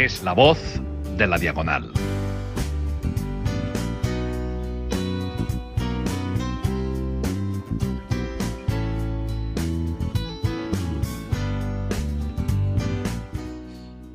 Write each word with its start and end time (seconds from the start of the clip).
Es 0.00 0.22
la 0.22 0.32
voz 0.32 0.58
de 1.18 1.26
la 1.26 1.36
diagonal. 1.36 1.92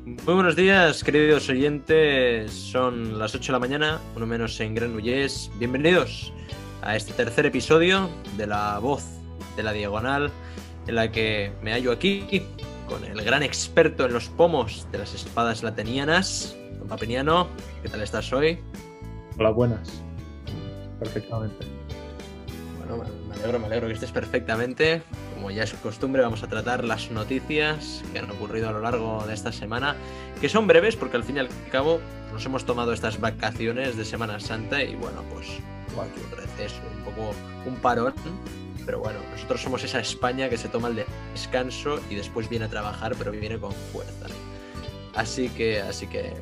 Muy 0.04 0.34
buenos 0.34 0.56
días, 0.56 1.04
queridos 1.04 1.48
oyentes. 1.48 2.52
Son 2.52 3.16
las 3.16 3.36
8 3.36 3.46
de 3.46 3.52
la 3.52 3.58
mañana, 3.60 4.00
uno 4.16 4.26
menos 4.26 4.58
en 4.58 4.74
Granollers. 4.74 5.52
Bienvenidos 5.60 6.32
a 6.82 6.96
este 6.96 7.12
tercer 7.12 7.46
episodio 7.46 8.10
de 8.36 8.48
La 8.48 8.80
Voz 8.80 9.04
de 9.56 9.62
la 9.62 9.72
Diagonal, 9.72 10.32
en 10.88 10.94
la 10.96 11.12
que 11.12 11.52
me 11.62 11.70
hallo 11.70 11.92
aquí 11.92 12.24
con 12.86 13.04
el 13.04 13.22
gran 13.22 13.42
experto 13.42 14.06
en 14.06 14.12
los 14.12 14.28
pomos 14.28 14.86
de 14.92 14.98
las 14.98 15.14
espadas 15.14 15.62
latenianas, 15.62 16.56
Don 16.78 16.88
Papiniano. 16.88 17.48
¿Qué 17.82 17.88
tal 17.88 18.02
estás 18.02 18.32
hoy? 18.32 18.58
Hola, 19.38 19.50
buenas. 19.50 20.02
Perfectamente. 20.98 21.66
Bueno, 22.78 23.04
me 23.28 23.34
alegro, 23.34 23.58
me 23.58 23.66
alegro 23.66 23.88
que 23.88 23.94
estés 23.94 24.12
perfectamente. 24.12 25.02
Como 25.34 25.50
ya 25.50 25.64
es 25.64 25.74
costumbre, 25.74 26.22
vamos 26.22 26.42
a 26.42 26.48
tratar 26.48 26.84
las 26.84 27.10
noticias 27.10 28.02
que 28.12 28.20
han 28.20 28.30
ocurrido 28.30 28.68
a 28.68 28.72
lo 28.72 28.80
largo 28.80 29.24
de 29.26 29.34
esta 29.34 29.52
semana, 29.52 29.96
que 30.40 30.48
son 30.48 30.66
breves 30.66 30.96
porque 30.96 31.16
al 31.16 31.24
fin 31.24 31.36
y 31.36 31.40
al 31.40 31.48
cabo 31.70 32.00
nos 32.32 32.44
hemos 32.46 32.64
tomado 32.64 32.92
estas 32.92 33.20
vacaciones 33.20 33.96
de 33.96 34.04
Semana 34.04 34.40
Santa 34.40 34.82
y 34.82 34.94
bueno, 34.94 35.22
pues 35.32 35.48
que 36.04 36.20
un 36.20 36.30
receso, 36.36 36.80
un 36.96 37.04
poco 37.04 37.34
un 37.66 37.76
parón. 37.76 38.14
Pero 38.86 39.00
bueno, 39.00 39.18
nosotros 39.32 39.60
somos 39.60 39.82
esa 39.84 40.00
España 40.00 40.48
que 40.48 40.56
se 40.56 40.68
toma 40.68 40.88
el 40.88 41.04
descanso 41.34 42.00
y 42.08 42.14
después 42.14 42.48
viene 42.48 42.66
a 42.66 42.68
trabajar, 42.68 43.14
pero 43.18 43.32
viene 43.32 43.58
con 43.58 43.72
fuerza. 43.72 44.26
Así 45.14 45.48
que, 45.48 45.80
así 45.80 46.06
que 46.06 46.32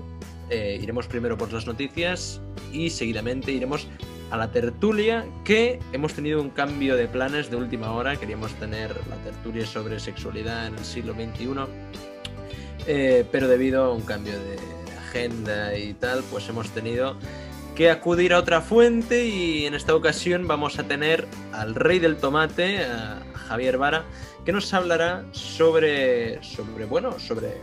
eh, 0.51 0.79
iremos 0.81 1.07
primero 1.07 1.39
por 1.39 1.53
las 1.53 1.67
noticias 1.67 2.41
y 2.71 2.91
seguidamente 2.91 3.51
iremos 3.51 3.89
a 4.31 4.37
la 4.37 4.51
tertulia 4.51 5.25
que 5.45 5.79
hemos 5.93 6.13
tenido 6.13 6.41
un 6.43 6.51
cambio 6.51 6.97
de 6.97 7.09
planes 7.09 7.51
de 7.51 7.57
última 7.57 7.93
hora. 7.93 8.17
Queríamos 8.17 8.53
tener 8.55 8.91
la 9.09 9.17
tertulia 9.17 9.65
sobre 9.65 9.99
sexualidad 9.99 10.67
en 10.67 10.75
el 10.75 10.85
siglo 10.85 11.15
XXI, 11.15 11.49
eh, 12.87 13.25
pero 13.33 13.49
debido 13.49 13.85
a 13.85 13.93
un 13.93 14.03
cambio 14.03 14.33
de 14.33 14.59
agenda 14.99 15.77
y 15.79 15.95
tal, 15.95 16.23
pues 16.31 16.49
hemos 16.49 16.69
tenido 16.71 17.17
que 17.75 17.91
acudir 17.91 18.33
a 18.33 18.39
otra 18.39 18.61
fuente 18.61 19.27
y 19.27 19.67
en 19.67 19.75
esta 19.75 19.95
ocasión 19.95 20.47
vamos 20.47 20.79
a 20.79 20.85
tener 20.85 21.27
al 21.53 21.75
rey 21.75 21.99
del 21.99 22.17
tomate, 22.17 22.85
a 22.85 23.23
Javier 23.35 23.79
Vara, 23.79 24.05
que 24.45 24.53
nos 24.53 24.73
hablará 24.73 25.25
sobre, 25.33 26.43
sobre 26.43 26.85
bueno, 26.85 27.19
sobre 27.19 27.55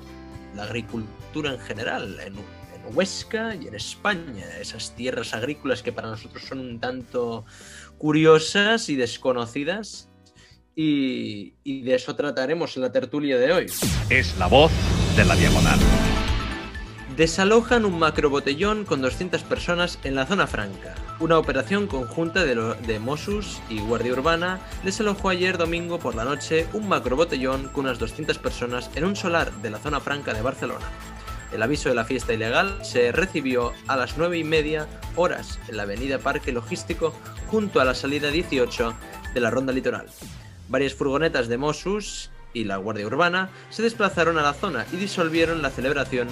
la 0.55 0.63
agricultura 0.63 1.53
en 1.53 1.59
general 1.59 2.19
en, 2.25 2.61
Huesca 2.93 3.55
y 3.55 3.67
en 3.67 3.75
España, 3.75 4.43
esas 4.59 4.95
tierras 4.95 5.33
agrícolas 5.33 5.81
que 5.81 5.93
para 5.93 6.09
nosotros 6.09 6.43
son 6.43 6.59
un 6.59 6.79
tanto 6.79 7.45
curiosas 7.97 8.89
y 8.89 8.95
desconocidas. 8.95 10.09
Y, 10.75 11.53
y 11.63 11.83
de 11.83 11.95
eso 11.95 12.15
trataremos 12.15 12.75
en 12.75 12.81
la 12.81 12.91
tertulia 12.91 13.37
de 13.37 13.53
hoy. 13.53 13.65
Es 14.09 14.35
la 14.37 14.47
voz 14.47 14.71
de 15.15 15.23
la 15.23 15.35
diagonal. 15.35 15.79
Desalojan 17.17 17.83
un 17.83 17.99
macrobotellón 17.99 18.85
con 18.85 19.01
200 19.01 19.43
personas 19.43 19.99
en 20.03 20.15
la 20.15 20.25
zona 20.25 20.47
franca. 20.47 20.95
Una 21.19 21.37
operación 21.37 21.87
conjunta 21.87 22.45
de, 22.45 22.55
lo- 22.55 22.75
y 23.69 23.79
Guardia 23.81 24.13
Urbana 24.13 24.59
desalojó 24.83 25.29
ayer 25.29 25.57
domingo 25.57 25.99
por 25.99 26.15
la 26.15 26.23
noche 26.23 26.67
un 26.73 26.87
macrobotellón 26.87 27.67
con 27.69 27.85
unas 27.85 27.99
200 27.99 28.37
personas 28.39 28.89
en 28.95 29.03
un 29.03 29.15
solar 29.15 29.51
de 29.61 29.69
la 29.69 29.77
zona 29.79 29.99
franca 29.99 30.33
de 30.33 30.41
Barcelona. 30.41 30.85
El 31.53 31.61
aviso 31.61 31.89
de 31.89 31.95
la 31.95 32.05
fiesta 32.05 32.33
ilegal 32.33 32.79
se 32.83 33.11
recibió 33.11 33.73
a 33.87 33.97
las 33.97 34.17
9 34.17 34.37
y 34.37 34.43
media 34.45 34.87
horas 35.17 35.59
en 35.67 35.75
la 35.77 35.83
avenida 35.83 36.17
Parque 36.17 36.53
Logístico 36.53 37.13
junto 37.47 37.81
a 37.81 37.85
la 37.85 37.93
salida 37.93 38.31
18 38.31 38.93
de 39.33 39.39
la 39.41 39.49
Ronda 39.49 39.73
Litoral. 39.73 40.05
Varias 40.69 40.93
furgonetas 40.95 41.49
de 41.49 41.57
Mossos 41.57 42.31
y 42.53 42.63
la 42.65 42.77
Guardia 42.77 43.07
Urbana 43.07 43.49
se 43.69 43.83
desplazaron 43.83 44.37
a 44.37 44.41
la 44.41 44.53
zona 44.53 44.85
y 44.91 44.97
disolvieron 44.97 45.61
la 45.61 45.69
celebración 45.69 46.29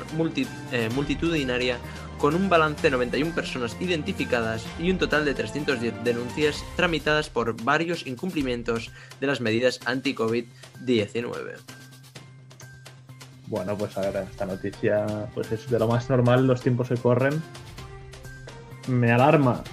eh, 0.71 0.89
multitudinaria 0.93 1.77
con 2.17 2.35
un 2.35 2.49
balance 2.49 2.81
de 2.83 2.91
91 2.91 3.33
personas 3.33 3.77
identificadas 3.79 4.65
y 4.77 4.91
un 4.91 4.97
total 4.97 5.23
de 5.23 5.33
310 5.33 6.03
denuncias 6.03 6.63
tramitadas 6.75 7.29
por 7.29 7.61
varios 7.63 8.05
incumplimientos 8.05 8.91
de 9.21 9.27
las 9.27 9.39
medidas 9.39 9.79
anti-COVID-19. 9.85 11.55
Bueno, 13.47 13.77
pues 13.77 13.97
a 13.97 14.01
ver, 14.01 14.27
esta 14.29 14.45
noticia 14.45 15.05
pues 15.33 15.51
es 15.51 15.69
de 15.69 15.79
lo 15.79 15.87
más 15.87 16.09
normal, 16.09 16.45
los 16.45 16.61
tiempos 16.61 16.89
que 16.89 16.97
corren. 16.97 17.41
¿Me 18.87 19.11
alarma? 19.11 19.63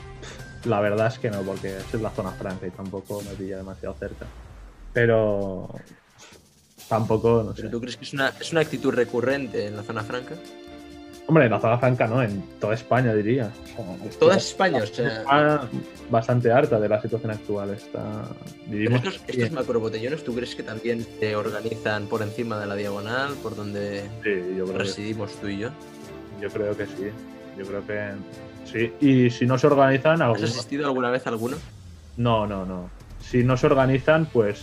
La 0.65 0.81
verdad 0.81 1.09
es 1.09 1.19
que 1.19 1.31
no, 1.31 1.43
porque 1.43 1.77
es 1.77 2.01
la 2.01 2.11
zona 2.11 2.31
franca 2.31 2.67
y 2.67 2.71
tampoco 2.71 3.23
me 3.23 3.35
pilla 3.35 3.59
demasiado 3.59 3.95
cerca. 3.99 4.27
Pero 4.93 5.69
tampoco, 6.89 7.43
no 7.45 7.55
sé. 7.55 7.63
¿Pero 7.63 7.71
tú 7.71 7.81
crees 7.81 7.97
que 7.97 8.05
es 8.05 8.13
una, 8.13 8.33
es 8.41 8.53
una 8.53 8.61
actitud 8.61 8.93
recurrente 8.93 9.67
en 9.67 9.77
la 9.77 9.83
zona 9.83 10.03
franca? 10.03 10.35
Hombre, 11.29 11.47
en 11.47 11.51
la 11.51 11.61
zona 11.61 11.77
franca 11.79 12.07
no, 12.07 12.23
en 12.23 12.41
toda 12.61 12.75
España 12.75 13.13
diría. 13.13 13.51
O 13.65 13.83
sea, 13.83 14.09
es 14.09 14.19
Toda 14.19 14.37
España, 14.37 14.83
o 14.83 14.87
sea... 14.87 15.09
está 15.09 15.69
bastante 16.09 16.53
harta 16.53 16.79
de 16.79 16.89
la 16.89 17.03
situación 17.03 17.33
actual. 17.33 17.71
Está... 17.71 18.29
Vivimos 18.67 19.05
estos, 19.05 19.21
estos 19.27 19.51
macrobotellones, 19.51 20.23
¿tú 20.23 20.35
crees 20.35 20.55
que 20.55 20.63
también 20.63 21.05
se 21.19 21.35
organizan 21.35 22.07
por 22.07 22.23
encima 22.23 22.61
de 22.61 22.67
la 22.67 22.77
diagonal, 22.77 23.35
por 23.43 23.57
donde 23.57 24.03
Sí, 24.23 24.31
yo 24.57 24.65
creo 24.65 24.79
que 24.79 24.79
residimos 24.85 25.33
tú 25.41 25.49
y 25.49 25.59
yo? 25.59 25.71
Yo 26.41 26.49
creo 26.51 26.77
que 26.77 26.87
sí. 26.87 27.11
Yo 27.59 27.67
creo 27.67 27.85
que 27.85 28.13
sí. 28.71 28.93
Y 29.01 29.31
si 29.31 29.47
no 29.47 29.59
se 29.59 29.67
organizan, 29.67 30.23
¿Has 30.23 30.43
asistido 30.43 30.87
alguna 30.87 31.11
vez 31.11 31.27
a 31.27 31.31
alguno? 31.31 31.57
No, 32.17 32.47
no, 32.47 32.65
no. 32.65 32.89
Si 33.21 33.43
no 33.43 33.57
se 33.57 33.67
organizan, 33.67 34.27
pues 34.27 34.63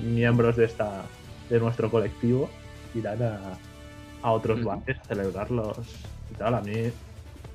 miembros 0.00 0.56
de 0.56 0.64
esta 0.66 1.04
de 1.48 1.58
nuestro 1.60 1.90
colectivo 1.90 2.48
irán 2.94 3.22
a, 3.22 3.38
a 4.22 4.32
otros 4.32 4.58
bares 4.64 4.98
a 5.00 5.04
celebrarlos 5.04 5.76
y 6.30 6.34
tal. 6.34 6.54
A 6.54 6.60
mí, 6.60 6.90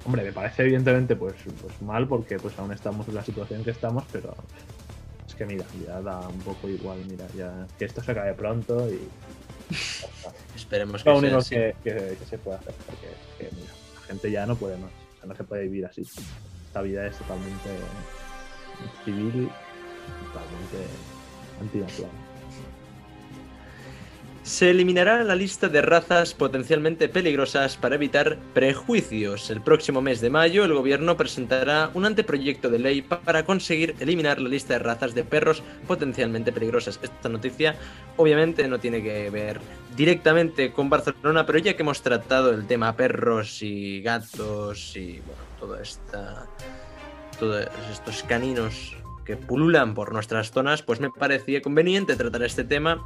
hombre, 0.03 0.23
me 0.23 0.31
parece 0.33 0.63
evidentemente 0.63 1.15
pues, 1.15 1.37
pues 1.61 1.81
mal 1.81 2.07
porque 2.07 2.39
pues 2.39 2.57
aún 2.59 2.71
estamos 2.73 3.07
en 3.07 3.15
la 3.15 3.23
situación 3.23 3.63
que 3.63 3.71
estamos, 3.71 4.05
pero 4.11 4.35
es 5.27 5.33
que 5.35 5.45
mira, 5.45 5.65
ya 5.85 6.01
da 6.01 6.27
un 6.29 6.41
poco 6.43 6.67
igual, 6.69 6.99
mira, 7.05 7.27
ya 7.33 7.67
que 7.77 7.85
esto 7.85 8.01
se 8.01 8.11
acabe 8.11 8.33
pronto 8.33 8.91
y. 8.91 9.09
Esperemos 10.55 11.01
Es 11.01 11.03
que 11.03 11.09
lo 11.11 11.19
sea 11.19 11.37
así. 11.37 11.55
que, 11.55 11.75
que- 11.83 12.17
que 12.19 12.25
se 12.25 12.37
puede 12.37 12.57
hacer, 12.57 12.75
porque 12.85 13.07
es 13.07 13.17
que, 13.37 13.55
mira, 13.55 13.73
la 13.95 14.01
gente 14.01 14.31
ya 14.31 14.45
no 14.45 14.55
puede 14.55 14.77
más. 14.77 14.91
O 14.91 15.17
sea, 15.19 15.27
no 15.29 15.35
se 15.35 15.43
puede 15.43 15.63
vivir 15.63 15.85
así. 15.85 16.01
Esta 16.67 16.81
vida 16.81 17.07
es 17.07 17.17
totalmente 17.17 17.69
civil, 19.03 19.49
totalmente 20.33 20.85
antinatural. 21.61 22.11
Se 24.45 24.69
eliminará 24.69 25.23
la 25.23 25.35
lista 25.35 25.69
de 25.69 25.81
razas 25.81 26.35
potencialmente 26.35 27.09
peligrosas 27.09 27.77
para 27.77 27.95
evitar 27.95 28.37
prejuicios. 28.53 29.49
El 29.49 29.59
próximo 29.61 30.03
mes 30.03 30.21
de 30.21 30.29
mayo 30.29 30.63
el 30.65 30.73
gobierno 30.75 31.17
presentará 31.17 31.89
un 31.95 32.05
anteproyecto 32.05 32.69
de 32.69 32.77
ley 32.77 33.01
pa- 33.01 33.21
para 33.21 33.43
conseguir 33.43 33.95
eliminar 33.99 34.39
la 34.39 34.47
lista 34.47 34.73
de 34.75 34.79
razas 34.79 35.15
de 35.15 35.23
perros 35.23 35.63
potencialmente 35.87 36.51
peligrosas. 36.51 36.99
Esta 37.01 37.27
noticia 37.27 37.75
obviamente 38.17 38.67
no 38.67 38.77
tiene 38.79 39.01
que 39.01 39.31
ver 39.31 39.59
directamente 39.97 40.71
con 40.71 40.91
Barcelona, 40.91 41.43
pero 41.47 41.57
ya 41.57 41.75
que 41.75 41.81
hemos 41.81 42.03
tratado 42.03 42.51
el 42.51 42.67
tema 42.67 42.95
perros 42.95 43.63
y 43.63 43.99
gatos 44.03 44.95
y 44.95 45.21
bueno, 45.25 45.41
toda 45.59 45.81
esta 45.81 46.45
todos 47.39 47.65
estos 47.91 48.21
caninos 48.21 48.95
que 49.25 49.37
pululan 49.37 49.95
por 49.95 50.13
nuestras 50.13 50.51
zonas, 50.51 50.83
pues 50.83 50.99
me 50.99 51.09
parecía 51.09 51.63
conveniente 51.63 52.15
tratar 52.15 52.43
este 52.43 52.63
tema 52.63 53.03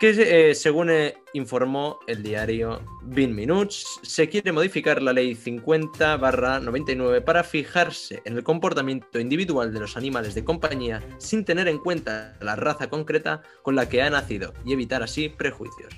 que 0.00 0.50
eh, 0.50 0.54
según 0.54 0.88
eh, 0.88 1.18
informó 1.34 1.98
el 2.06 2.22
diario 2.22 2.80
20 3.02 3.34
Minuts, 3.34 4.00
se 4.00 4.30
quiere 4.30 4.50
modificar 4.50 5.02
la 5.02 5.12
ley 5.12 5.34
50-99 5.34 7.22
para 7.22 7.44
fijarse 7.44 8.22
en 8.24 8.38
el 8.38 8.42
comportamiento 8.42 9.20
individual 9.20 9.74
de 9.74 9.80
los 9.80 9.98
animales 9.98 10.34
de 10.34 10.42
compañía 10.42 11.02
sin 11.18 11.44
tener 11.44 11.68
en 11.68 11.76
cuenta 11.76 12.34
la 12.40 12.56
raza 12.56 12.88
concreta 12.88 13.42
con 13.62 13.76
la 13.76 13.90
que 13.90 14.00
ha 14.00 14.08
nacido 14.08 14.54
y 14.64 14.72
evitar 14.72 15.02
así 15.02 15.28
prejuicios. 15.28 15.92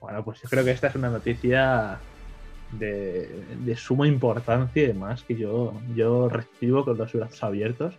Bueno, 0.00 0.24
pues 0.24 0.42
yo 0.42 0.48
creo 0.48 0.64
que 0.64 0.72
esta 0.72 0.88
es 0.88 0.96
una 0.96 1.10
noticia 1.10 2.00
de, 2.72 3.76
suma 3.76 4.08
importancia 4.08 4.82
y 4.82 4.86
demás 4.88 5.22
que 5.22 5.36
yo, 5.36 5.74
yo 5.94 6.28
recibo 6.28 6.84
con 6.84 6.98
los 6.98 7.12
brazos 7.12 7.44
abiertos 7.44 7.94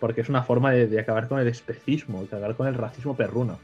porque 0.00 0.22
es 0.22 0.28
una 0.28 0.42
forma 0.42 0.72
de, 0.72 0.88
de 0.88 0.98
acabar 0.98 1.28
con 1.28 1.38
el 1.38 1.46
especismo, 1.46 2.18
de 2.22 2.26
acabar 2.26 2.56
con 2.56 2.66
el 2.66 2.74
racismo 2.74 3.16
perruno. 3.16 3.60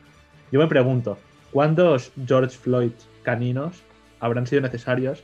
Yo 0.50 0.60
me 0.60 0.66
pregunto, 0.66 1.18
¿cuántos 1.52 2.12
George 2.26 2.56
Floyd 2.56 2.92
caninos 3.22 3.82
habrán 4.20 4.46
sido 4.46 4.62
necesarios 4.62 5.22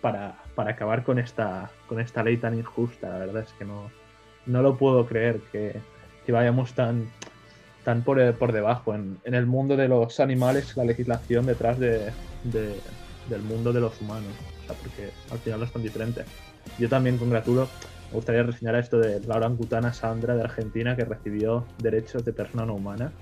para, 0.00 0.36
para 0.54 0.72
acabar 0.72 1.02
con 1.02 1.18
esta, 1.18 1.70
con 1.88 2.00
esta 2.00 2.22
ley 2.22 2.36
tan 2.36 2.58
injusta? 2.58 3.08
La 3.08 3.18
verdad 3.18 3.42
es 3.42 3.52
que 3.54 3.64
no, 3.64 3.90
no 4.46 4.62
lo 4.62 4.76
puedo 4.76 5.06
creer 5.06 5.40
que, 5.52 5.76
que 6.24 6.32
vayamos 6.32 6.74
tan, 6.74 7.08
tan 7.84 8.02
por, 8.02 8.34
por 8.34 8.52
debajo. 8.52 8.94
En, 8.94 9.18
en, 9.24 9.34
el 9.34 9.46
mundo 9.46 9.76
de 9.76 9.88
los 9.88 10.20
animales, 10.20 10.76
la 10.76 10.84
legislación 10.84 11.46
detrás 11.46 11.78
de, 11.78 12.12
de- 12.44 12.80
del 13.28 13.42
mundo 13.42 13.72
de 13.72 13.80
los 13.80 14.00
humanos. 14.00 14.32
O 14.62 14.66
sea, 14.66 14.76
porque 14.76 15.10
al 15.30 15.38
final 15.38 15.60
no 15.60 15.66
son 15.66 15.82
diferentes. 15.82 16.26
Yo 16.78 16.88
también 16.88 17.16
congratulo, 17.16 17.68
me 18.10 18.16
gustaría 18.16 18.42
reseñar 18.42 18.76
esto 18.76 18.98
de 18.98 19.20
la 19.20 19.36
orangutana 19.36 19.92
Sandra 19.92 20.36
de 20.36 20.42
Argentina 20.42 20.94
que 20.94 21.04
recibió 21.04 21.66
derechos 21.78 22.24
de 22.24 22.32
persona 22.32 22.66
no 22.66 22.74
humana. 22.74 23.12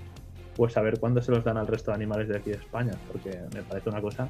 Pues 0.55 0.77
a 0.77 0.81
ver 0.81 0.99
cuándo 0.99 1.21
se 1.21 1.31
los 1.31 1.43
dan 1.43 1.57
al 1.57 1.67
resto 1.67 1.91
de 1.91 1.95
animales 1.95 2.27
de 2.27 2.37
aquí 2.37 2.51
de 2.51 2.57
España, 2.57 2.93
porque 3.11 3.41
me 3.53 3.61
parece 3.63 3.89
una 3.89 4.01
cosa 4.01 4.29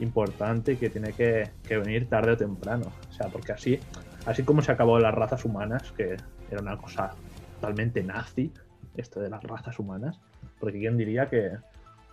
importante 0.00 0.78
que 0.78 0.90
tiene 0.90 1.12
que, 1.12 1.50
venir 1.68 2.08
tarde 2.08 2.32
o 2.32 2.36
temprano. 2.36 2.86
O 3.08 3.12
sea, 3.12 3.28
porque 3.28 3.52
así, 3.52 3.78
así 4.26 4.42
como 4.42 4.62
se 4.62 4.72
acabó 4.72 4.98
las 4.98 5.14
razas 5.14 5.44
humanas, 5.44 5.92
que 5.92 6.16
era 6.50 6.60
una 6.60 6.76
cosa 6.76 7.14
totalmente 7.60 8.02
nazi, 8.02 8.52
esto 8.96 9.20
de 9.20 9.30
las 9.30 9.42
razas 9.44 9.78
humanas, 9.78 10.18
porque 10.58 10.78
quién 10.78 10.96
diría 10.96 11.28
que, 11.28 11.52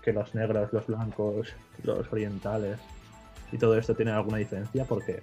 que 0.01 0.13
los 0.13 0.35
negros, 0.35 0.71
los 0.71 0.87
blancos, 0.87 1.53
los 1.83 2.11
orientales 2.11 2.79
y 3.51 3.57
todo 3.57 3.77
esto 3.77 3.95
tienen 3.95 4.13
alguna 4.13 4.37
diferencia, 4.37 4.85
porque 4.85 5.21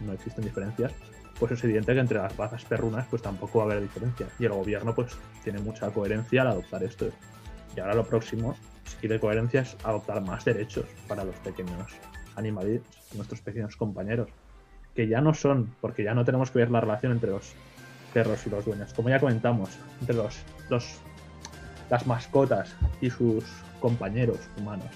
no 0.00 0.12
existen 0.12 0.44
diferencias, 0.44 0.92
pues 1.38 1.52
es 1.52 1.64
evidente 1.64 1.92
que 1.94 2.00
entre 2.00 2.18
las 2.18 2.36
razas 2.36 2.64
perrunas 2.64 3.06
pues 3.10 3.22
tampoco 3.22 3.58
va 3.58 3.64
a 3.64 3.66
haber 3.68 3.82
diferencia. 3.82 4.26
Y 4.38 4.44
el 4.44 4.52
gobierno 4.52 4.94
pues 4.94 5.16
tiene 5.42 5.60
mucha 5.60 5.90
coherencia 5.90 6.42
al 6.42 6.48
adoptar 6.48 6.82
esto. 6.84 7.06
Y 7.76 7.80
ahora 7.80 7.94
lo 7.94 8.04
próximo, 8.04 8.54
si 8.84 8.96
quiere 8.96 9.18
coherencia, 9.18 9.62
es 9.62 9.76
adoptar 9.84 10.20
más 10.22 10.44
derechos 10.44 10.86
para 11.08 11.24
los 11.24 11.34
pequeños 11.36 11.92
animales, 12.36 12.82
nuestros 13.14 13.40
pequeños 13.40 13.76
compañeros. 13.76 14.28
Que 14.94 15.08
ya 15.08 15.20
no 15.20 15.34
son, 15.34 15.74
porque 15.80 16.04
ya 16.04 16.14
no 16.14 16.24
tenemos 16.24 16.50
que 16.50 16.60
ver 16.60 16.70
la 16.70 16.80
relación 16.80 17.12
entre 17.12 17.30
los 17.30 17.52
perros 18.12 18.46
y 18.46 18.50
los 18.50 18.64
dueños. 18.64 18.94
Como 18.94 19.08
ya 19.08 19.18
comentamos, 19.18 19.70
entre 20.00 20.14
los, 20.16 20.36
los 20.70 21.00
las 21.90 22.06
mascotas 22.06 22.74
y 23.00 23.10
sus 23.10 23.44
compañeros 23.80 24.38
humanos. 24.58 24.86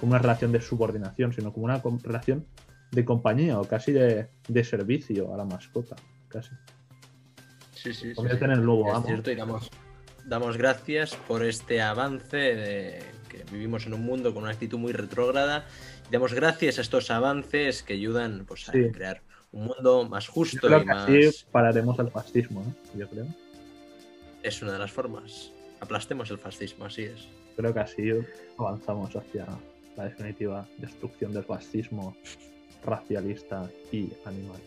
Como 0.00 0.10
una 0.12 0.18
relación 0.18 0.52
de 0.52 0.60
subordinación, 0.60 1.32
sino 1.32 1.52
como 1.52 1.64
una 1.66 1.80
com- 1.80 1.98
relación 2.02 2.44
de 2.90 3.04
compañía 3.04 3.58
o 3.58 3.64
casi 3.64 3.92
de, 3.92 4.28
de 4.48 4.64
servicio 4.64 5.32
a 5.32 5.36
la 5.36 5.44
mascota. 5.44 5.96
Casi. 6.28 6.50
Sí, 7.72 7.94
sí, 7.94 8.08
sí. 8.10 8.14
Convierten 8.14 8.48
sí. 8.48 8.52
en 8.52 8.58
el 8.60 8.66
nuevo 8.66 8.88
Es 8.88 8.94
amo. 8.94 9.06
cierto, 9.06 9.30
y 9.30 9.36
damos, 10.26 10.56
gracias 10.56 11.14
por 11.28 11.44
este 11.44 11.80
avance 11.82 12.36
de 12.36 13.02
que 13.28 13.44
vivimos 13.52 13.86
en 13.86 13.94
un 13.94 14.02
mundo 14.02 14.32
con 14.34 14.42
una 14.44 14.52
actitud 14.52 14.78
muy 14.78 14.92
retrógrada. 14.92 15.66
Y 16.08 16.12
damos 16.12 16.34
gracias 16.34 16.78
a 16.78 16.82
estos 16.82 17.10
avances 17.10 17.82
que 17.82 17.94
ayudan 17.94 18.44
pues, 18.46 18.68
a 18.68 18.72
Sí. 18.72 18.90
crear 18.92 19.22
un 19.52 19.66
mundo 19.66 20.08
más 20.08 20.26
Yo 20.26 20.32
justo 20.32 20.66
creo 20.66 20.78
y 20.78 20.82
que 20.82 20.86
más. 20.86 21.08
así 21.08 21.44
pararemos 21.50 21.98
el 21.98 22.10
fascismo, 22.10 22.62
¿no? 22.64 22.98
Yo 22.98 23.08
creo. 23.08 23.26
Es 24.42 24.60
una 24.62 24.72
de 24.72 24.78
las 24.78 24.90
formas. 24.92 25.52
Aplastemos 25.80 26.30
el 26.30 26.38
fascismo, 26.38 26.84
así 26.86 27.04
es. 27.04 27.26
Creo 27.56 27.72
que 27.72 27.80
así 27.80 28.10
avanzamos 28.58 29.14
hacia 29.16 29.46
la 29.96 30.04
definitiva 30.04 30.66
destrucción 30.78 31.32
del 31.32 31.44
fascismo 31.44 32.16
racialista 32.84 33.70
y 33.92 34.12
animal. 34.24 34.60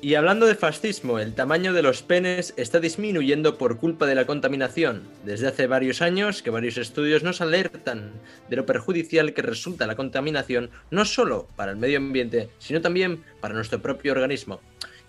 Y 0.00 0.14
hablando 0.14 0.46
de 0.46 0.54
fascismo, 0.54 1.18
el 1.18 1.34
tamaño 1.34 1.72
de 1.72 1.82
los 1.82 2.04
penes 2.04 2.54
está 2.56 2.78
disminuyendo 2.78 3.58
por 3.58 3.78
culpa 3.78 4.06
de 4.06 4.14
la 4.14 4.26
contaminación. 4.26 5.02
Desde 5.24 5.48
hace 5.48 5.66
varios 5.66 6.02
años 6.02 6.40
que 6.40 6.50
varios 6.50 6.78
estudios 6.78 7.24
nos 7.24 7.40
alertan 7.40 8.12
de 8.48 8.54
lo 8.54 8.64
perjudicial 8.64 9.34
que 9.34 9.42
resulta 9.42 9.88
la 9.88 9.96
contaminación 9.96 10.70
no 10.92 11.04
solo 11.04 11.48
para 11.56 11.72
el 11.72 11.78
medio 11.78 11.98
ambiente, 11.98 12.48
sino 12.60 12.80
también 12.80 13.24
para 13.40 13.54
nuestro 13.54 13.82
propio 13.82 14.12
organismo. 14.12 14.60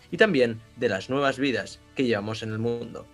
Y 0.09 0.17
también 0.17 0.59
de 0.75 0.89
las 0.89 1.11
nuevas 1.11 1.37
vidas 1.37 1.79
que 1.93 2.05
llevamos 2.05 2.41
en 2.41 2.51
el 2.51 2.57
mundo. 2.57 3.05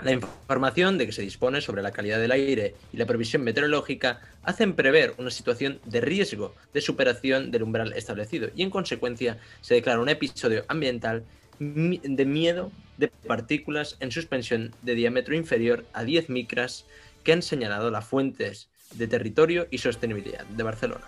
La 0.00 0.12
información 0.12 0.98
de 0.98 1.06
que 1.06 1.12
se 1.12 1.22
dispone 1.22 1.60
sobre 1.60 1.82
la 1.82 1.92
calidad 1.92 2.18
del 2.18 2.32
aire 2.32 2.74
y 2.92 2.96
la 2.96 3.06
previsión 3.06 3.42
meteorológica 3.42 4.20
hacen 4.42 4.74
prever 4.74 5.14
una 5.18 5.30
situación 5.30 5.80
de 5.84 6.00
riesgo 6.00 6.54
de 6.72 6.80
superación 6.80 7.50
del 7.50 7.62
umbral 7.62 7.92
establecido 7.92 8.48
y 8.54 8.62
en 8.62 8.70
consecuencia 8.70 9.38
se 9.60 9.74
declara 9.74 10.00
un 10.00 10.08
episodio 10.08 10.64
ambiental 10.68 11.24
de 11.58 12.24
miedo 12.24 12.72
de 12.96 13.08
partículas 13.08 13.96
en 14.00 14.10
suspensión 14.10 14.74
de 14.82 14.94
diámetro 14.94 15.36
inferior 15.36 15.84
a 15.92 16.02
10 16.02 16.30
micras 16.30 16.86
que 17.22 17.32
han 17.32 17.42
señalado 17.42 17.90
las 17.90 18.04
fuentes 18.04 18.68
de 18.94 19.06
territorio 19.06 19.68
y 19.70 19.78
sostenibilidad 19.78 20.44
de 20.44 20.62
Barcelona. 20.62 21.04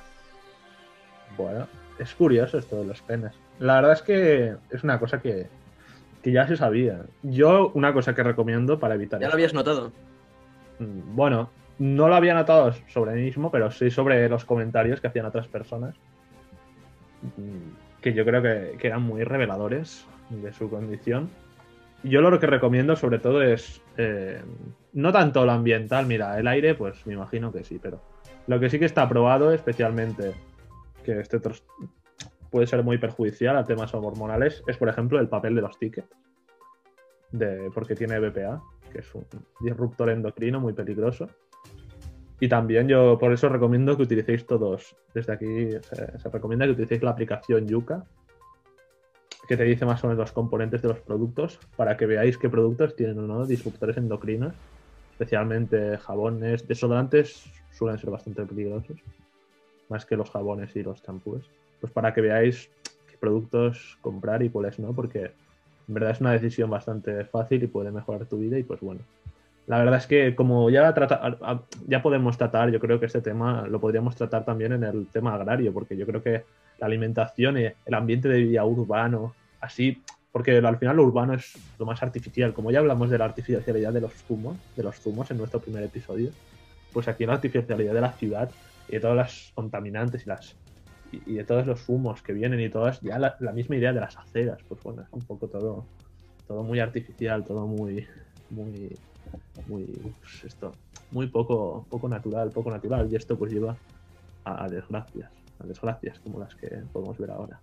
Bueno, 1.37 1.67
es 1.99 2.15
curioso 2.15 2.59
esto 2.59 2.77
de 2.77 2.87
los 2.87 3.03
penes. 3.03 3.33
La 3.59 3.77
verdad 3.77 3.93
es 3.93 4.03
que 4.03 4.55
es 4.71 4.85
una 4.85 4.99
cosa 4.99 5.21
que, 5.21 5.49
que 6.25 6.33
ya 6.33 6.49
se 6.49 6.57
sabía. 6.57 7.03
Yo, 7.23 7.71
una 7.75 7.93
cosa 7.93 8.15
que 8.15 8.23
recomiendo 8.23 8.81
para 8.81 8.95
evitar 8.95 9.21
¿Ya 9.21 9.29
lo 9.29 9.35
habías 9.35 9.53
notado? 9.53 9.93
Mm, 10.79 11.15
Bueno, 11.15 11.51
no 11.79 12.09
lo 12.09 12.15
había 12.15 12.33
notado 12.33 12.73
sobre 12.89 13.13
mí 13.13 13.23
mismo, 13.25 13.51
pero 13.51 13.71
sí 13.71 13.91
sobre 13.91 14.27
los 14.31 14.47
comentarios 14.47 15.03
que 15.03 15.07
hacían 15.09 15.27
otras 15.27 15.47
personas. 15.49 15.95
mm, 17.37 18.01
Que 18.01 18.15
yo 18.15 18.25
creo 18.25 18.41
que, 18.43 18.77
que 18.79 18.87
eran 18.87 19.03
muy 19.03 19.23
reveladores 19.23 20.07
de 20.31 20.51
su 20.55 20.71
condición. 20.71 21.29
Yo 22.03 22.23
lo 22.23 22.41
que 22.41 22.47
recomiendo 22.47 22.97
sobre 22.97 23.19
todo 23.19 23.43
es 23.43 23.83
eh, 23.99 24.41
no 24.95 25.13
tanto 25.13 25.45
lo 25.45 25.53
ambiental, 25.53 26.07
mira, 26.07 26.39
el 26.39 26.47
aire, 26.47 26.75
pues 26.75 27.07
me 27.07 27.13
imagino 27.15 27.53
que 27.53 27.65
sí, 27.65 27.79
pero 27.83 28.01
lo 28.47 28.59
que 28.61 28.71
sí 28.71 28.79
que 28.79 28.85
está 28.87 29.03
aprobado, 29.03 29.53
especialmente 29.53 30.33
que 31.05 31.21
este 31.21 31.37
otro 31.37 31.55
puede 32.55 32.69
ser 32.69 32.85
muy 32.85 32.99
perjudicial 32.99 33.57
a 33.57 33.65
temas 33.65 33.93
hormonales, 33.95 34.63
es 34.69 34.77
por 34.77 34.89
ejemplo 34.89 35.19
el 35.19 35.29
papel 35.29 35.57
de 35.57 35.61
los 35.61 35.77
tickets, 35.77 36.07
de, 37.33 37.69
porque 37.75 37.97
tiene 37.97 38.21
BPA, 38.21 38.63
que 38.93 39.01
es 39.01 39.13
un 39.13 39.27
disruptor 39.59 40.11
endocrino 40.11 40.61
muy 40.61 40.73
peligroso. 40.73 41.29
Y 42.39 42.49
también 42.49 42.87
yo 42.87 43.19
por 43.19 43.33
eso 43.33 43.49
recomiendo 43.49 43.97
que 43.97 44.05
utilicéis 44.05 44.47
todos, 44.47 44.95
desde 45.13 45.33
aquí 45.33 45.69
se, 45.83 46.17
se 46.17 46.29
recomienda 46.29 46.65
que 46.65 46.71
utilicéis 46.71 47.03
la 47.03 47.11
aplicación 47.11 47.67
Yuka, 47.67 48.05
que 49.49 49.57
te 49.57 49.65
dice 49.65 49.85
más 49.85 50.05
o 50.05 50.07
menos 50.07 50.21
los 50.21 50.31
componentes 50.31 50.81
de 50.81 50.91
los 50.91 51.01
productos, 51.01 51.59
para 51.75 51.97
que 51.97 52.07
veáis 52.07 52.39
qué 52.39 52.49
productos 52.49 52.95
tienen 52.95 53.19
o 53.19 53.27
no 53.27 53.47
disruptores 53.47 53.97
endocrinos, 53.97 54.55
especialmente 55.11 55.99
jabones, 55.99 56.69
desodorantes 56.69 57.51
suelen 57.73 57.99
ser 57.99 58.11
bastante 58.11 58.47
peligrosos, 58.47 59.01
más 59.89 60.07
que 60.07 60.17
los 60.17 60.31
jabones 60.31 60.77
y 60.77 60.85
los 60.85 61.03
champús. 61.03 61.51
Pues 61.85 61.93
para 61.93 62.15
que 62.15 62.23
veáis 62.23 62.71
qué 63.11 63.19
productos 63.19 63.99
comprar 64.01 64.43
y 64.43 64.49
cuáles 64.49 64.79
no, 64.79 64.95
porque 64.95 65.33
en 65.87 65.93
verdad 65.93 66.13
es 66.13 66.21
una 66.23 66.33
decisión 66.33 66.71
bastante 66.71 67.27
fácil 67.27 67.63
y 67.63 67.67
puede 67.67 67.91
mejorar 67.91 68.25
tu 68.25 68.39
vida 68.39 68.59
y 68.59 68.63
pues 68.63 68.81
bueno. 68.81 69.03
La 69.67 69.77
verdad 69.77 69.99
es 69.99 70.07
que 70.07 70.35
como 70.35 70.71
ya, 70.71 70.95
ya 71.87 72.01
podemos 72.01 72.39
tratar, 72.39 72.71
yo 72.71 72.81
creo 72.81 72.99
que 72.99 73.05
este 73.05 73.21
tema 73.21 73.67
lo 73.69 73.83
podríamos 73.83 74.17
tratar 74.17 74.47
también 74.47 74.73
en 74.73 74.83
el 74.83 75.09
tema 75.09 75.35
agrario, 75.35 75.75
porque 75.75 75.95
yo 75.95 76.07
creo 76.07 76.23
que 76.23 76.45
la 76.79 76.87
alimentación 76.87 77.59
y 77.59 77.67
el 77.67 77.95
ambiente 77.95 78.31
de 78.31 78.41
vida 78.41 78.65
urbano, 78.65 79.35
así, 79.61 80.03
porque 80.33 80.57
al 80.57 80.79
final 80.79 80.97
lo 80.97 81.03
urbano 81.03 81.35
es 81.35 81.53
lo 81.79 81.85
más 81.85 82.03
artificial. 82.03 82.55
Como 82.55 82.71
ya 82.71 82.79
hablamos 82.79 83.11
de 83.11 83.19
la 83.19 83.27
artificialidad 83.27 83.93
de 83.93 84.01
los 84.01 84.15
zumos, 84.15 84.57
de 84.75 84.85
los 84.85 84.99
zumos 84.99 85.31
en 85.31 85.37
nuestro 85.37 85.61
primer 85.61 85.83
episodio, 85.83 86.31
pues 86.95 87.09
aquí 87.09 87.27
la 87.27 87.35
artificialidad 87.35 87.93
de 87.93 88.01
la 88.01 88.13
ciudad 88.13 88.51
y 88.89 88.93
de 88.93 89.01
todas 89.01 89.17
las 89.19 89.53
contaminantes 89.55 90.25
y 90.25 90.31
las 90.31 90.57
y 91.27 91.35
de 91.35 91.45
todos 91.45 91.67
los 91.67 91.89
humos 91.89 92.23
que 92.23 92.33
vienen 92.33 92.61
y 92.61 92.69
todas, 92.69 93.01
ya 93.01 93.19
la, 93.19 93.53
misma 93.53 93.77
idea 93.77 93.93
de 93.93 94.01
las 94.01 94.17
aceras, 94.17 94.59
pues 94.69 94.83
bueno, 94.83 95.03
es 95.03 95.09
un 95.13 95.23
poco 95.23 95.49
todo, 95.49 95.85
todo 96.47 96.63
muy 96.63 96.81
artificial, 96.81 97.45
todo 97.45 97.67
muy, 97.67 98.07
muy, 98.51 98.97
muy, 99.67 99.85
pues 100.21 100.45
esto, 100.45 100.73
muy 101.11 101.27
poco, 101.27 101.87
poco 101.89 102.09
natural, 102.09 102.51
poco 102.51 102.71
natural, 102.71 103.09
y 103.11 103.17
esto 103.17 103.39
pues 103.39 103.53
lleva 103.53 103.77
a, 104.45 104.65
a 104.65 104.69
desgracias, 104.69 105.31
a 105.59 105.67
desgracias 105.67 106.19
como 106.21 106.41
las 106.41 106.55
que 106.55 106.69
podemos 106.93 107.19
ver 107.19 107.31
ahora. 107.31 107.61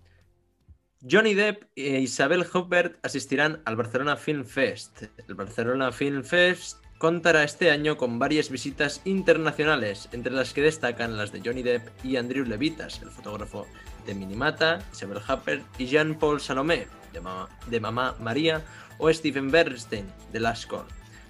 Johnny 1.10 1.34
Depp 1.34 1.64
e 1.76 2.00
Isabel 2.00 2.46
Huppert 2.54 3.04
asistirán 3.04 3.62
al 3.66 3.76
Barcelona 3.76 4.18
Film 4.18 4.46
Fest. 4.46 5.04
El 5.28 5.34
Barcelona 5.34 5.92
Film 5.92 6.24
Fest 6.24 6.81
contará 7.02 7.44
este 7.44 7.72
año 7.72 7.98
con 7.98 8.20
varias 8.20 8.52
visitas 8.52 9.02
internacionales, 9.06 10.08
entre 10.12 10.32
las 10.32 10.54
que 10.54 10.62
destacan 10.62 11.18
las 11.18 11.32
de 11.32 11.42
Johnny 11.44 11.64
Depp 11.64 11.88
y 12.06 12.16
Andrew 12.18 12.46
Levitas, 12.46 13.02
el 13.02 13.10
fotógrafo 13.10 13.66
de 14.06 14.14
Minimata, 14.14 14.80
Isabel 14.94 15.18
Huppert 15.28 15.64
y 15.80 15.88
Jean-Paul 15.88 16.40
Salomé, 16.40 16.86
de, 17.12 17.20
Mama- 17.20 17.50
de 17.66 17.80
Mamá 17.80 18.16
María, 18.20 18.62
o 19.00 19.12
Stephen 19.12 19.50
Bernstein, 19.50 20.06
de 20.32 20.40
Last 20.40 20.70
Call. 20.70 20.86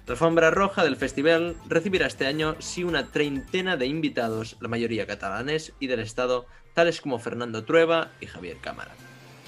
La 0.06 0.12
alfombra 0.12 0.50
roja 0.50 0.84
del 0.84 0.96
festival 0.96 1.56
recibirá 1.70 2.06
este 2.06 2.26
año 2.26 2.54
sí 2.58 2.84
una 2.84 3.06
treintena 3.06 3.78
de 3.78 3.86
invitados, 3.86 4.56
la 4.60 4.68
mayoría 4.68 5.06
catalanes 5.06 5.72
y 5.80 5.86
del 5.86 6.00
Estado, 6.00 6.44
tales 6.74 7.00
como 7.00 7.18
Fernando 7.18 7.64
Trueba 7.64 8.10
y 8.20 8.26
Javier 8.26 8.58
Cámara. 8.60 8.90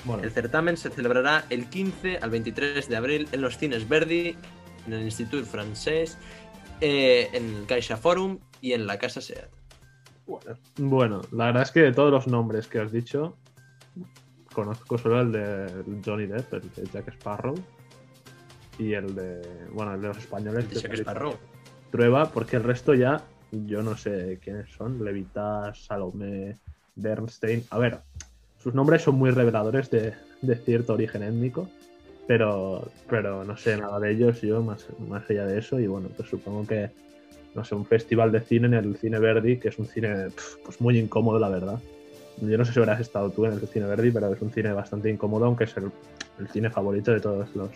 Bueno, 0.05 0.23
El 0.23 0.31
certamen 0.31 0.79
se 0.79 0.89
celebrará 0.89 1.45
el 1.51 1.67
15 1.69 2.19
al 2.23 2.31
23 2.31 2.89
de 2.89 2.97
abril 2.97 3.29
en 3.33 3.41
los 3.43 3.59
cines 3.59 3.89
Verdi, 3.89 4.37
en 4.87 4.93
el 4.93 5.03
Institut 5.03 5.45
Francés, 5.45 6.19
eh, 6.81 7.29
en 7.33 7.57
el 7.57 7.67
Caixa 7.67 7.97
Forum 7.97 8.39
y 8.61 8.73
en 8.73 8.87
la 8.87 8.99
Casa 8.99 9.21
SEAT. 9.21 9.51
bueno, 10.27 10.59
bueno, 10.79 11.21
la 11.33 11.47
verdad 11.47 11.63
es 11.63 11.71
que 11.71 11.81
de 11.81 11.93
todos 11.93 12.11
los 12.11 12.27
nombres 12.27 12.67
que 12.67 12.81
has 12.81 12.93
dicho, 12.93 13.37
conozco 14.53 14.99
solo 14.99 15.21
el 15.21 15.33
de 15.33 16.01
Johnny 16.05 16.27
Depp, 16.27 16.55
el 16.55 16.71
de 16.75 16.91
Jack 16.93 17.09
Sparrow, 17.09 17.55
y 18.79 18.95
el 18.95 19.15
de, 19.15 19.43
bueno, 19.73 19.95
el 19.95 20.01
de 20.01 20.09
los 20.09 20.19
españoles. 20.19 20.65
El 20.65 20.71
de 20.71 20.81
Jack 20.81 20.95
Sparrow. 20.95 21.35
Trueba, 21.91 22.31
porque 22.31 22.57
el 22.57 22.65
resto 22.65 22.95
ya 22.95 23.23
yo 23.67 23.83
no 23.83 23.97
sé 23.97 24.39
quiénes 24.43 24.71
son. 24.73 25.05
Levitas, 25.05 25.85
Salomé, 25.85 26.57
Bernstein. 26.97 27.65
A 27.71 27.79
ver, 27.79 28.01
sus 28.59 28.75
nombres 28.75 29.03
son 29.03 29.17
muy 29.17 29.31
reveladores 29.31 29.91
de, 29.91 30.15
de 30.43 30.57
cierto 30.57 30.95
origen 30.95 31.23
étnico, 31.23 31.69
pero, 32.27 32.91
pero 33.09 33.45
no 33.45 33.57
sé 33.57 33.77
nada 33.77 34.01
de 34.01 34.13
ellos 34.13 34.41
yo, 34.41 34.63
más, 34.63 34.87
más 35.09 35.29
allá 35.31 35.47
de 35.47 35.59
eso. 35.59 35.79
Y 35.81 35.87
bueno, 35.87 36.09
pues 36.17 36.29
supongo 36.29 36.67
que, 36.67 36.91
no 37.55 37.65
sé, 37.65 37.75
un 37.75 37.85
festival 37.87 38.33
de 38.33 38.41
cine 38.41 38.67
en 38.67 38.75
el 38.75 38.97
Cine 38.97 39.19
Verdi, 39.19 39.59
que 39.59 39.69
es 39.69 39.79
un 39.79 39.87
cine 39.87 40.29
pues 40.65 40.81
muy 40.81 40.99
incómodo, 40.99 41.39
la 41.39 41.49
verdad. 41.49 41.81
Yo 42.41 42.59
no 42.59 42.65
sé 42.65 42.73
si 42.73 42.81
habrás 42.81 43.01
estado 43.01 43.31
tú 43.31 43.45
en 43.47 43.53
el 43.53 43.69
Cine 43.69 43.87
Verdi, 43.87 44.11
pero 44.11 44.33
es 44.33 44.43
un 44.43 44.51
cine 44.51 44.73
bastante 44.73 45.11
incómodo, 45.11 45.45
aunque 45.45 45.65
es 45.65 45.77
el, 45.77 45.91
el 46.41 46.49
cine 46.49 46.71
favorito 46.71 47.13
de 47.13 47.21
todos 47.21 47.55
los, 47.55 47.71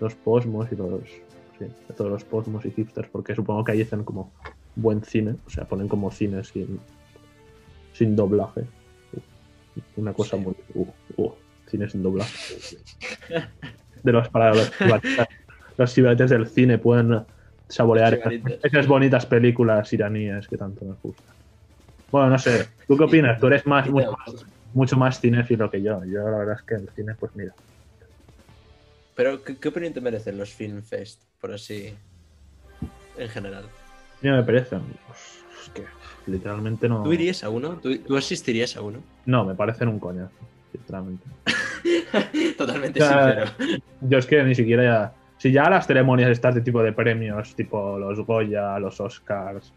los 0.00 0.14
posmos 0.16 0.70
y 0.72 0.76
los, 0.76 1.00
sí, 1.58 1.66
de 1.66 1.94
todos 1.96 2.10
los 2.10 2.24
posmos 2.24 2.64
y 2.64 2.70
hipsters, 2.70 3.08
porque 3.10 3.34
supongo 3.34 3.62
que 3.64 3.72
ahí 3.72 3.82
hacen 3.82 4.02
como 4.02 4.32
buen 4.74 5.04
cine, 5.04 5.36
o 5.46 5.50
sea, 5.50 5.64
ponen 5.64 5.86
como 5.86 6.10
cine 6.10 6.42
sin, 6.42 6.80
sin 7.92 8.16
doblaje. 8.16 8.64
Una 9.96 10.12
cosa 10.12 10.36
Sí. 10.36 10.42
muy. 10.42 10.54
Uh, 10.74 10.86
uh, 11.16 11.32
cine 11.74 11.88
sin 11.88 12.02
doblaje. 12.02 12.32
De 14.02 14.12
los 14.12 14.28
para 14.28 14.54
los 14.54 14.70
los 15.76 15.90
sibaritas 15.90 16.30
del 16.30 16.46
cine 16.46 16.78
pueden 16.78 17.24
saborear 17.68 18.20
esas, 18.62 18.86
bonitas 18.86 19.26
películas 19.26 19.92
iraníes 19.92 20.46
que 20.46 20.56
tanto 20.56 20.84
nos 20.84 21.00
gustan. 21.02 21.34
Bueno, 22.12 22.30
no 22.30 22.38
sé, 22.38 22.68
¿tú 22.86 22.96
qué 22.96 23.04
opinas? 23.04 23.40
Tú 23.40 23.48
eres 23.48 23.66
más, 23.66 23.88
mucho 23.90 24.12
más, 24.12 24.46
mucho 24.72 24.96
más 24.96 25.20
cinéfilo 25.20 25.68
que 25.70 25.82
yo. 25.82 26.04
Yo 26.04 26.22
la 26.22 26.38
verdad 26.38 26.56
es 26.58 26.62
que 26.62 26.74
el 26.74 26.88
cine, 26.94 27.14
pues 27.18 27.34
mira. 27.34 27.52
Pero, 29.16 29.42
¿qué, 29.42 29.56
qué 29.56 29.68
opinión 29.68 29.92
te 29.92 30.00
merecen 30.00 30.38
los 30.38 30.50
Film 30.52 30.82
Fest? 30.82 31.22
Por 31.40 31.52
así. 31.52 31.94
En 33.18 33.28
general. 33.28 33.64
Mira, 34.22 34.36
me 34.36 34.42
parecen. 34.44 34.82
es 35.10 35.70
que 35.70 35.84
literalmente 36.30 36.88
no. 36.88 37.02
¿Tú 37.02 37.12
irías 37.12 37.42
a 37.42 37.48
uno? 37.48 37.78
¿Tú, 37.80 37.98
tú 37.98 38.16
asistirías 38.16 38.76
a 38.76 38.82
uno? 38.82 39.00
No, 39.26 39.44
me 39.44 39.54
parecen 39.54 39.88
un 39.88 39.98
coñazo, 39.98 40.38
sinceramente. 40.72 41.24
Totalmente 42.58 43.02
O 43.02 43.06
sea, 43.06 43.46
sincero. 43.46 43.82
Yo 44.00 44.18
es 44.18 44.26
que 44.26 44.42
ni 44.42 44.54
siquiera 44.54 44.82
ya. 44.82 45.12
Si 45.38 45.52
ya 45.52 45.68
las 45.68 45.86
ceremonias 45.86 46.30
estas 46.30 46.54
de 46.54 46.60
tipo 46.60 46.82
de 46.82 46.92
premios, 46.92 47.54
tipo 47.54 47.98
los 47.98 48.20
Goya, 48.20 48.78
los 48.78 49.00
Oscars. 49.00 49.72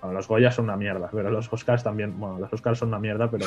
Bueno, 0.00 0.14
los 0.14 0.28
Goya 0.28 0.50
son 0.50 0.66
una 0.66 0.76
mierda, 0.76 1.08
pero 1.12 1.30
los 1.30 1.50
Oscars 1.52 1.82
también. 1.82 2.18
Bueno, 2.18 2.38
los 2.38 2.52
Oscars 2.52 2.78
son 2.78 2.88
una 2.88 2.98
mierda, 2.98 3.30
pero. 3.30 3.46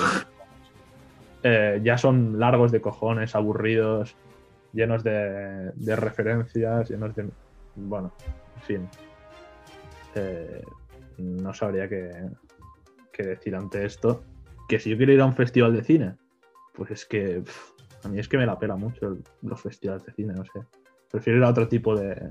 eh, 1.43 1.79
ya 1.83 1.97
son 1.97 2.39
largos 2.39 2.71
de 2.71 2.81
cojones, 2.81 3.35
aburridos, 3.35 4.15
llenos 4.73 5.03
de, 5.03 5.71
de 5.75 5.95
referencias, 5.95 6.89
llenos 6.89 7.15
de. 7.15 7.29
Bueno, 7.75 8.11
en 8.55 8.61
fin. 8.61 8.89
Eh, 10.15 10.63
no 11.17 11.53
sabría 11.53 11.87
qué, 11.87 12.11
qué 13.11 13.23
decir 13.23 13.55
ante 13.55 13.85
esto. 13.85 14.23
Que 14.67 14.79
si 14.79 14.89
yo 14.89 14.97
quiero 14.97 15.11
ir 15.11 15.21
a 15.21 15.25
un 15.25 15.35
festival 15.35 15.73
de 15.75 15.83
cine, 15.83 16.15
pues 16.73 16.91
es 16.91 17.05
que. 17.05 17.41
pff, 17.41 17.74
a 18.05 18.07
mí 18.07 18.19
es 18.19 18.27
que 18.27 18.37
me 18.37 18.45
la 18.45 18.57
pela 18.59 18.75
mucho 18.75 19.07
el- 19.07 19.23
los 19.41 19.59
festivales 19.61 20.05
de 20.05 20.13
cine, 20.13 20.33
no 20.33 20.43
sé. 20.43 20.61
Prefiero 21.11 21.39
ir 21.39 21.45
a 21.45 21.49
otro 21.49 21.67
tipo 21.67 21.95
de. 21.95 22.29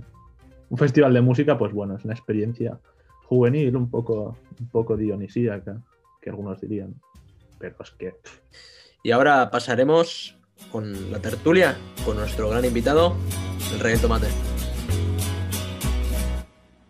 Un 0.71 0.79
festival 0.79 1.13
de 1.13 1.21
música, 1.21 1.59
pues 1.59 1.73
bueno, 1.73 1.97
es 1.97 2.05
una 2.05 2.15
experiencia 2.15 2.79
juvenil, 3.25 3.75
un 3.77 3.91
poco, 3.91 4.39
un 4.61 4.69
poco 4.69 4.97
dionisíaca, 4.97 5.81
que 6.21 6.31
algunos 6.31 6.61
dirían. 6.61 6.95
Pero 7.59 7.77
es 7.81 7.91
que. 7.93 8.15
Y 9.03 9.11
ahora 9.11 9.51
pasaremos 9.51 10.39
con 10.71 11.11
la 11.11 11.19
tertulia, 11.21 11.77
con 12.05 12.17
nuestro 12.17 12.49
gran 12.49 12.65
invitado, 12.65 13.15
el 13.73 13.81
Rey 13.81 13.93
del 13.93 14.01
Tomate. 14.01 14.29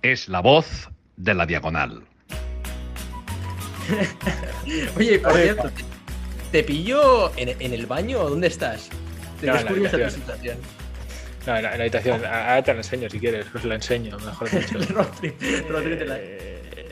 Es 0.03 0.29
la 0.29 0.41
voz 0.41 0.91
de 1.17 1.35
la 1.35 1.47
diagonal. 1.47 2.03
Oye, 4.97 5.19
por 5.19 5.33
cierto, 5.33 5.71
¿te, 6.55 6.63
pillo 6.63 7.37
en, 7.37 7.49
en 7.61 7.73
el 7.75 7.87
baño 7.87 8.21
o 8.21 8.31
dónde 8.31 8.47
estás? 8.47 8.89
Te 9.41 9.47
No, 9.47 9.55
habitación. 9.55 10.11
situación. 10.11 10.59
No, 11.47 11.57
en 11.57 11.63
la, 11.65 11.73
en 11.73 11.79
la 11.79 11.85
habitación. 11.85 12.25
Ahora 12.25 12.63
te 12.63 12.73
la 12.73 12.79
enseño 12.79 13.11
si 13.11 13.19
quieres. 13.19 13.47
Os 13.53 13.65
la 13.65 13.75
enseño, 13.75 14.17
mejor 14.19 14.49
dicho. 14.51 14.79
La- 14.79 16.19
Eh, 16.19 16.89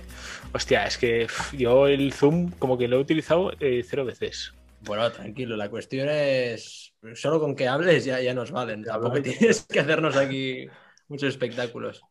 hostia, 0.52 0.87
es 0.87 0.99
que 0.99 1.28
yo 1.52 1.87
el 1.87 2.12
Zoom 2.12 2.50
como 2.59 2.76
que 2.76 2.88
lo 2.88 2.97
he 2.97 3.00
utilizado 3.00 3.52
eh, 3.61 3.85
cero 3.88 4.04
veces. 4.04 4.52
Bueno, 4.81 5.11
tranquilo, 5.12 5.57
la 5.57 5.71
cuestión 5.71 6.09
es. 6.11 6.92
Solo 7.14 7.38
con 7.38 7.54
que 7.54 7.69
hables 7.69 8.04
ya, 8.04 8.21
ya 8.21 8.35
nos 8.35 8.50
valen. 8.50 8.83
Tampoco 8.83 9.23
tienes 9.23 9.62
que 9.62 9.78
hacernos 9.78 10.16
aquí 10.16 10.66
muchos 11.07 11.28
espectáculos. 11.28 12.02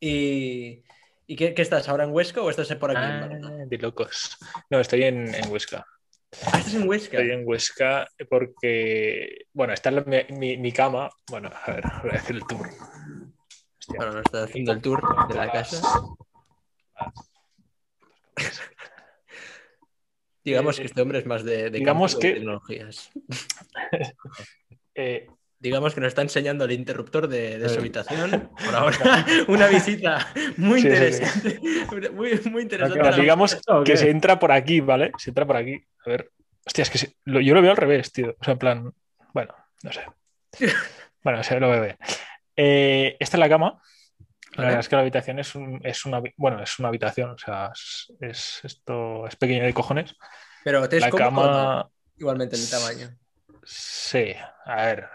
¿Y, 0.00 0.82
¿y 1.28 1.36
qué, 1.36 1.54
qué 1.54 1.62
estás 1.62 1.88
ahora 1.88 2.02
en 2.02 2.10
Huesca 2.10 2.42
o 2.42 2.50
estás 2.50 2.74
por 2.74 2.90
aquí 2.90 3.00
Ah, 3.00 3.28
de 3.66 3.78
locos. 3.78 4.36
No, 4.70 4.80
estoy 4.80 5.04
en, 5.04 5.32
en 5.32 5.50
Huesca. 5.52 5.86
Ah, 6.52 6.58
estás 6.58 6.74
en 6.74 6.88
Huesca. 6.88 7.18
Estoy 7.18 7.30
en 7.32 7.42
Huesca 7.46 8.06
porque, 8.28 9.46
bueno, 9.52 9.72
está 9.72 9.88
en 9.90 9.94
la- 9.96 10.02
mi, 10.04 10.18
mi- 10.36 10.56
mi 10.58 10.72
cama. 10.72 11.10
Bueno, 11.30 11.50
a 11.52 11.70
ver, 11.72 11.84
voy 12.02 12.10
a 12.12 12.16
hacer 12.18 12.36
el 12.36 12.42
tour. 12.46 12.66
Hostia. 12.68 13.96
Bueno, 13.96 14.12
nos 14.12 14.22
estás 14.26 14.48
haciendo 14.50 14.72
el 14.72 14.80
tour 14.82 15.02
de 15.28 15.34
la 15.34 15.50
casa. 15.52 15.82
Digamos 20.44 20.78
Eh, 20.78 20.82
que 20.82 20.86
este 20.88 21.00
hombre 21.00 21.18
es 21.20 21.26
más 21.26 21.42
de, 21.44 21.70
de 21.70 21.78
digamos 21.78 22.12
campo 22.12 22.22
de 22.26 22.28
que- 22.28 22.34
tecnologías. 22.38 23.10
Eh, 24.96 25.26
Digamos 25.64 25.94
que 25.94 26.00
nos 26.02 26.08
está 26.08 26.20
enseñando 26.20 26.66
el 26.66 26.72
interruptor 26.72 27.26
de, 27.26 27.58
de 27.58 27.68
su 27.70 27.78
habitación. 27.80 28.50
Por 28.62 28.74
ahora, 28.74 29.24
una 29.48 29.66
visita 29.66 30.30
muy 30.58 30.82
Sí, 30.82 30.90
sí, 30.90 30.96
sí. 30.96 31.22
interesante. 31.24 32.10
Muy, 32.12 32.38
muy 32.50 32.62
interesante. 32.62 33.00
Claro, 33.00 33.16
digamos 33.16 33.54
¿Esto 33.54 33.78
o 33.80 33.82
que 33.82 33.96
se 33.96 34.10
entra 34.10 34.38
por 34.38 34.52
aquí, 34.52 34.80
¿vale? 34.80 35.10
Se 35.16 35.30
entra 35.30 35.46
por 35.46 35.56
aquí. 35.56 35.82
A 36.04 36.10
ver. 36.10 36.30
Hostia, 36.66 36.82
es 36.82 36.90
que 36.90 36.98
se- 36.98 37.16
lo- 37.24 37.40
yo 37.40 37.54
lo 37.54 37.62
veo 37.62 37.70
al 37.70 37.78
revés, 37.78 38.12
tío. 38.12 38.36
O 38.38 38.44
sea, 38.44 38.52
en 38.52 38.58
plan. 38.58 38.92
Bueno, 39.32 39.54
no 39.82 39.90
sé. 39.90 40.02
Bueno, 41.22 41.40
o 41.40 41.42
sea, 41.42 41.58
lo 41.58 41.70
veo 41.70 41.80
bien. 41.82 41.96
Eh, 42.56 43.16
esta 43.18 43.38
es 43.38 43.40
la 43.40 43.48
cama. 43.48 43.80
La 44.52 44.56
Vale. 44.58 44.66
verdad 44.66 44.80
es 44.80 44.88
que 44.90 44.96
la 44.96 45.00
habitación 45.02 45.38
es, 45.38 45.54
un- 45.54 45.80
es 45.82 46.04
una. 46.04 46.20
Bueno, 46.36 46.62
es 46.62 46.78
una 46.78 46.88
habitación. 46.88 47.30
O 47.30 47.38
sea, 47.38 47.70
es, 47.74 48.12
es- 48.20 48.60
esto 48.64 49.26
es 49.26 49.34
pequeño 49.36 49.64
de 49.64 49.72
cojones. 49.72 50.14
Pero 50.62 50.86
te 50.90 50.96
es 50.98 51.02
La 51.02 51.10
cama. 51.10 51.88
igualmente 52.18 52.54
en 52.56 52.62
el 52.62 52.68
tamaño. 52.70 53.08
Sí, 53.64 54.34
a 54.66 54.76
ver. 54.84 55.08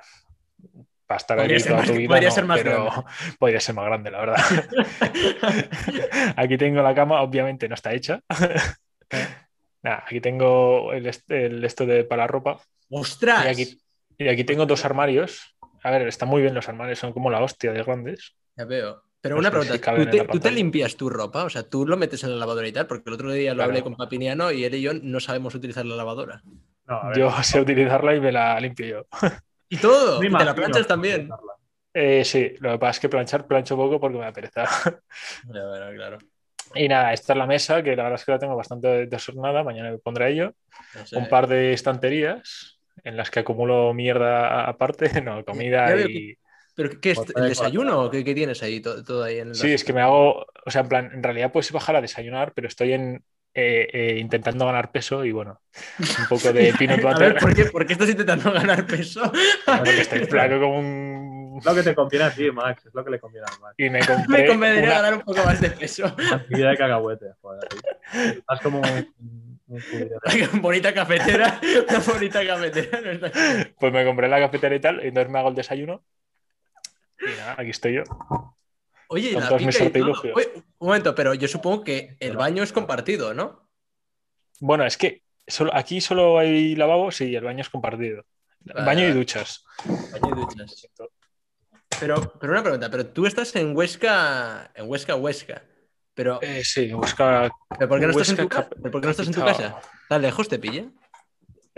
Para 1.10 1.18
estar 1.18 1.40
ser 1.40 1.64
toda 1.64 1.78
más- 1.80 1.88
tu 1.88 1.94
vida, 1.98 2.08
podría 2.08 2.30
no, 2.30 2.36
ser 2.36 2.46
más 2.46 2.60
pero 2.62 3.06
podría 3.40 3.60
ser 3.60 3.74
más 3.74 3.86
grande, 3.86 4.12
la 4.12 4.20
verdad. 4.20 4.38
Aquí 6.36 6.56
tengo 6.56 6.84
la 6.84 6.94
cama, 6.94 7.22
obviamente 7.24 7.68
no 7.68 7.74
está 7.74 7.94
hecha. 7.94 8.22
Nada, 9.82 10.04
aquí 10.06 10.22
tengo 10.22 10.94
el, 10.94 11.10
el 11.30 11.64
esto 11.64 11.86
de 11.88 12.04
para 12.04 12.24
la 12.24 12.28
ropa. 12.28 12.60
¡Ostras! 12.92 13.46
Y 13.46 13.50
aquí, 13.50 13.82
y 14.20 14.28
aquí 14.28 14.44
tengo 14.44 14.66
dos 14.68 14.86
armarios. 14.86 15.56
A 15.84 15.90
ver, 15.90 16.08
están 16.08 16.30
muy 16.30 16.42
bien 16.44 16.54
los 16.54 16.70
armarios, 16.70 17.00
son 17.00 17.12
como 17.12 17.32
la 17.32 17.42
hostia 17.42 17.72
de 17.72 17.82
grandes. 17.84 18.36
Ya 18.56 18.66
veo. 18.66 19.02
Pero 19.22 19.36
No 19.36 19.40
una 19.40 19.50
pregunta, 19.50 19.74
si 19.74 19.80
¿tú 19.80 20.40
te, 20.40 20.40
tú 20.40 20.50
limpias 20.52 20.96
tu 20.96 21.10
ropa? 21.10 21.44
O 21.46 21.50
sea, 21.50 21.64
tú 21.64 21.88
lo 21.88 21.98
metes 21.98 22.24
en 22.24 22.30
la 22.32 22.36
lavadora 22.38 22.68
y 22.68 22.72
tal, 22.72 22.86
porque 22.88 23.10
el 23.10 23.14
otro 23.16 23.32
día 23.32 23.52
lo 23.52 23.56
Claro. 23.58 23.70
hablé 23.72 23.82
con 23.84 23.96
Papiniano 23.96 24.52
y 24.52 24.64
él 24.64 24.76
y 24.76 24.82
yo 24.82 24.92
no 24.94 25.20
sabemos 25.20 25.56
utilizar 25.56 25.86
la 25.86 25.96
lavadora. 25.96 26.42
no, 26.86 26.96
a 27.02 27.08
ver, 27.10 27.18
Yo 27.18 27.32
sé 27.44 27.60
utilizarla 27.60 28.14
y 28.16 28.20
me 28.22 28.32
la 28.32 28.60
limpio 28.60 28.86
yo. 28.86 29.06
Y 29.70 29.78
todo, 29.78 30.24
y 30.24 30.30
te 30.32 30.46
la 30.46 30.56
planchas 30.56 30.88
también. 30.88 31.30
Eh, 31.94 32.24
sí, 32.24 32.54
lo 32.60 32.72
que 32.72 32.80
pasa 32.80 32.92
es 32.92 33.00
que 33.00 33.10
planchar 33.10 33.48
plancho 33.48 33.76
poco 33.76 34.00
porque 34.00 34.18
me 34.18 34.26
da 34.26 34.34
pereza. 34.34 34.64
Ya, 35.54 35.66
bueno, 35.68 35.92
claro. 35.96 36.18
Y 36.76 36.88
nada, 36.88 37.14
esta 37.14 37.34
es 37.34 37.40
la 37.40 37.48
mesa, 37.48 37.82
que 37.82 37.96
la 37.96 38.04
verdad 38.04 38.20
es 38.20 38.26
que 38.26 38.32
la 38.32 38.40
tengo 38.40 38.56
bastante 38.56 39.08
desordenada. 39.08 39.64
Mañana 39.64 39.92
me 39.92 39.98
pondré 39.98 40.26
a 40.26 40.30
ello. 40.30 40.54
No 40.96 41.06
sé. 41.06 41.18
un 41.18 41.28
par 41.28 41.48
de 41.48 41.74
estanterías 41.74 42.80
en 43.04 43.18
las 43.18 43.32
que 43.32 43.40
acumulo 43.40 43.94
mierda 43.94 44.66
aparte, 44.66 45.10
no, 45.22 45.44
comida 45.46 45.96
y... 46.02 46.38
¿Pero 46.76 47.02
qué 47.02 47.12
es? 47.12 47.20
¿El 47.36 47.44
de 47.44 47.50
desayuno 47.50 48.04
o 48.04 48.10
qué, 48.10 48.24
qué 48.24 48.34
tienes 48.34 48.64
ahí? 48.64 48.80
Todo, 48.80 49.04
todo 49.04 49.24
ahí 49.24 49.40
en 49.40 49.50
el 49.50 49.56
Sí, 49.56 49.74
es 49.74 49.84
que 49.84 49.92
me 49.92 50.02
hago, 50.02 50.46
o 50.66 50.72
sea, 50.72 50.82
en 50.82 50.88
plan, 50.88 51.12
en 51.14 51.22
realidad 51.22 51.52
puedes 51.52 51.72
bajar 51.74 51.98
a 51.98 52.02
desayunar, 52.02 52.54
pero 52.54 52.68
estoy 52.68 52.94
en, 52.94 53.24
eh, 53.54 53.88
eh, 53.92 54.18
intentando 54.20 54.66
ganar 54.66 54.92
peso 54.92 55.26
y 55.26 55.32
bueno, 55.32 55.60
un 56.00 56.26
poco 56.30 56.54
de 56.54 56.74
peanut 56.78 57.00
A 57.04 57.18
ver, 57.18 57.34
butter, 57.34 57.38
¿por 57.40 57.56
qué, 57.56 57.66
por 57.66 57.86
qué 57.86 57.94
estás 57.94 58.10
intentando 58.10 58.52
ganar 58.54 58.86
peso? 58.86 59.32
porque 59.66 60.02
estoy 60.02 60.20
flaco 60.26 60.60
como 60.60 60.80
un... 60.80 61.40
Es 61.60 61.66
lo 61.66 61.76
que 61.76 61.84
te 61.84 61.94
conviene 61.96 62.26
a 62.26 62.32
ti, 62.32 62.50
Max. 62.52 62.86
Es 62.86 62.94
lo 62.94 63.04
que 63.04 63.12
le 63.12 63.20
conviene 63.20 63.46
a 63.52 63.60
Max. 63.60 63.76
Y 63.78 63.90
me 63.90 64.00
Me 64.30 64.46
convendría 64.48 64.84
una- 64.86 64.94
ganar 65.02 65.14
un 65.16 65.22
poco 65.22 65.44
más 65.44 65.60
de 65.60 65.70
peso. 65.72 66.06
Actividad 66.06 66.70
de 66.72 66.78
cacahuete, 66.78 67.26
joder. 67.42 67.68
Estás 68.14 68.62
como 68.62 68.80
un, 68.80 69.60
un 69.68 69.82
judío. 69.82 70.20
Una 70.54 70.62
bonita 70.62 70.94
cafetera, 70.94 71.60
una 71.90 72.00
bonita 72.00 72.46
cafetera. 72.48 73.02
no 73.02 73.12
está- 73.12 73.32
Pues 73.78 73.92
me 73.92 74.06
compré 74.06 74.30
la 74.30 74.40
cafetera 74.40 74.74
y 74.76 74.80
tal, 74.80 75.04
y 75.04 75.08
entonces 75.10 75.30
me 75.30 75.40
hago 75.40 75.50
el 75.50 75.56
desayuno. 75.56 76.02
Y 77.20 77.38
nada, 77.38 77.56
aquí 77.58 77.72
estoy 77.72 77.96
yo. 77.96 78.04
Oye, 79.12 79.32
la 79.34 79.58
pica 79.58 79.70
y 79.70 79.74
todo. 79.74 79.86
artilugios. 79.86 80.38
Oye, 80.38 80.52
un 80.56 80.88
momento, 80.88 81.16
pero 81.16 81.34
yo 81.34 81.48
supongo 81.48 81.84
que 81.84 82.16
el 82.20 82.38
baño 82.38 82.64
es 82.64 82.72
compartido, 82.72 83.34
¿no? 83.34 83.68
Bueno, 84.60 84.86
es 84.86 84.98
que 84.98 85.24
solo, 85.48 85.76
aquí 85.76 86.00
solo 86.00 86.38
hay 86.38 86.76
lavabos 86.76 87.20
y 87.22 87.36
el 87.36 87.44
baño 87.44 87.62
es 87.62 87.70
compartido. 87.70 88.24
Vale, 88.60 88.86
baño 88.86 89.08
y 89.08 89.12
duchas. 89.12 89.66
Baño 89.86 90.36
y 90.36 90.40
duchas. 90.42 90.88
Pero, 92.00 92.34
pero 92.40 92.54
una 92.54 92.62
pregunta, 92.62 92.90
pero 92.92 93.08
tú 93.08 93.26
estás 93.26 93.56
en 93.56 93.76
Huesca, 93.76 94.72
en 94.76 94.88
Huesca, 94.88 95.16
Huesca. 95.16 95.64
Pero, 96.14 96.40
Eh, 96.42 96.64
sí, 96.64 96.92
¿pero 97.78 97.90
¿por 97.90 98.00
qué 98.00 98.06
no 98.06 98.12
estás 98.12 98.30
en 98.30 98.36
tu 98.36 98.44
Huesca 98.44 98.70
¿Por 98.70 99.02
qué 99.02 99.06
no 99.08 99.12
estás 99.12 99.28
en 99.28 99.34
tu 99.34 99.44
casa? 99.44 99.82
¿Tan 100.08 100.22
lejos 100.22 100.48
te 100.48 100.60
pilla? 100.60 100.86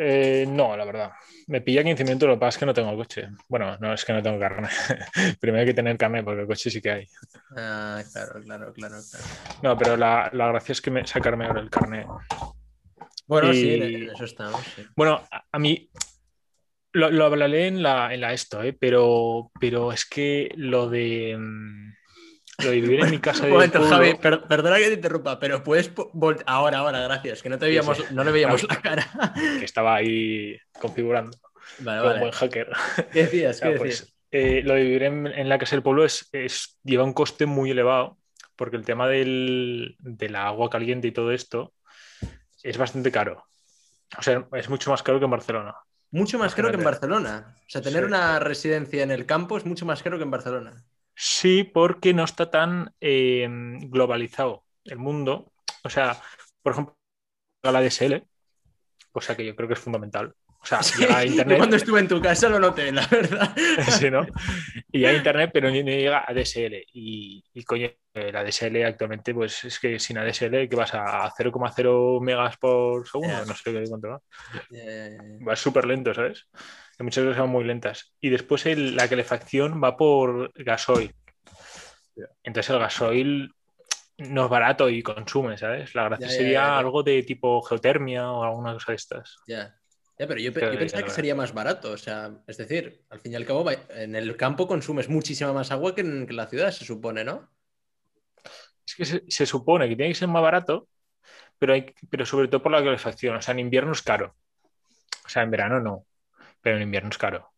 Eh, 0.03 0.46
no, 0.48 0.75
la 0.75 0.84
verdad. 0.84 1.12
Me 1.48 1.62
pilla 1.62 1.84
15 1.84 2.03
minutos, 2.03 2.27
lo 2.27 2.36
que 2.36 2.39
pasa 2.39 2.55
es 2.55 2.58
que 2.58 2.65
no 2.65 2.74
tengo 2.74 2.96
coche. 2.96 3.27
Bueno, 3.48 3.77
no 3.77 3.93
es 3.93 4.03
que 4.03 4.13
no 4.13 4.24
tengo 4.24 4.39
carne. 4.39 4.67
Primero 5.39 5.62
hay 5.62 5.67
que 5.67 5.75
tener 5.75 5.96
carne 5.96 6.24
porque 6.24 6.41
el 6.41 6.48
coche 6.48 6.72
sí 6.72 6.81
que 6.81 6.91
hay. 6.91 7.08
Ah, 7.55 8.01
claro, 8.12 8.41
claro, 8.41 8.74
claro, 8.74 8.96
claro. 9.12 9.25
No, 9.62 9.77
pero 9.77 9.96
la, 9.98 10.31
la 10.34 10.48
gracia 10.48 10.74
es 10.74 10.81
que 10.81 10.89
me, 10.89 11.05
sacarme 11.05 11.46
ahora 11.46 11.62
el 11.62 11.70
carne. 11.70 12.08
Bueno, 13.27 13.53
Y- 13.53 13.55
sí, 13.58 13.74
en 13.75 14.10
eso 14.10 14.25
estamos. 14.25 14.60
sí. 14.75 14.84
Bueno, 14.96 15.22
a, 15.31 15.43
a 15.51 15.60
mí 15.60 15.88
lo, 16.93 17.12
lo 17.12 17.25
hablaré 17.25 17.67
en 17.67 17.84
la, 17.84 18.12
en 18.12 18.22
la 18.22 18.34
esto, 18.34 18.63
¿eh? 18.63 18.74
pero, 18.74 19.51
pero 19.60 19.91
es 19.91 20.05
que 20.05 20.51
lo 20.55 20.89
de, 20.89 21.38
mm, 21.38 21.93
lo 22.60 22.70
de 22.70 22.81
vivir 22.81 23.00
en 23.01 23.12
mi 23.12 23.20
casa 23.20 23.46
de 23.46 23.51
momento, 23.51 23.79
pueblo- 23.79 23.96
Javi, 23.96 24.13
per- 24.15 24.43
perdona 24.43 24.77
que 24.77 24.88
te 24.88 24.93
interrumpa, 24.93 25.39
pero 25.39 25.63
puedes 25.63 25.91
ahora, 26.46 26.79
ahora, 26.79 27.00
gracias, 27.01 27.41
que 27.41 27.50
no 27.50 27.58
te 27.58 27.65
veíamos, 27.65 27.98
sí. 27.98 28.03
no 28.12 28.24
le 28.24 28.31
veíamos 28.31 28.63
la 28.67 28.81
cara. 28.81 29.08
que 29.60 29.65
estaba 29.65 29.96
ahí 29.96 30.58
configurando 30.79 31.38
Vale, 31.79 32.00
como 32.00 32.10
vale. 32.10 32.20
buen 32.22 32.31
hacker. 32.31 32.70
¿Qué 33.12 33.24
decías? 33.24 33.60
¿Qué 33.62 33.67
Ah, 33.67 33.72
decías? 33.72 33.79
pues, 34.01 34.13
eh, 34.31 34.62
lo 34.63 34.75
de 34.75 34.84
vivir 34.84 35.03
en, 35.03 35.27
en 35.27 35.50
la 35.50 35.58
casa 35.58 35.75
del 35.75 35.84
pueblo 35.84 36.05
es, 36.05 36.29
es- 36.31 36.79
lleva 36.84 37.03
un 37.03 37.13
coste 37.13 37.46
muy 37.46 37.72
elevado, 37.72 38.17
porque 38.55 38.75
el 38.77 38.86
tema 38.86 39.08
del, 39.08 39.96
del 40.00 40.36
agua 40.36 40.70
caliente 40.70 41.08
y 41.08 41.12
todo 41.12 41.31
esto 41.31 41.74
es 42.63 42.77
bastante 42.77 43.12
caro. 43.12 43.43
O 44.17 44.22
sea, 44.22 44.46
es 44.53 44.70
mucho 44.70 44.91
más 44.91 45.01
caro 45.01 45.17
que 45.20 45.25
en 45.25 45.31
Barcelona. 45.31 45.74
Mucho 46.12 46.38
más 46.38 46.53
caro 46.53 46.70
que 46.70 46.75
en. 46.75 46.84
Barcelona. 46.84 47.55
O 47.65 47.70
sea, 47.70 47.81
tener 47.81 48.01
Sí. 48.01 48.08
una 48.08 48.38
residencia 48.39 49.01
en 49.03 49.12
el 49.12 49.25
campo 49.25 49.58
es 49.58 49.65
mucho 49.65 49.86
más 49.86 50.03
caro 50.03 50.17
que 50.17 50.24
en 50.24 50.31
Barcelona. 50.31 50.84
Sí, 51.23 51.63
porque 51.63 52.13
no 52.13 52.23
está 52.23 52.49
tan 52.49 52.95
eh, 52.99 53.47
globalizado 53.83 54.65
el 54.85 54.97
mundo. 54.97 55.53
O 55.83 55.89
sea, 55.89 56.19
por 56.63 56.73
ejemplo, 56.73 56.97
la 57.63 57.81
DSL, 57.81 58.27
cosa 59.11 59.37
que 59.37 59.45
yo 59.45 59.55
creo 59.55 59.67
que 59.67 59.75
es 59.75 59.79
fundamental. 59.79 60.35
O 60.62 60.65
sea, 60.65 60.80
llega 60.82 61.18
a 61.20 61.24
Yo 61.25 61.32
Internet. 61.32 61.58
cuando 61.58 61.75
estuve 61.75 62.00
en 62.00 62.08
tu 62.08 62.22
casa 62.22 62.48
lo 62.50 62.60
noté, 62.60 62.91
la 62.91 63.08
verdad. 63.08 63.56
Sí, 64.00 64.10
¿no? 64.12 64.25
Y 64.94 65.06
a 65.06 65.13
internet, 65.13 65.51
pero 65.53 65.70
no 65.70 65.75
no 65.75 65.82
llega 65.89 66.24
a 66.27 66.34
DSL. 66.34 66.86
Y, 66.94 67.44
y, 67.53 67.63
coño, 67.63 67.88
eh, 68.13 68.32
la 68.32 68.44
DSL 68.44 68.84
actualmente, 68.86 69.34
pues 69.34 69.63
es 69.63 69.80
que 69.80 69.98
sin 70.00 70.18
ADSL, 70.18 70.68
que 70.68 70.75
vas 70.75 70.94
a 70.94 71.32
0,0 71.32 72.20
megas 72.22 72.58
por 72.58 73.08
segundo, 73.08 73.46
no 73.46 73.56
sé 73.56 73.72
qué 73.72 73.84
cuánto 73.88 74.10
va. 74.10 74.22
Va 75.48 75.56
súper 75.56 75.86
lento, 75.86 76.13
¿sabes? 76.13 76.48
Que 76.98 77.03
muchas 77.06 77.24
veces 77.24 77.38
son 77.38 77.50
muy 77.50 77.63
lentas. 77.63 78.13
Y 78.20 78.30
después 78.30 78.65
el- 78.65 78.96
la 78.98 79.08
calefacción 79.08 79.82
va 79.82 79.96
por 79.96 80.51
gasoil. 80.62 81.15
Entonces 82.44 82.70
el 82.70 82.80
gasoil 82.80 83.53
no 84.18 84.44
es 84.44 84.50
barato 84.50 84.89
y 84.89 85.01
consume, 85.01 85.58
¿sabes? 85.58 85.96
La 85.96 86.03
gracia 86.03 86.27
sería 86.30 86.77
algo 86.77 87.01
de 87.01 87.24
tipo 87.24 87.62
geotermia 87.63 88.30
o 88.30 88.44
alguna 88.44 88.74
cosa 88.74 88.91
de 88.91 88.96
estas. 88.98 89.38
ya. 89.48 89.75
Ya, 90.21 90.27
pero 90.27 90.39
yo, 90.39 90.53
pe- 90.53 90.77
pensaba 90.81 91.03
que 91.03 91.09
sería 91.17 91.35
más 91.35 91.53
barato. 91.53 91.91
O 91.91 91.97
sea, 91.97 92.19
es 92.47 92.57
decir, 92.57 92.83
al 93.09 93.19
fin 93.21 93.33
y 93.33 93.35
al 93.35 93.45
cabo, 93.45 93.65
en 93.89 94.15
el 94.15 94.37
campo 94.37 94.67
consumes 94.67 95.09
muchísima 95.09 95.53
más 95.53 95.71
agua 95.71 95.95
que 95.95 96.01
en, 96.01 96.25
que 96.25 96.31
en 96.33 96.37
la 96.37 96.47
ciudad, 96.47 96.71
se 96.71 96.85
supone, 96.85 97.23
¿no? 97.23 97.49
Es 98.85 98.95
que 98.95 99.05
se, 99.05 99.23
se 99.27 99.45
supone 99.45 99.87
que 99.89 99.95
tiene 99.95 100.11
que 100.11 100.15
ser 100.19 100.27
más 100.27 100.41
barato, 100.41 100.87
pero, 101.59 101.73
hay, 101.73 101.93
pero 102.09 102.25
sobre 102.25 102.47
todo 102.47 102.63
por 102.63 102.71
la 102.71 102.83
calefacción. 102.83 103.37
O 103.37 103.41
sea, 103.43 103.53
en 103.53 103.59
invierno 103.59 103.91
es 103.93 104.01
caro. 104.03 104.35
O 105.25 105.29
sea, 105.29 105.43
en 105.43 105.51
verano 105.51 105.79
no, 105.81 106.05
pero 106.61 106.77
en 106.77 106.83
invierno 106.83 107.09
es 107.09 107.17
caro. 107.17 107.51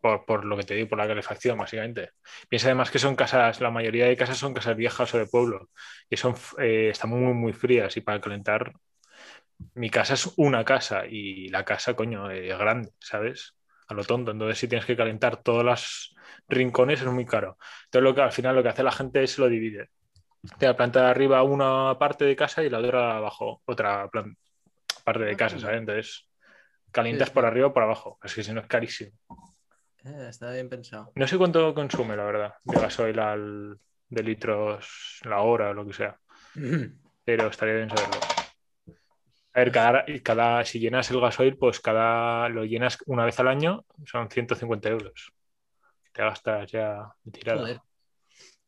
Por, 0.00 0.26
por 0.26 0.44
lo 0.44 0.56
que 0.56 0.64
te 0.64 0.74
digo, 0.74 0.88
por 0.88 0.98
la 0.98 1.08
calefacción, 1.08 1.58
básicamente. 1.58 2.10
Piensa 2.48 2.68
además 2.68 2.90
que 2.90 2.98
son 3.00 3.16
casas, 3.16 3.60
la 3.60 3.70
mayoría 3.70 4.06
de 4.06 4.16
casas 4.16 4.38
son 4.38 4.54
casas 4.54 4.76
viejas 4.76 5.14
o 5.14 5.18
de 5.18 5.26
pueblo, 5.26 5.70
y 6.10 6.16
son, 6.16 6.34
eh, 6.58 6.90
están 6.90 7.10
muy, 7.10 7.34
muy 7.34 7.52
frías 7.54 7.96
y 7.96 8.02
para 8.02 8.20
calentar. 8.20 8.72
Mi 9.74 9.90
casa 9.90 10.14
es 10.14 10.32
una 10.36 10.64
casa 10.64 11.06
y 11.06 11.48
la 11.48 11.64
casa, 11.64 11.94
coño, 11.94 12.30
es 12.30 12.56
grande, 12.58 12.92
¿sabes? 12.98 13.54
A 13.88 13.94
lo 13.94 14.04
tonto. 14.04 14.30
Entonces, 14.30 14.58
si 14.58 14.68
tienes 14.68 14.86
que 14.86 14.96
calentar 14.96 15.42
todos 15.42 15.64
los 15.64 16.16
rincones, 16.48 17.00
es 17.00 17.06
muy 17.06 17.26
caro. 17.26 17.58
Entonces, 17.86 18.02
lo 18.02 18.14
que 18.14 18.22
al 18.22 18.32
final 18.32 18.56
lo 18.56 18.62
que 18.62 18.68
hace 18.68 18.82
la 18.82 18.92
gente 18.92 19.22
es 19.22 19.38
lo 19.38 19.48
divide 19.48 19.90
de 20.42 20.66
la 20.66 20.76
planta 20.76 21.02
de 21.02 21.06
arriba 21.08 21.42
una 21.42 21.98
parte 21.98 22.24
de 22.24 22.36
casa 22.36 22.62
y 22.62 22.70
la 22.70 22.78
otra 22.78 23.16
abajo 23.16 23.62
otra 23.64 24.08
parte 25.04 25.24
de 25.24 25.36
casa, 25.36 25.58
¿sabes? 25.58 25.78
Entonces 25.78 26.28
calientas 26.90 27.28
sí. 27.28 27.34
por 27.34 27.44
arriba 27.44 27.68
o 27.68 27.72
por 27.72 27.82
abajo, 27.82 28.18
es 28.22 28.34
que 28.34 28.42
si 28.42 28.52
no 28.52 28.60
es 28.60 28.66
carísimo. 28.66 29.12
Eh, 30.04 30.26
está 30.28 30.52
bien 30.52 30.68
pensado. 30.68 31.12
No 31.14 31.26
sé 31.26 31.36
cuánto 31.36 31.74
consume, 31.74 32.16
la 32.16 32.24
verdad, 32.24 32.54
de 32.64 32.80
gasoil 32.80 33.18
al, 33.18 33.78
de 34.08 34.22
litros 34.22 35.20
la 35.24 35.40
hora 35.40 35.70
o 35.70 35.74
lo 35.74 35.86
que 35.86 35.92
sea, 35.92 36.18
pero 37.24 37.48
estaría 37.48 37.74
bien 37.74 37.90
saberlo. 37.90 38.37
A 39.58 39.64
ver, 39.64 39.72
cada, 39.72 40.04
y 40.06 40.20
cada, 40.20 40.64
si 40.64 40.78
llenas 40.78 41.10
el 41.10 41.20
gasoil, 41.20 41.56
pues 41.56 41.80
cada 41.80 42.48
lo 42.48 42.64
llenas 42.64 42.96
una 43.06 43.24
vez 43.24 43.40
al 43.40 43.48
año, 43.48 43.84
son 44.06 44.30
150 44.30 44.88
euros. 44.88 45.32
Te 46.12 46.22
gastas 46.22 46.70
ya 46.70 47.12
de 47.24 47.32
tirada. 47.32 47.60
Joder. 47.62 47.80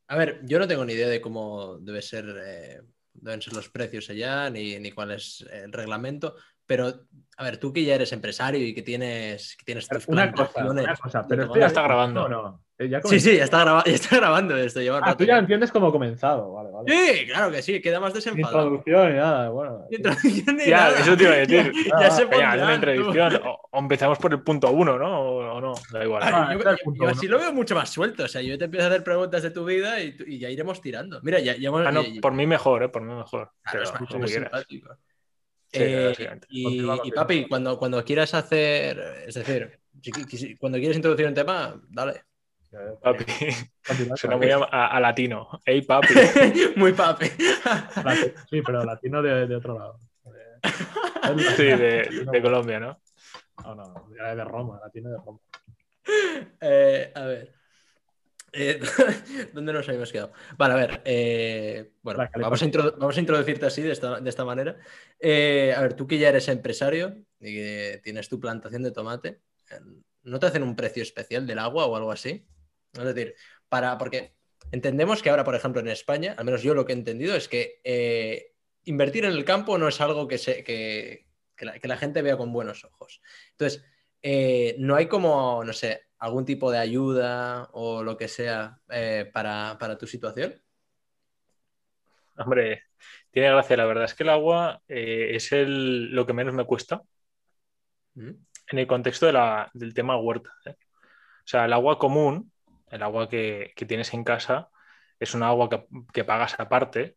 A 0.09 0.17
ver, 0.17 0.41
yo 0.43 0.59
no 0.59 0.67
tengo 0.67 0.85
ni 0.85 0.95
idea 0.95 1.07
de 1.07 1.21
cómo 1.21 1.79
debe 1.79 2.03
ser, 2.03 2.25
eh, 2.45 2.83
deben 3.13 3.41
ser 3.41 3.53
los 3.53 3.69
precios 3.69 4.11
allá, 4.11 4.51
ni, 4.51 4.81
ni 4.81 4.91
cuál 4.91 5.13
es 5.13 5.47
el 5.53 5.73
reglamento, 5.73 6.35
pero 6.67 7.07
a 7.37 7.45
ver, 7.45 7.59
tú 7.59 7.73
que 7.73 7.85
ya 7.85 7.95
eres 7.95 8.13
empresario 8.13 8.67
y 8.67 8.75
que 8.75 8.83
tienes, 8.83 9.57
que 9.57 9.65
tienes 9.65 9.87
tus 9.87 10.09
Una 10.09 10.33
cosa, 10.33 10.69
una 10.69 10.99
pero 11.29 11.55
Ya 11.55 11.67
está 11.67 11.83
grabando. 11.83 12.29
No, 12.29 12.43
no. 12.43 12.65
Eh, 12.81 12.89
ya 12.89 13.01
Sí, 13.03 13.21
sí, 13.21 13.37
ya 13.37 13.45
está, 13.45 13.61
graba- 13.63 13.85
ya 13.87 13.93
está 13.93 14.17
grabando 14.17 14.57
esto. 14.57 14.81
Lleva 14.81 15.01
Ah, 15.03 15.17
tú 15.17 15.25
ya 15.25 15.39
entiendes 15.39 15.71
cómo 15.71 15.89
ha 15.89 15.93
comenzado. 15.93 16.53
Vale, 16.53 16.71
vale. 16.71 16.91
Sí, 16.91 17.27
claro 17.27 17.53
que 17.53 17.63
sí, 17.63 17.81
queda 17.81 18.01
más 18.01 18.13
desenfadado. 18.15 18.63
introducción 18.77 19.13
y 19.13 19.17
nada, 19.17 19.49
bueno. 19.51 19.87
Ni 19.91 19.97
introducción 19.99 20.57
ni 20.57 20.67
Ya, 20.67 20.77
nada. 20.79 20.99
eso 21.01 21.17
te 21.17 21.23
iba 21.25 21.33
a 21.33 21.37
decir. 21.37 21.73
Ya, 21.87 22.01
ya 22.01 22.11
se 22.11 22.25
Venga, 22.25 22.49
haz 22.53 22.57
una 22.57 22.67
pondrán, 22.73 22.81
tú. 22.81 22.91
introducción. 22.91 23.43
O, 23.47 23.61
o 23.71 23.79
empezamos 23.79 24.19
por 24.19 24.33
el 24.33 24.43
punto 24.43 24.71
uno, 24.71 24.99
¿no? 24.99 25.21
O, 25.21 25.57
o 25.57 25.61
no, 25.61 25.75
da 25.93 26.03
igual. 26.05 26.23
Ah, 26.25 26.49
Ah, 26.51 26.77
yo, 26.99 27.07
así 27.09 27.29
lo 27.29 27.39
veo 27.39 27.53
mucho 27.53 27.75
más 27.75 27.91
suelto. 27.91 28.25
O 28.25 28.29
sea, 28.29 28.41
yo 28.43 28.57
te 28.59 28.65
empiezo 28.65 28.87
a 28.87 28.91
hacer 28.91 29.05
preguntas 29.05 29.43
de 29.43 29.51
tu 29.51 29.65
vida 29.65 30.01
y, 30.03 30.17
y 30.27 30.39
ya 30.39 30.49
iremos 30.51 30.81
tirando. 30.81 31.21
Mira, 31.23 31.39
ya, 31.41 31.57
ya 31.57 31.69
hemos. 31.69 31.87
Ah, 31.87 31.93
no, 31.93 32.03
ya- 32.03 32.21
por 32.21 32.33
mí 32.33 32.47
mejor, 32.47 32.83
¿eh? 32.83 32.89
Por 32.89 33.03
mí 33.03 33.15
mejor. 33.15 33.51
Claro, 33.63 33.71
Pero 33.73 33.83
es 33.85 33.91
más, 33.93 34.09
como 34.09 34.21
más 34.21 34.31
quieras. 34.31 34.51
simpático. 34.51 34.97
Sí, 35.73 35.79
Eh, 35.83 36.05
básicamente. 36.09 36.47
y, 36.51 36.65
Continúa, 36.65 37.01
y, 37.05 37.13
papi, 37.13 37.47
cuando, 37.49 37.79
cuando 37.79 38.05
quieras 38.05 38.35
hacer, 38.35 39.23
es 39.29 39.35
decir, 39.35 39.79
si 40.03 40.11
qui- 40.11 40.29
si- 40.37 40.57
cuando 40.57 40.79
quieres 40.79 40.97
introducir 40.97 41.27
un 41.29 41.35
tema, 41.35 41.81
dale. 41.89 42.23
Papi, 43.03 43.25
Continúa, 43.87 44.17
suena 44.17 44.37
muy 44.37 44.51
a, 44.51 44.59
a- 44.59 44.87
a 44.97 45.01
latino. 45.01 45.49
Ey, 45.65 45.83
papi. 45.83 46.15
Muy 46.77 46.93
papi. 46.93 47.27
Sí, 48.49 48.63
pero 48.65 48.85
latino 48.85 49.21
de, 49.23 49.47
de 49.47 49.57
otro 49.57 49.79
lado. 49.79 49.99
De- 50.25 50.61
Sí, 51.57 51.65
de, 51.65 52.25
de 52.31 52.43
Colombia, 52.43 52.79
¿no? 52.81 53.01
No, 53.65 53.75
no, 53.75 54.09
de 54.11 54.45
Roma, 54.45 54.81
latino 54.83 55.11
de 55.11 55.17
Roma. 55.17 55.39
Eh, 56.61 57.13
a 57.15 57.23
ver. 57.25 57.55
Eh, 58.53 58.81
¿Dónde 59.53 59.73
nos 59.73 59.87
habíamos 59.89 60.11
quedado? 60.13 60.33
Vale, 60.57 60.75
a 60.75 60.77
ver. 60.77 61.03
eh, 61.05 61.93
bueno, 62.03 62.19
vamos 62.41 62.63
a, 62.63 62.67
vamos 62.99 63.17
a 63.17 63.21
introducirte 63.21 63.67
así, 63.67 63.83
de 63.83 63.93
esta, 63.93 64.21
de 64.21 64.29
esta 64.31 64.45
manera. 64.45 64.77
Eh, 65.19 65.73
a 65.77 65.81
ver, 65.83 65.95
tú 65.95 66.07
que 66.07 66.19
ya 66.19 66.29
eres 66.31 66.49
empresario 66.49 67.17
y 67.41 67.55
que 67.55 68.01
tienes 68.03 68.29
tu 68.29 68.41
plantación 68.41 68.83
de 68.83 68.91
tomate, 68.93 69.41
¿no 70.25 70.39
te 70.41 70.47
hacen 70.47 70.63
un 70.65 70.75
precio 70.75 71.03
especial 71.03 71.47
del 71.47 71.59
agua 71.61 71.87
o 71.87 71.97
algo 71.97 72.11
así? 72.13 72.45
Es 72.93 73.05
decir, 73.05 73.35
para, 73.69 73.97
porque 73.99 74.35
entendemos 74.73 75.23
que 75.23 75.31
ahora, 75.31 75.45
por 75.45 75.55
ejemplo, 75.55 75.81
en 75.81 75.89
España, 75.89 76.35
al 76.37 76.45
menos 76.45 76.63
yo 76.63 76.75
lo 76.75 76.85
que 76.85 76.93
he 76.93 76.97
entendido 76.97 77.35
es 77.37 77.49
que 77.49 77.81
eh, 77.85 78.53
invertir 78.85 79.25
en 79.25 79.33
el 79.33 79.45
campo 79.45 79.79
no 79.79 79.89
es 79.89 80.01
algo 80.01 80.27
que, 80.29 80.39
se, 80.39 80.65
que, 80.65 81.27
que 81.57 81.65
la, 81.65 81.79
que 81.79 81.89
la 81.89 81.97
gente 81.97 82.23
vea 82.23 82.37
con 82.37 82.53
buenos 82.53 82.85
ojos. 82.85 83.21
Entonces, 83.53 83.85
eh, 84.23 84.75
no 84.79 84.97
hay 84.97 85.07
como, 85.07 85.65
no 85.65 85.73
sé, 85.73 86.09
algún 86.19 86.45
tipo 86.45 86.71
de 86.71 86.79
ayuda 86.79 87.71
o 87.73 88.03
lo 88.03 88.17
que 88.17 88.29
sea 88.29 88.79
eh, 88.91 89.31
para, 89.33 89.77
para 89.79 89.97
tu 89.97 90.07
situación. 90.07 90.61
Hombre, 92.37 92.85
tiene 93.31 93.51
gracia. 93.51 93.77
La 93.77 93.87
verdad 93.87 94.05
es 94.05 94.15
que 94.15 94.23
el 94.23 94.29
agua 94.31 94.83
es 94.87 95.53
el, 95.53 96.15
lo 96.15 96.27
que 96.27 96.33
menos 96.33 96.55
me 96.55 96.65
cuesta 96.65 97.03
¿Mm? 98.15 98.31
en 98.73 98.79
el 98.79 98.87
contexto 98.87 99.27
de 99.27 99.33
la- 99.33 99.71
del 99.75 99.95
tema 99.95 100.17
huerta. 100.19 100.51
O 100.67 101.47
sea, 101.51 101.65
el 101.65 101.73
agua 101.73 101.99
común, 101.99 102.53
el 102.91 103.03
agua 103.03 103.29
que, 103.29 103.73
que 103.77 103.87
tienes 103.87 104.13
en 104.15 104.25
casa, 104.25 104.71
es 105.19 105.35
un 105.35 105.43
agua 105.43 105.69
que, 105.69 105.87
que 106.13 106.25
pagas 106.25 106.59
aparte. 106.61 107.17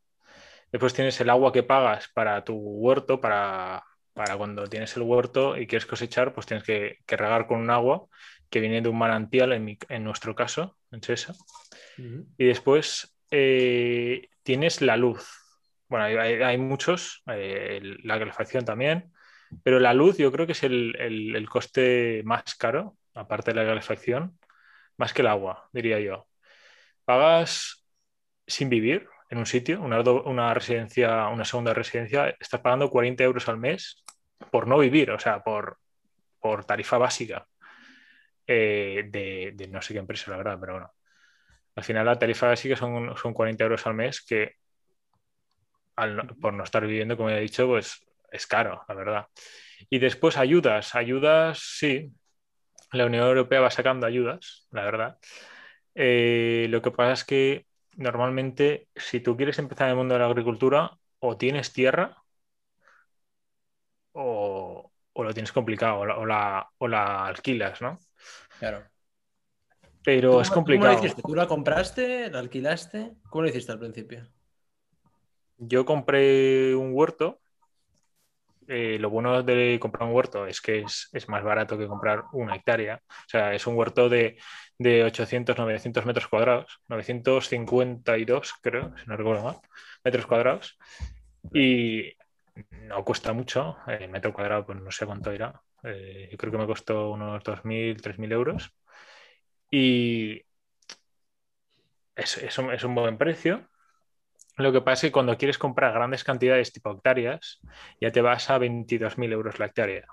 Después 0.71 0.93
tienes 0.93 1.19
el 1.21 1.29
agua 1.29 1.51
que 1.53 1.63
pagas 1.63 2.09
para 2.13 2.43
tu 2.43 2.55
huerto, 2.55 3.21
para, 3.21 3.83
para 4.13 4.37
cuando 4.37 4.67
tienes 4.67 4.95
el 4.97 5.03
huerto 5.03 5.57
y 5.57 5.67
quieres 5.67 5.85
cosechar, 5.85 6.33
pues 6.33 6.45
tienes 6.47 6.63
que, 6.65 6.99
que 7.05 7.17
regar 7.17 7.47
con 7.47 7.59
un 7.61 7.69
agua 7.69 8.05
que 8.49 8.59
viene 8.59 8.81
de 8.81 8.89
un 8.89 8.97
manantial, 8.97 9.53
en, 9.53 9.65
mi- 9.65 9.77
en 9.89 10.03
nuestro 10.03 10.35
caso, 10.35 10.77
en 10.91 11.01
Chesa. 11.01 11.33
Y 12.37 12.45
después 12.45 13.15
eh, 13.31 14.29
tienes 14.43 14.81
la 14.81 14.97
luz. 14.97 15.27
Bueno, 15.87 16.05
hay, 16.05 16.17
hay- 16.41 16.57
muchos, 16.57 17.21
eh, 17.27 17.79
la 18.03 18.17
calefacción 18.19 18.65
también, 18.65 19.11
pero 19.63 19.79
la 19.79 19.93
luz 19.93 20.17
yo 20.17 20.31
creo 20.31 20.45
que 20.47 20.53
es 20.53 20.63
el, 20.63 20.95
el- 20.99 21.35
el 21.35 21.49
coste 21.49 22.21
más 22.25 22.55
caro, 22.55 22.97
aparte 23.13 23.51
de 23.53 23.61
la 23.61 23.65
calefacción, 23.67 24.39
más 24.97 25.13
que 25.13 25.21
el 25.21 25.27
agua, 25.27 25.69
diría 25.71 25.99
yo. 25.99 26.27
Pagas 27.05 27.85
sin 28.47 28.69
vivir 28.69 29.07
en 29.29 29.37
un 29.39 29.45
sitio, 29.45 29.81
una, 29.81 30.53
residencia, 30.53 31.27
una 31.27 31.45
segunda 31.45 31.73
residencia, 31.73 32.29
estás 32.39 32.61
pagando 32.61 32.89
40 32.89 33.23
euros 33.23 33.47
al 33.49 33.57
mes 33.57 34.03
por 34.51 34.67
no 34.67 34.77
vivir, 34.77 35.11
o 35.11 35.19
sea, 35.19 35.43
por, 35.43 35.79
por 36.39 36.65
tarifa 36.65 36.97
básica 36.97 37.47
eh, 38.45 39.05
de, 39.09 39.53
de 39.55 39.67
no 39.67 39.81
sé 39.81 39.93
qué 39.93 39.99
empresa, 39.99 40.31
la 40.31 40.37
verdad, 40.37 40.57
pero 40.59 40.73
bueno. 40.73 40.93
Al 41.75 41.83
final 41.83 42.05
la 42.05 42.19
tarifa 42.19 42.47
básica 42.47 42.75
son, 42.75 43.17
son 43.17 43.33
40 43.33 43.63
euros 43.63 43.87
al 43.87 43.95
mes 43.95 44.21
que 44.21 44.55
al 45.95 46.27
por 46.41 46.53
no 46.53 46.63
estar 46.63 46.85
viviendo, 46.85 47.17
como 47.17 47.29
ya 47.29 47.37
he 47.37 47.41
dicho, 47.41 47.67
pues 47.67 48.05
es 48.31 48.47
caro, 48.47 48.83
la 48.87 48.95
verdad. 48.95 49.27
Y 49.89 49.99
después 49.99 50.37
ayudas, 50.37 50.95
ayudas, 50.95 51.59
sí. 51.59 52.11
La 52.93 53.05
Unión 53.07 53.25
Europea 53.27 53.59
va 53.61 53.71
sacando 53.71 54.05
ayudas, 54.07 54.67
la 54.71 54.83
verdad. 54.83 55.19
Eh, 55.95 56.67
lo 56.69 56.81
que 56.81 56.91
pasa 56.91 57.13
es 57.13 57.23
que 57.25 57.67
normalmente 57.97 58.89
si 58.95 59.19
tú 59.21 59.37
quieres 59.37 59.59
empezar 59.59 59.87
en 59.87 59.91
el 59.91 59.97
mundo 59.97 60.15
de 60.15 60.19
la 60.21 60.27
agricultura, 60.27 60.99
o 61.19 61.37
tienes 61.37 61.73
tierra 61.73 62.23
o, 64.13 64.91
o 65.13 65.23
lo 65.23 65.33
tienes 65.33 65.51
complicado, 65.51 65.99
o 65.99 66.05
la, 66.05 66.17
o 66.17 66.25
la- 66.25 66.69
o 66.77 66.87
la 66.87 67.25
alquilas, 67.27 67.81
¿no? 67.81 67.99
Claro. 68.59 68.89
Pero 70.03 70.41
¿Cómo- 70.41 70.41
es 70.41 70.49
¿Cómo 70.49 70.51
complicado. 70.51 70.83
lo 70.85 70.91
hiciste? 70.93 71.23
¿Tú 71.23 71.33
la 71.35 71.47
compraste? 71.47 72.29
¿La 72.29 72.39
alquilaste? 72.39 73.15
¿Cómo 73.29 73.43
lo 73.43 73.49
hiciste 73.49 73.71
al 73.71 73.79
principio? 73.79 74.27
Yo 75.57 75.85
compré 75.85 76.75
un 76.75 76.91
huerto. 76.93 77.39
Eh, 78.67 78.97
lo 78.99 79.09
bueno 79.09 79.43
de 79.43 79.77
comprar 79.81 80.07
un 80.07 80.15
huerto 80.15 80.47
es 80.47 80.61
que 80.61 80.79
es, 80.81 81.09
es 81.13 81.29
más 81.29 81.43
barato 81.43 81.77
que 81.77 81.87
comprar 81.87 82.23
una 82.33 82.55
hectárea. 82.55 83.01
O 83.09 83.29
sea, 83.29 83.53
es 83.53 83.67
un 83.67 83.75
huerto 83.75 84.09
de, 84.09 84.37
de 84.77 85.03
800, 85.03 85.57
900 85.57 86.05
metros 86.05 86.27
cuadrados, 86.27 86.79
952 86.87 88.53
creo, 88.61 88.93
si 88.97 89.05
no 89.07 89.17
recuerdo 89.17 89.43
mal, 89.43 89.57
metros 90.03 90.25
cuadrados. 90.25 90.77
Y 91.53 92.13
no 92.71 93.03
cuesta 93.05 93.33
mucho. 93.33 93.77
El 93.87 94.09
metro 94.09 94.33
cuadrado, 94.33 94.65
pues 94.65 94.79
no 94.81 94.91
sé 94.91 95.05
cuánto 95.05 95.33
irá. 95.33 95.61
Eh, 95.83 96.29
yo 96.31 96.37
creo 96.37 96.51
que 96.51 96.57
me 96.59 96.67
costó 96.67 97.11
unos 97.11 97.43
2.000, 97.43 98.01
3.000 98.01 98.31
euros. 98.31 98.73
Y 99.71 100.43
es, 102.15 102.37
es 102.37 102.83
un 102.83 102.95
buen 102.95 103.17
precio. 103.17 103.69
Lo 104.57 104.71
que 104.71 104.81
pasa 104.81 105.07
es 105.07 105.09
que 105.09 105.13
cuando 105.13 105.37
quieres 105.37 105.57
comprar 105.57 105.93
grandes 105.93 106.23
cantidades 106.23 106.71
tipo 106.71 106.91
hectáreas, 106.91 107.59
ya 107.99 108.11
te 108.11 108.21
vas 108.21 108.49
a 108.49 108.59
22.000 108.59 109.31
euros 109.31 109.59
la 109.59 109.65
hectárea. 109.65 110.05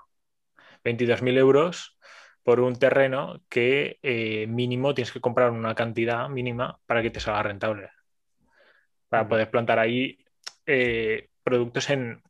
22.000 0.83 1.37
euros 1.37 1.97
por 2.43 2.59
un 2.59 2.75
terreno 2.75 3.43
que 3.49 3.99
eh, 4.01 4.47
mínimo 4.47 4.95
tienes 4.95 5.11
que 5.11 5.21
comprar 5.21 5.51
una 5.51 5.75
cantidad 5.75 6.27
mínima 6.27 6.79
para 6.87 7.03
que 7.03 7.11
te 7.11 7.19
salga 7.19 7.43
rentable. 7.43 7.89
Para 9.09 9.27
poder 9.27 9.51
plantar 9.51 9.77
ahí 9.77 10.17
eh, 10.65 11.29
productos 11.43 11.89
en, 11.91 12.23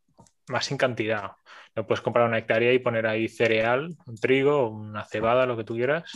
más 0.48 0.70
en 0.72 0.78
cantidad. 0.78 1.32
No 1.76 1.88
puedes 1.88 2.02
comprar 2.02 2.28
una 2.28 2.40
hectárea 2.40 2.74
y 2.74 2.80
poner 2.80 3.08
ahí 3.08 3.30
cereal, 3.30 3.96
un 4.06 4.16
trigo, 4.16 4.70
una 4.70 5.06
cebada, 5.06 5.46
lo 5.46 5.56
que 5.56 5.64
tú 5.64 5.76
quieras, 5.76 6.12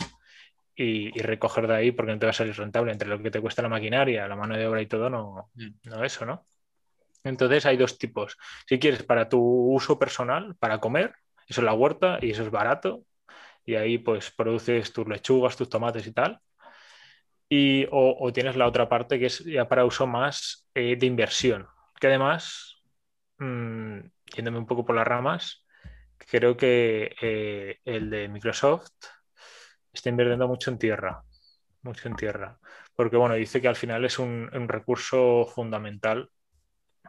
y, 0.76 1.18
y 1.18 1.22
recoger 1.22 1.66
de 1.66 1.74
ahí 1.74 1.92
porque 1.92 2.12
no 2.12 2.18
te 2.18 2.26
va 2.26 2.30
a 2.30 2.34
salir 2.34 2.54
rentable. 2.56 2.92
Entre 2.92 3.08
lo 3.08 3.20
que 3.22 3.30
te 3.30 3.40
cuesta 3.40 3.62
la 3.62 3.68
maquinaria, 3.68 4.28
la 4.28 4.36
mano 4.36 4.56
de 4.56 4.66
obra 4.66 4.82
y 4.82 4.86
todo, 4.86 5.10
no, 5.10 5.50
no 5.84 6.04
eso, 6.04 6.26
¿no? 6.26 6.46
Entonces 7.24 7.66
hay 7.66 7.76
dos 7.76 7.98
tipos. 7.98 8.36
Si 8.68 8.78
quieres 8.78 9.02
para 9.02 9.28
tu 9.28 9.40
uso 9.40 9.98
personal, 9.98 10.54
para 10.56 10.78
comer, 10.80 11.14
eso 11.48 11.60
es 11.60 11.64
la 11.64 11.74
huerta 11.74 12.18
y 12.22 12.30
eso 12.30 12.42
es 12.42 12.50
barato. 12.50 13.02
Y 13.64 13.74
ahí 13.76 13.98
pues 13.98 14.30
produces 14.30 14.92
tus 14.92 15.08
lechugas, 15.08 15.56
tus 15.56 15.68
tomates 15.68 16.06
y 16.06 16.12
tal. 16.12 16.40
Y, 17.48 17.84
o, 17.86 18.16
o 18.18 18.32
tienes 18.32 18.56
la 18.56 18.66
otra 18.66 18.88
parte 18.88 19.18
que 19.18 19.26
es 19.26 19.38
ya 19.44 19.68
para 19.68 19.84
uso 19.84 20.06
más 20.06 20.68
eh, 20.74 20.96
de 20.96 21.06
inversión. 21.06 21.66
Que 22.00 22.08
además, 22.08 22.76
mm, 23.38 24.00
yéndome 24.36 24.58
un 24.58 24.66
poco 24.66 24.84
por 24.84 24.96
las 24.96 25.06
ramas, 25.06 25.64
creo 26.18 26.56
que 26.56 27.14
eh, 27.20 27.78
el 27.84 28.10
de 28.10 28.28
Microsoft 28.28 28.90
está 29.96 30.10
invirtiendo 30.10 30.48
mucho 30.48 30.70
en 30.70 30.78
tierra, 30.78 31.22
mucho 31.82 32.08
en 32.08 32.16
tierra, 32.16 32.58
porque 32.94 33.16
bueno, 33.16 33.34
dice 33.34 33.60
que 33.60 33.68
al 33.68 33.76
final 33.76 34.04
es 34.04 34.18
un, 34.18 34.50
recurso 34.68 35.46
fundamental 35.46 36.30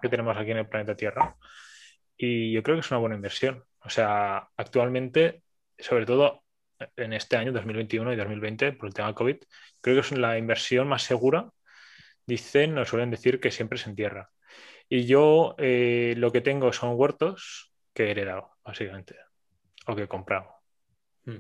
que 0.02 0.10
tenemos 0.10 0.38
aquí 0.38 0.52
en 0.52 0.58
el 0.58 0.68
planeta 0.68 0.96
Tierra 0.96 1.36
y 2.18 2.52
yo 2.52 2.64
creo 2.64 2.76
que 2.76 2.82
es 2.82 2.92
una 2.92 3.00
buena 3.00 3.16
inversión. 3.16 3.64
O 3.82 3.90
sea, 3.90 4.50
actualmente, 4.58 5.44
sobre 5.80 6.06
todo 6.06 6.44
en 6.96 7.14
este 7.14 7.38
año 7.38 7.52
2021 7.52 8.14
y 8.14 8.16
2020, 8.16 8.74
por 8.74 8.88
el 8.88 8.94
tema 8.94 9.14
COVID, 9.16 9.38
creo 9.82 9.96
que 9.96 10.02
es 10.02 10.12
la 10.12 10.38
inversión 10.38 10.88
más 10.88 11.04
segura. 11.04 11.50
Dicen, 12.26 12.76
nos 12.76 12.90
suelen 12.90 13.12
decir 13.12 13.40
que 13.40 13.52
siempre 13.52 13.78
es 13.78 13.88
en 13.88 13.96
tierra. 13.96 14.30
Y 14.90 15.06
yo 15.06 15.56
eh, 15.58 16.14
lo 16.18 16.32
que 16.32 16.42
tengo 16.42 16.72
son 16.74 16.96
huertos 16.96 17.74
que 17.94 18.06
he 18.06 18.12
heredado, 18.12 18.52
básicamente, 18.64 19.16
o 19.88 19.96
que 19.96 20.04
he 20.04 20.08
comprado. 20.08 20.54
Hmm. 21.26 21.40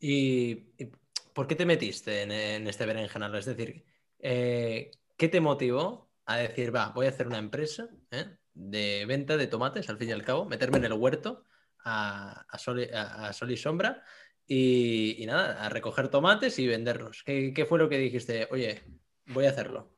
¿Y, 0.00 0.72
y 0.78 0.90
por 1.34 1.46
qué 1.46 1.54
te 1.54 1.66
metiste 1.66 2.22
en, 2.22 2.32
en 2.32 2.66
este 2.66 2.86
berenjenal? 2.86 3.34
Es 3.34 3.44
decir, 3.44 3.84
eh, 4.18 4.90
¿qué 5.16 5.28
te 5.28 5.40
motivó 5.40 6.10
a 6.26 6.38
decir, 6.38 6.74
va, 6.74 6.90
voy 6.90 7.06
a 7.06 7.10
hacer 7.10 7.26
una 7.26 7.38
empresa 7.38 7.88
¿eh? 8.10 8.26
de 8.54 9.04
venta 9.06 9.36
de 9.36 9.46
tomates, 9.46 9.88
al 9.88 9.98
fin 9.98 10.08
y 10.08 10.12
al 10.12 10.24
cabo, 10.24 10.46
meterme 10.46 10.78
en 10.78 10.84
el 10.84 10.92
huerto 10.94 11.44
a, 11.84 12.46
a, 12.48 12.58
sol, 12.58 12.80
y, 12.80 12.92
a, 12.92 13.28
a 13.28 13.32
sol, 13.32 13.50
y, 13.50 13.56
sombra 13.56 14.02
y, 14.46 15.22
y, 15.22 15.26
nada, 15.26 15.64
a 15.64 15.68
recoger 15.68 16.08
tomates 16.08 16.58
y 16.58 16.66
venderlos? 16.66 17.22
¿Qué, 17.24 17.52
¿Qué, 17.54 17.66
fue 17.66 17.78
lo 17.78 17.88
que 17.88 17.98
dijiste? 17.98 18.48
Oye, 18.50 18.82
voy 19.26 19.46
a 19.46 19.50
hacerlo. 19.50 19.92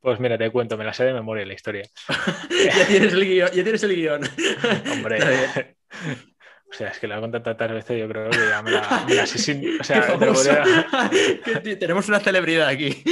Pues 0.00 0.18
mira, 0.18 0.38
te 0.38 0.50
cuento, 0.50 0.78
me 0.78 0.84
la 0.84 0.94
sé 0.94 1.04
de 1.04 1.12
memoria 1.12 1.44
la 1.44 1.52
historia. 1.52 1.86
ya, 2.64 2.86
tienes 2.86 3.12
el 3.12 3.24
guion, 3.26 3.50
ya 3.52 3.62
tienes 3.62 3.82
el 3.82 3.94
guion. 3.94 4.22
Hombre. 4.92 5.76
O 6.70 6.72
sea, 6.72 6.88
es 6.88 6.98
que 7.00 7.08
la 7.08 7.18
he 7.18 7.20
contado 7.20 7.42
tantas 7.42 7.72
veces, 7.72 7.98
yo 7.98 8.08
creo 8.08 8.30
que 8.30 8.38
ya 8.38 8.62
me 8.62 8.70
la, 8.70 9.04
me 9.08 9.14
la 9.14 9.26
sé 9.26 9.38
sin. 9.38 9.80
O 9.80 9.84
sea, 9.84 10.16
te 10.18 10.26
lo 10.26 10.32
podría... 10.32 10.62
tenemos 11.78 12.08
una 12.08 12.20
celebridad 12.20 12.68
aquí. 12.68 13.02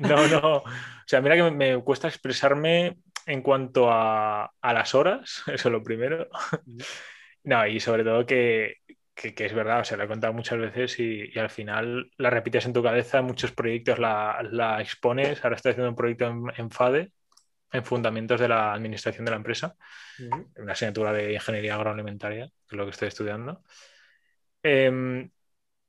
no, 0.00 0.26
no. 0.26 0.56
O 0.58 0.64
sea, 1.06 1.20
mira 1.20 1.36
que 1.36 1.50
me, 1.50 1.80
cuesta 1.82 2.08
expresarme 2.08 2.98
en 3.26 3.42
cuanto 3.42 3.90
a, 3.90 4.50
a, 4.60 4.72
las 4.72 4.94
horas, 4.94 5.42
eso 5.46 5.68
es 5.68 5.72
lo 5.72 5.82
primero. 5.82 6.28
No, 7.44 7.66
y 7.66 7.78
sobre 7.78 8.04
todo 8.04 8.26
que, 8.26 8.78
que, 9.14 9.34
que, 9.34 9.46
es 9.46 9.54
verdad, 9.54 9.80
o 9.80 9.84
sea, 9.84 9.96
la 9.96 10.04
he 10.04 10.08
contado 10.08 10.32
muchas 10.32 10.58
veces 10.58 10.98
y, 10.98 11.30
y, 11.32 11.38
al 11.38 11.50
final 11.50 12.10
la 12.16 12.30
repites 12.30 12.66
en 12.66 12.72
tu 12.72 12.82
cabeza, 12.82 13.22
muchos 13.22 13.52
proyectos 13.52 13.98
la, 13.98 14.46
la 14.50 14.80
expones. 14.80 15.44
Ahora 15.44 15.56
estoy 15.56 15.70
haciendo 15.70 15.90
un 15.90 15.96
proyecto 15.96 16.26
en, 16.26 16.42
en, 16.56 16.70
FADE, 16.70 17.12
en 17.74 17.84
Fundamentos 17.84 18.40
de 18.40 18.48
la 18.48 18.72
Administración 18.72 19.24
de 19.24 19.30
la 19.32 19.36
Empresa, 19.36 19.76
uh 20.18 20.22
-huh. 20.22 20.62
una 20.62 20.72
asignatura 20.72 21.12
de 21.12 21.34
Ingeniería 21.34 21.74
Agroalimentaria, 21.74 22.46
que 22.46 22.76
es 22.76 22.78
lo 22.78 22.84
que 22.84 22.90
estoy 22.90 23.08
estudiando. 23.08 23.62
Eh, 24.62 25.28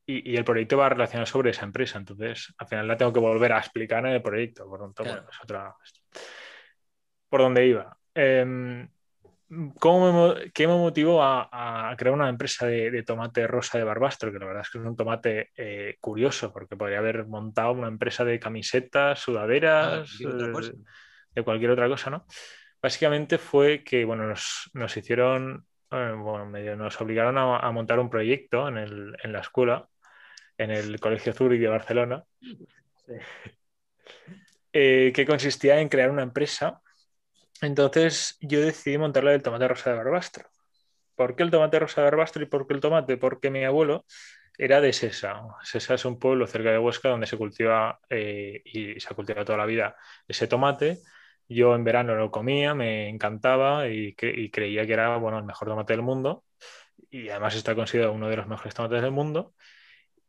y, 0.08 0.32
y, 0.32 0.36
el 0.36 0.44
proyecto 0.44 0.78
va 0.78 0.90
relacionado 0.90 1.26
sobre 1.26 1.50
esa 1.52 1.66
empresa, 1.66 1.98
entonces 1.98 2.54
al 2.58 2.68
final 2.68 2.88
la 2.88 2.98
tengo 2.98 3.12
que 3.12 3.20
volver 3.20 3.54
a 3.54 3.60
explicar 3.60 4.06
en 4.06 4.14
el 4.14 4.22
proyecto, 4.22 4.68
por 4.68 4.80
tanto, 4.82 5.04
claro. 5.04 5.22
bueno, 5.22 5.30
es 5.32 5.42
otra... 5.42 5.76
¿Por 7.30 7.42
dónde 7.42 7.66
iba? 7.66 7.98
Eh, 8.14 8.88
¿Cómo 9.80 10.34
me, 10.34 10.52
¿Qué 10.52 10.68
me 10.68 10.74
motivó 10.74 11.22
a, 11.22 11.90
a, 11.92 11.96
crear 11.96 12.16
una 12.16 12.30
empresa 12.30 12.66
de, 12.66 12.90
de, 12.90 13.04
tomate 13.04 13.46
rosa 13.46 13.78
de 13.78 13.84
Barbastro? 13.84 14.32
Que 14.32 14.40
la 14.40 14.48
verdad 14.48 14.64
es 14.64 14.70
que 14.72 14.80
es 14.80 14.84
un 14.84 14.96
tomate 14.96 15.52
eh, 15.56 15.98
curioso, 16.02 16.52
porque 16.52 16.76
podría 16.76 16.98
haber 16.98 17.28
montado 17.28 17.74
una 17.74 17.88
empresa 17.88 18.26
de 18.26 18.40
camisetas, 18.40 19.20
sudaderas, 19.20 20.10
ah, 20.26 20.72
de 21.36 21.44
cualquier 21.44 21.72
otra 21.72 21.88
cosa, 21.88 22.10
¿no? 22.10 22.26
Básicamente 22.82 23.38
fue 23.38 23.84
que, 23.84 24.06
bueno, 24.06 24.28
nos, 24.28 24.70
nos 24.74 24.96
hicieron, 24.96 25.66
eh, 25.92 26.14
bueno, 26.16 26.46
medio 26.46 26.76
nos 26.76 27.00
obligaron 27.02 27.38
a, 27.38 27.58
a, 27.58 27.72
montar 27.72 28.00
un 28.00 28.10
proyecto 28.10 28.68
en, 28.68 28.78
el, 28.78 29.18
en 29.22 29.34
la 29.34 29.42
escuela, 29.42 29.88
en 30.58 30.72
el 30.72 31.00
Colegio 31.00 31.34
Zurich 31.34 31.62
de 31.62 31.68
Barcelona, 31.68 32.24
sí. 32.40 33.14
Eh, 34.78 35.14
que 35.16 35.26
consistía 35.26 35.80
en 35.80 35.88
crear 35.88 36.12
una 36.12 36.22
empresa 36.22 36.82
entonces 37.62 38.38
yo 38.42 38.62
decidí 38.62 38.98
montarla 38.98 39.32
del 39.32 39.44
tomate 39.44 39.68
rosa 39.68 39.92
de 39.92 39.98
Barbastro. 39.98 40.50
¿Por 41.16 41.36
qué 41.36 41.44
el 41.44 41.52
tomate 41.52 41.80
rosa 41.80 42.02
de 42.02 42.06
Barbastro 42.06 42.44
y 42.44 42.48
por 42.48 42.68
qué 42.68 42.74
el 42.74 42.82
tomate? 42.82 43.18
Porque 43.18 43.50
mi 43.50 43.64
abuelo 43.64 44.06
era 44.58 44.82
de 44.82 44.94
Sesa. 44.94 45.42
Sesa 45.64 45.94
es 45.96 46.06
un 46.06 46.20
pueblo 46.20 46.48
cerca 46.48 46.72
de 46.72 46.80
Huesca 46.80 47.10
donde 47.10 47.28
se 47.28 47.38
cultiva 47.38 48.00
eh, 48.10 48.62
y 48.66 49.00
se 49.00 49.08
ha 49.10 49.16
cultivado 49.16 49.46
toda 49.46 49.58
la 49.58 49.66
vida 49.66 49.96
ese 50.28 50.48
tomate. 50.48 51.00
Yo 51.48 51.76
en 51.76 51.84
verano 51.84 52.16
lo 52.16 52.32
comía, 52.32 52.74
me 52.74 53.10
encantaba 53.10 53.88
y, 53.88 54.16
cre 54.16 54.50
creía 54.52 54.86
que 54.86 54.94
era 54.94 55.16
bueno, 55.18 55.38
el 55.38 55.46
mejor 55.46 55.68
tomate 55.68 55.94
del 55.94 56.02
mundo. 56.02 56.44
Y 57.10 57.30
además 57.30 57.56
está 57.56 57.76
considerado 57.76 58.14
uno 58.14 58.30
de 58.30 58.38
los 58.38 58.48
mejores 58.48 58.74
tomates 58.74 59.02
del 59.02 59.12
mundo. 59.12 59.54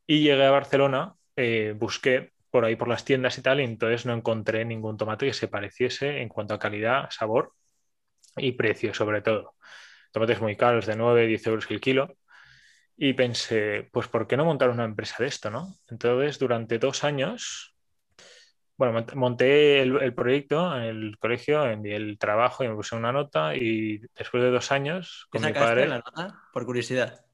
Y 0.06 0.20
llegué 0.22 0.44
a 0.44 0.50
Barcelona, 0.50 1.14
eh, 1.36 1.74
busqué 1.76 2.32
por 2.50 2.64
ahí 2.64 2.76
por 2.76 2.88
las 2.88 3.04
tiendas 3.04 3.38
y 3.38 3.42
tal, 3.42 3.60
y 3.60 3.64
entonces 3.64 4.06
no 4.06 4.14
encontré 4.14 4.64
ningún 4.64 4.96
tomate 4.96 5.26
que 5.26 5.34
se 5.34 5.48
pareciese 5.48 6.22
en 6.22 6.28
cuanto 6.28 6.54
a 6.54 6.58
calidad, 6.58 7.10
sabor 7.10 7.52
y 8.36 8.52
precio, 8.52 8.94
sobre 8.94 9.22
todo. 9.22 9.56
Tomates 10.12 10.40
muy 10.40 10.56
caros, 10.56 10.86
de 10.86 10.96
9, 10.96 11.26
10 11.26 11.46
euros 11.48 11.70
el 11.70 11.80
kilo. 11.80 12.16
Y 12.96 13.12
pensé, 13.14 13.88
pues, 13.92 14.08
¿por 14.08 14.26
qué 14.26 14.36
no 14.36 14.44
montar 14.44 14.70
una 14.70 14.84
empresa 14.84 15.16
de 15.18 15.26
esto, 15.28 15.50
no? 15.50 15.74
Entonces, 15.88 16.38
durante 16.38 16.78
dos 16.78 17.04
años 17.04 17.75
bueno, 18.76 18.98
mont- 19.00 19.14
monté 19.14 19.80
el, 19.80 19.96
el 20.02 20.14
proyecto 20.14 20.76
en 20.76 20.82
el 20.82 21.18
colegio, 21.18 21.64
envié 21.66 21.96
el 21.96 22.18
trabajo 22.18 22.62
y 22.64 22.68
me 22.68 22.74
puse 22.74 22.94
una 22.96 23.12
nota 23.12 23.54
y 23.56 23.98
después 24.16 24.42
de 24.42 24.50
dos 24.50 24.70
años 24.72 25.26
¿Qué 25.30 25.38
con 25.38 25.42
mi 25.42 25.48
sacaste 25.48 25.68
padre, 25.68 25.88
la 25.88 25.96
nota? 25.98 26.40
Por 26.52 26.64
curiosidad. 26.66 27.24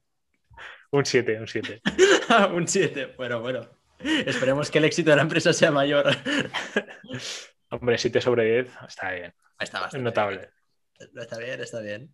un 0.91 1.05
7, 1.05 1.39
un 1.39 1.47
7. 1.47 1.81
un 2.53 2.67
7. 2.67 3.13
Bueno, 3.17 3.41
bueno. 3.41 3.67
Esperemos 3.99 4.69
que 4.69 4.79
el 4.79 4.85
éxito 4.85 5.09
de 5.11 5.15
la 5.15 5.21
empresa 5.21 5.53
sea 5.53 5.71
mayor. 5.71 6.05
Hombre, 7.69 7.97
7 7.97 8.21
sobre 8.21 8.45
10 8.63 8.71
está 8.87 9.11
bien, 9.11 9.33
Está 9.59 9.77
es 9.77 9.83
bastante 9.83 10.03
notable. 10.03 10.37
bien. 10.37 11.09
Está 11.15 11.37
bien, 11.37 11.61
está 11.61 11.79
bien. 11.81 12.11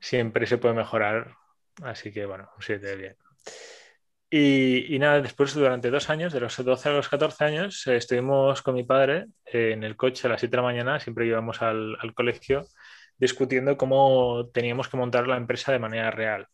Siempre 0.00 0.46
se 0.46 0.58
puede 0.58 0.74
mejorar, 0.74 1.34
así 1.82 2.12
que 2.12 2.26
bueno, 2.26 2.50
un 2.56 2.62
7 2.62 2.96
bien. 2.96 3.16
Y, 4.30 4.94
y 4.94 4.98
nada, 4.98 5.22
después 5.22 5.54
durante 5.54 5.90
dos 5.90 6.10
años, 6.10 6.32
de 6.32 6.40
los 6.40 6.56
12 6.62 6.88
a 6.88 6.92
los 6.92 7.08
14 7.08 7.44
años, 7.44 7.86
eh, 7.86 7.96
estuvimos 7.96 8.60
con 8.60 8.74
mi 8.74 8.84
padre 8.84 9.26
eh, 9.46 9.72
en 9.72 9.84
el 9.84 9.96
coche 9.96 10.26
a 10.26 10.30
las 10.30 10.40
7 10.40 10.50
de 10.50 10.56
la 10.58 10.62
mañana, 10.68 11.00
siempre 11.00 11.26
íbamos 11.26 11.62
al, 11.62 11.96
al 11.98 12.12
colegio, 12.12 12.66
discutiendo 13.16 13.78
cómo 13.78 14.48
teníamos 14.52 14.88
que 14.88 14.98
montar 14.98 15.26
la 15.26 15.38
empresa 15.38 15.72
de 15.72 15.78
manera 15.78 16.10
real. 16.10 16.46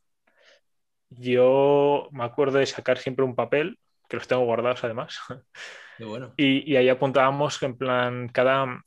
Yo 1.10 2.08
me 2.12 2.24
acuerdo 2.24 2.58
de 2.58 2.66
sacar 2.66 2.98
siempre 2.98 3.24
un 3.24 3.34
papel, 3.34 3.78
que 4.08 4.16
los 4.16 4.28
tengo 4.28 4.44
guardados 4.44 4.84
además, 4.84 5.18
bueno. 5.98 6.32
y, 6.36 6.70
y 6.70 6.76
ahí 6.76 6.88
apuntábamos 6.88 7.60
en 7.64 7.76
plan 7.76 8.28
cada, 8.28 8.84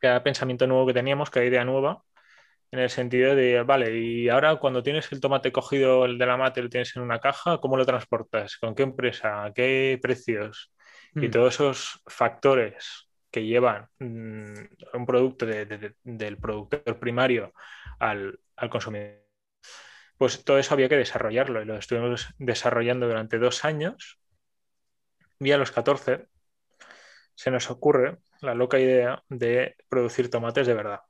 cada 0.00 0.22
pensamiento 0.24 0.66
nuevo 0.66 0.86
que 0.86 0.94
teníamos, 0.94 1.30
cada 1.30 1.46
idea 1.46 1.64
nueva, 1.64 2.02
en 2.70 2.78
el 2.80 2.90
sentido 2.90 3.34
de, 3.34 3.62
vale, 3.62 3.96
y 3.98 4.28
ahora 4.28 4.56
cuando 4.56 4.82
tienes 4.82 5.10
el 5.12 5.20
tomate 5.20 5.52
cogido, 5.52 6.04
el 6.04 6.18
de 6.18 6.26
la 6.26 6.36
mate, 6.36 6.62
lo 6.62 6.68
tienes 6.68 6.94
en 6.96 7.02
una 7.02 7.20
caja, 7.20 7.58
¿cómo 7.60 7.76
lo 7.76 7.86
transportas? 7.86 8.56
¿Con 8.58 8.74
qué 8.74 8.82
empresa? 8.84 9.44
¿A 9.44 9.52
qué 9.54 9.98
precios? 10.02 10.72
Y 11.18 11.28
Mm. 11.28 11.30
todos 11.30 11.54
esos 11.54 12.02
factores 12.06 13.08
que 13.30 13.44
llevan 13.46 13.88
mm, 13.98 14.54
un 14.94 15.06
producto 15.06 15.46
de- 15.46 15.66
de- 15.66 15.78
de- 15.78 15.94
del 16.04 16.38
productor 16.38 16.98
primario 16.98 17.52
al, 17.98 18.38
al 18.56 18.70
consumidor, 18.70 19.18
pues 20.18 20.44
todo 20.44 20.58
eso 20.58 20.74
había 20.74 20.88
que 20.88 20.96
desarrollarlo 20.96 21.62
y 21.62 21.64
lo 21.64 21.76
estuvimos 21.76 22.28
desarrollando 22.38 23.06
durante 23.08 23.38
dos 23.38 23.64
años. 23.64 24.18
Y 25.40 25.50
a 25.52 25.58
los 25.58 25.72
14 25.72 26.28
se 27.34 27.50
nos 27.50 27.70
ocurre 27.70 28.18
la 28.40 28.54
loca 28.54 28.78
idea 28.80 29.24
de 29.28 29.76
producir 29.88 30.30
tomates 30.30 30.66
de 30.66 30.74
verdad. 30.74 31.00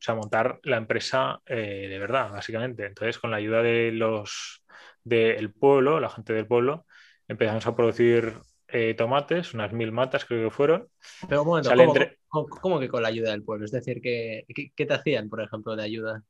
O 0.00 0.02
sea, 0.02 0.14
montar 0.14 0.60
la 0.62 0.78
empresa 0.78 1.42
eh, 1.46 1.86
de 1.88 1.98
verdad, 1.98 2.30
básicamente. 2.30 2.86
Entonces, 2.86 3.18
con 3.18 3.30
la 3.30 3.36
ayuda 3.36 3.62
de 3.62 3.92
los 3.92 4.64
del 5.04 5.52
pueblo, 5.52 6.00
la 6.00 6.08
gente 6.08 6.32
del 6.32 6.46
pueblo, 6.46 6.86
empezamos 7.28 7.66
a 7.66 7.76
producir 7.76 8.34
eh, 8.68 8.94
tomates, 8.94 9.52
unas 9.54 9.72
mil 9.72 9.92
matas 9.92 10.24
creo 10.24 10.48
que 10.48 10.54
fueron. 10.54 10.88
Pero 11.28 11.42
un 11.42 11.48
momento, 11.48 11.68
Sale 11.68 11.84
¿cómo, 11.84 11.92
entre- 11.94 12.18
cómo- 12.28 12.48
cómo 12.48 12.80
que 12.80 12.88
con 12.88 13.02
la 13.02 13.08
ayuda 13.08 13.30
del 13.32 13.42
pueblo? 13.44 13.64
Es 13.66 13.72
decir, 13.72 14.00
¿qué, 14.00 14.44
qué, 14.54 14.72
qué 14.74 14.86
te 14.86 14.94
hacían, 14.94 15.28
por 15.28 15.42
ejemplo, 15.42 15.76
de 15.76 15.82
ayuda? 15.84 16.24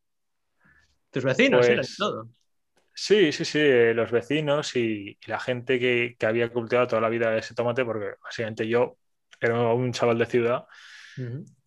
¿Tus 1.10 1.24
vecinos 1.24 1.58
Pues- 1.66 1.70
eran 1.70 1.86
todo? 1.96 2.28
Sí, 2.92 3.32
sí, 3.32 3.44
sí, 3.46 3.58
eh, 3.60 3.94
los 3.94 4.10
vecinos 4.10 4.76
y, 4.76 5.16
y 5.24 5.30
la 5.30 5.40
gente 5.40 5.78
que, 5.78 6.16
que 6.18 6.26
había 6.26 6.50
cultivado 6.52 6.86
toda 6.88 7.00
la 7.00 7.08
vida 7.08 7.36
ese 7.38 7.54
tomate, 7.54 7.84
porque 7.84 8.14
básicamente 8.22 8.68
yo 8.68 8.98
era 9.40 9.58
un 9.72 9.92
chaval 9.92 10.18
de 10.18 10.26
ciudad 10.26 10.66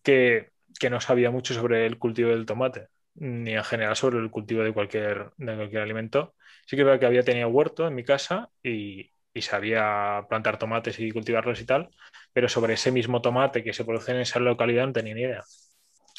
que, 0.02 0.52
que 0.78 0.90
no 0.90 1.00
sabía 1.00 1.30
mucho 1.30 1.54
sobre 1.54 1.86
el 1.86 1.98
cultivo 1.98 2.30
del 2.30 2.46
tomate, 2.46 2.88
ni 3.14 3.54
en 3.54 3.64
general 3.64 3.96
sobre 3.96 4.18
el 4.18 4.30
cultivo 4.30 4.62
de 4.62 4.72
cualquier, 4.72 5.30
de 5.36 5.56
cualquier 5.56 5.82
alimento. 5.82 6.34
Sí 6.66 6.76
que 6.76 6.98
que 6.98 7.06
había 7.06 7.22
tenido 7.22 7.48
huerto 7.48 7.86
en 7.86 7.94
mi 7.94 8.04
casa 8.04 8.50
y, 8.62 9.10
y 9.34 9.42
sabía 9.42 10.24
plantar 10.28 10.58
tomates 10.58 10.98
y 11.00 11.10
cultivarlos 11.10 11.60
y 11.60 11.66
tal, 11.66 11.90
pero 12.32 12.48
sobre 12.48 12.74
ese 12.74 12.92
mismo 12.92 13.20
tomate 13.20 13.62
que 13.64 13.72
se 13.72 13.84
produce 13.84 14.12
en 14.12 14.18
esa 14.20 14.40
localidad 14.40 14.86
no 14.86 14.92
tenía 14.92 15.14
ni 15.14 15.22
idea. 15.22 15.42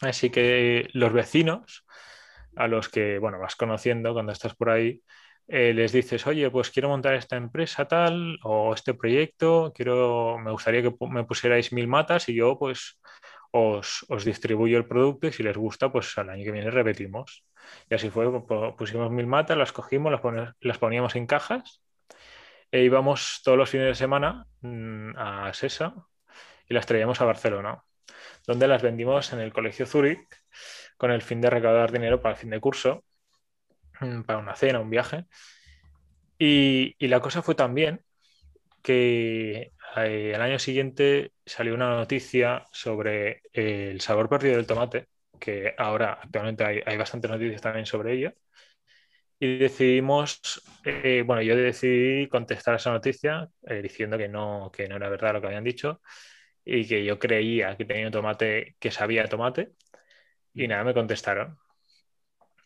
Así 0.01 0.29
que 0.29 0.89
los 0.93 1.13
vecinos, 1.13 1.85
a 2.55 2.67
los 2.67 2.89
que 2.89 3.19
bueno, 3.19 3.39
vas 3.39 3.55
conociendo 3.55 4.13
cuando 4.13 4.31
estás 4.31 4.55
por 4.55 4.69
ahí, 4.69 5.01
eh, 5.47 5.73
les 5.73 5.91
dices, 5.91 6.25
oye, 6.27 6.49
pues 6.49 6.71
quiero 6.71 6.89
montar 6.89 7.13
esta 7.15 7.37
empresa 7.37 7.87
tal 7.87 8.37
o 8.43 8.73
este 8.73 8.93
proyecto, 8.93 9.71
quiero, 9.75 10.37
me 10.39 10.51
gustaría 10.51 10.81
que 10.81 10.93
me 11.09 11.23
pusierais 11.25 11.71
mil 11.71 11.87
matas 11.87 12.29
y 12.29 12.35
yo 12.35 12.57
pues 12.57 12.99
os, 13.57 14.05
distribuyo 14.25 14.77
el 14.77 14.85
producto 14.87 15.27
y 15.27 15.31
si 15.33 15.43
les 15.43 15.57
gusta, 15.57 15.91
pues 15.91 16.17
al 16.17 16.29
año 16.29 16.43
que 16.43 16.51
viene 16.51 16.71
repetimos. 16.71 17.45
Y 17.89 17.95
así 17.95 18.09
fue, 18.09 18.27
pu- 18.27 18.75
pusimos 18.75 19.11
mil 19.11 19.27
matas, 19.27 19.57
las 19.57 19.71
cogimos, 19.71 20.11
las 20.59 20.77
poníamos 20.77 21.15
en 21.15 21.27
cajas 21.27 21.81
e 22.71 22.83
íbamos 22.83 23.41
todos 23.43 23.57
los 23.57 23.69
fines 23.69 23.87
de 23.87 23.95
semana 23.95 24.45
mm, 24.61 25.11
a 25.17 25.53
Sesa 25.53 25.95
y 26.69 26.73
las 26.73 26.85
traíamos 26.85 27.21
a 27.21 27.25
Barcelona, 27.25 27.83
donde 28.47 28.67
las 28.67 28.81
vendimos 28.83 29.33
en 29.33 29.39
el 29.41 29.53
Colegio 29.53 29.85
Zurich 29.87 30.21
con 30.97 31.11
el 31.11 31.21
fin 31.23 31.41
de 31.41 31.49
recaudar 31.49 31.91
dinero 31.91 32.21
para 32.21 32.35
el 32.35 32.39
fin 32.41 32.51
de 32.51 32.59
curso, 32.61 33.05
mm, 34.01 34.23
para 34.23 34.39
una 34.39 34.55
cena, 34.55 34.79
un 34.79 34.89
viaje. 34.89 35.25
Y, 36.37 36.95
y 36.99 37.07
la 37.07 37.21
cosa 37.21 37.41
fue 37.41 37.55
tan 37.55 37.73
bien 37.73 38.01
que 38.83 39.73
eh, 39.97 40.33
al 40.35 40.41
año 40.41 40.59
siguiente 40.59 41.33
salió 41.45 41.73
una 41.73 41.89
noticia 41.95 42.65
sobre 42.71 43.41
eh, 43.53 43.89
el 43.91 44.01
sabor 44.01 44.29
perdido 44.29 44.55
del 44.57 44.67
tomate, 44.67 45.07
que 45.39 45.73
ahora 45.77 46.13
actualmente 46.21 46.63
hay, 46.65 46.81
hay 46.85 46.97
bastantes 46.97 47.29
noticias 47.31 47.61
también 47.61 47.85
sobre 47.85 48.13
ello. 48.13 48.33
Y 49.39 49.57
decidimos, 49.57 50.39
eh, 50.85 51.23
bueno, 51.25 51.41
yo 51.41 51.55
decidí 51.55 52.27
contestar 52.29 52.75
esa 52.75 52.91
noticia 52.91 53.49
eh, 53.67 53.81
diciendo 53.81 54.17
que 54.17 54.29
no, 54.29 54.71
que 54.73 54.87
no 54.87 54.95
era 54.95 55.09
verdad 55.09 55.33
lo 55.33 55.41
que 55.41 55.47
habían 55.47 55.63
dicho 55.63 56.01
y 56.65 56.87
que 56.87 57.03
yo 57.05 57.19
creía 57.19 57.77
que 57.77 57.85
tenía 57.85 58.07
un 58.07 58.11
tomate 58.13 58.75
que 58.79 58.91
sabía 58.91 59.27
tomate 59.27 59.73
y 60.53 60.67
nada, 60.67 60.83
me 60.85 60.93
contestaron. 60.95 61.57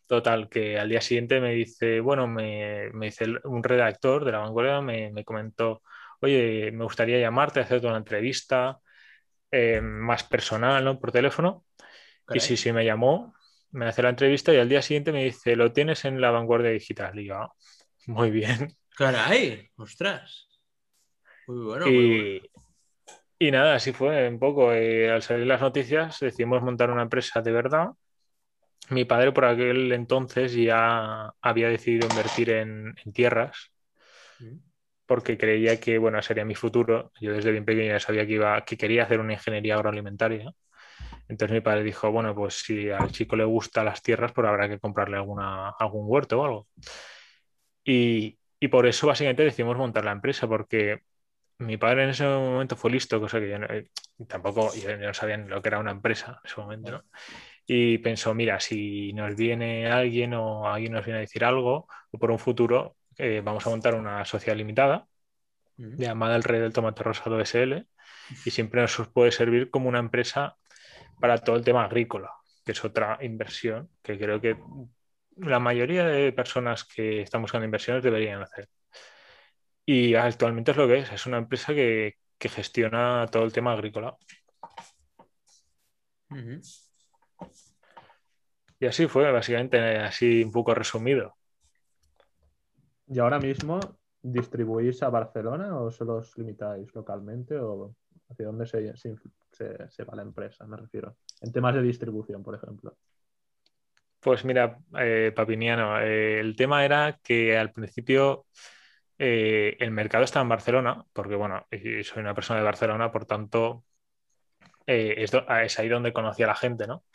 Total, 0.07 0.49
que 0.49 0.79
al 0.79 0.89
día 0.89 1.01
siguiente 1.01 1.39
me 1.39 1.51
dice, 1.53 1.99
bueno, 1.99 2.27
me, 2.27 2.89
me 2.93 3.07
dice 3.07 3.25
el- 3.25 3.41
un 3.43 3.63
redactor 3.63 4.25
de 4.25 4.31
La 4.31 4.39
Vanguardia, 4.39 4.81
me, 4.81 5.11
me 5.11 5.23
comentó, 5.23 5.83
oye, 6.21 6.71
me 6.71 6.83
gustaría 6.83 7.19
llamarte, 7.19 7.59
hacerte 7.61 7.87
una 7.87 7.97
entrevista 7.97 8.79
eh, 9.51 9.81
más 9.81 10.23
personal, 10.23 10.83
¿no? 10.85 10.99
Por 10.99 11.11
teléfono. 11.11 11.65
Y 12.33 12.39
sí, 12.41 12.57
sí, 12.57 12.71
me 12.73 12.85
llamó, 12.85 13.33
me 13.71 13.87
hace 13.87 14.03
la 14.03 14.09
entrevista 14.09 14.53
y 14.53 14.57
al 14.57 14.69
día 14.69 14.81
siguiente 14.81 15.11
me 15.11 15.23
dice, 15.25 15.55
lo 15.55 15.71
tienes 15.73 16.05
en 16.05 16.21
La 16.21 16.31
Vanguardia 16.31 16.71
Digital. 16.71 17.19
Y 17.19 17.25
yo, 17.27 17.35
"Ah, 17.37 17.53
muy 18.07 18.31
bien. 18.31 18.69
Caray, 18.97 19.69
ostras. 19.77 20.47
Muy 21.47 21.63
bueno, 21.65 21.91
muy 21.91 22.05
bueno. 22.05 22.29
Y, 22.35 22.41
y 23.39 23.51
nada, 23.51 23.75
así 23.75 23.93
fue 23.93 24.27
un 24.27 24.39
poco. 24.39 24.73
eh, 24.73 25.11
al 25.11 25.21
salir 25.21 25.47
las 25.47 25.61
noticias 25.61 26.19
decidimos 26.19 26.61
montar 26.63 26.91
una 26.91 27.03
empresa 27.03 27.41
de 27.41 27.51
verdad. 27.51 27.89
Mi 28.89 29.05
padre 29.05 29.31
por 29.31 29.45
aquel 29.45 29.91
entonces 29.93 30.53
ya 30.53 31.33
había 31.41 31.69
decidido 31.69 32.07
invertir 32.07 32.49
en, 32.51 32.93
en 33.05 33.13
tierras 33.13 33.71
porque 35.09 35.37
creía 35.39 35.81
que 35.81 35.99
bueno, 35.99 36.21
sería 36.23 36.45
mi 36.45 36.55
futuro. 36.55 37.11
Yo 37.21 37.33
desde 37.33 37.51
bien 37.51 37.65
pequeño 37.65 37.89
ya 37.93 37.99
sabía 38.01 38.27
que, 38.27 38.33
iba, 38.35 38.63
que 38.65 38.77
quería 38.77 39.03
hacer 39.05 39.19
una 39.21 39.33
ingeniería 39.33 39.75
agroalimentaria. 39.75 40.53
Entonces 41.29 41.53
mi 41.55 41.61
padre 41.61 41.83
dijo, 41.83 42.11
bueno, 42.11 42.35
pues 42.35 42.55
si 42.55 42.89
al 42.91 43.11
chico 43.11 43.35
le 43.37 43.45
gustan 43.45 43.85
las 43.85 44.01
tierras, 44.03 44.33
pues 44.33 44.47
habrá 44.47 44.69
que 44.69 44.79
comprarle 44.79 45.17
alguna, 45.17 45.69
algún 45.79 46.05
huerto 46.07 46.41
o 46.41 46.45
algo. 46.45 46.67
Y, 47.83 48.37
y 48.59 48.67
por 48.67 48.85
eso 48.87 49.07
básicamente 49.07 49.43
decidimos 49.43 49.77
montar 49.77 50.05
la 50.05 50.11
empresa, 50.11 50.47
porque 50.47 51.01
mi 51.59 51.77
padre 51.77 52.05
en 52.05 52.09
ese 52.11 52.25
momento 52.25 52.75
fue 52.77 52.91
listo, 52.91 53.19
cosa 53.21 53.39
que 53.39 53.49
yo 53.49 53.59
no- 53.59 53.67
eh, 53.67 53.89
tampoco, 54.27 54.71
no 54.99 55.13
sabía 55.15 55.37
lo 55.37 55.61
que 55.61 55.69
era 55.69 55.79
una 55.79 55.91
empresa 55.91 56.39
en 56.43 56.49
ese 56.51 56.61
momento. 56.61 57.05
Y 57.67 57.99
pensó, 57.99 58.35
mira, 58.35 58.59
si 58.61 59.13
nos 59.13 59.35
viene 59.35 59.87
alguien 59.91 60.33
o 60.35 60.67
alguien 60.69 60.93
nos 60.93 61.05
viene 61.05 61.19
a 61.19 61.21
decir 61.21 61.45
algo, 61.45 61.87
o 62.11 62.19
por 62.19 62.31
un 62.31 62.39
futuro, 62.39 62.97
eh, 63.19 63.41
vamos 63.43 63.67
a 63.67 63.69
montar 63.69 63.95
una 63.95 64.25
sociedad 64.25 64.57
limitada 64.57 65.07
llamada 65.77 66.35
El 66.35 66.43
Rey 66.43 66.59
del 66.59 66.73
Tomate 66.73 67.03
Rosado 67.03 67.39
SL 67.39 67.85
y 68.45 68.51
siempre 68.51 68.81
nos 68.81 68.95
puede 69.09 69.31
servir 69.31 69.69
como 69.69 69.89
una 69.89 69.99
empresa 69.99 70.57
para 71.19 71.37
todo 71.37 71.55
el 71.57 71.63
tema 71.63 71.85
agrícola, 71.85 72.31
que 72.65 72.71
es 72.73 72.83
otra 72.83 73.17
inversión 73.21 73.89
que 74.01 74.17
creo 74.17 74.41
que 74.41 74.57
la 75.37 75.59
mayoría 75.59 76.05
de 76.05 76.31
personas 76.33 76.83
que 76.85 77.21
están 77.21 77.41
buscando 77.41 77.65
inversiones 77.65 78.03
deberían 78.03 78.41
hacer. 78.41 78.69
Y 79.85 80.15
actualmente 80.15 80.71
es 80.71 80.77
lo 80.77 80.87
que 80.87 80.99
es, 80.99 81.11
es 81.11 81.25
una 81.25 81.37
empresa 81.39 81.73
que, 81.73 82.17
que 82.37 82.49
gestiona 82.49 83.27
todo 83.31 83.43
el 83.43 83.53
tema 83.53 83.73
agrícola. 83.73 84.17
Y 88.79 88.85
así 88.87 89.07
fue, 89.07 89.31
básicamente, 89.31 89.77
así 89.99 90.43
un 90.43 90.51
poco 90.51 90.73
resumido. 90.73 91.37
¿Y 93.11 93.17
ahora 93.17 93.39
mismo 93.39 93.79
distribuís 94.21 95.01
a 95.01 95.09
Barcelona 95.09 95.79
o 95.79 95.89
solo 95.89 96.17
os 96.17 96.37
limitáis 96.37 96.93
localmente 96.93 97.57
o 97.57 97.95
hacia 98.29 98.45
dónde 98.45 98.67
se, 98.67 98.93
se, 98.95 100.03
va 100.03 100.15
la 100.15 100.21
empresa, 100.21 100.67
me 100.67 100.77
refiero? 100.77 101.17
En 101.41 101.51
temas 101.51 101.73
de 101.73 101.81
distribución, 101.81 102.43
por 102.43 102.55
ejemplo. 102.55 102.95
Pues 104.19 104.45
mira, 104.45 104.77
eh, 104.99 105.31
Papiniano, 105.35 105.99
eh, 105.99 106.39
el 106.39 106.55
tema 106.55 106.85
era 106.85 107.19
que 107.23 107.57
al 107.57 107.71
principio 107.71 108.45
eh, 109.17 109.75
el 109.79 109.89
mercado 109.89 110.25
está 110.25 110.41
en 110.41 110.49
Barcelona, 110.49 111.03
porque 111.11 111.35
bueno, 111.35 111.65
soy 111.71 112.21
una 112.21 112.35
persona 112.35 112.59
de 112.59 112.65
Barcelona, 112.65 113.11
por 113.11 113.25
tanto, 113.25 113.85
es, 114.85 115.31
es, 115.33 115.79
ahí 115.79 115.89
donde 115.89 116.13
conocí 116.13 116.43
a 116.43 116.47
la 116.47 116.55
gente, 116.55 116.85
¿no? 116.85 117.05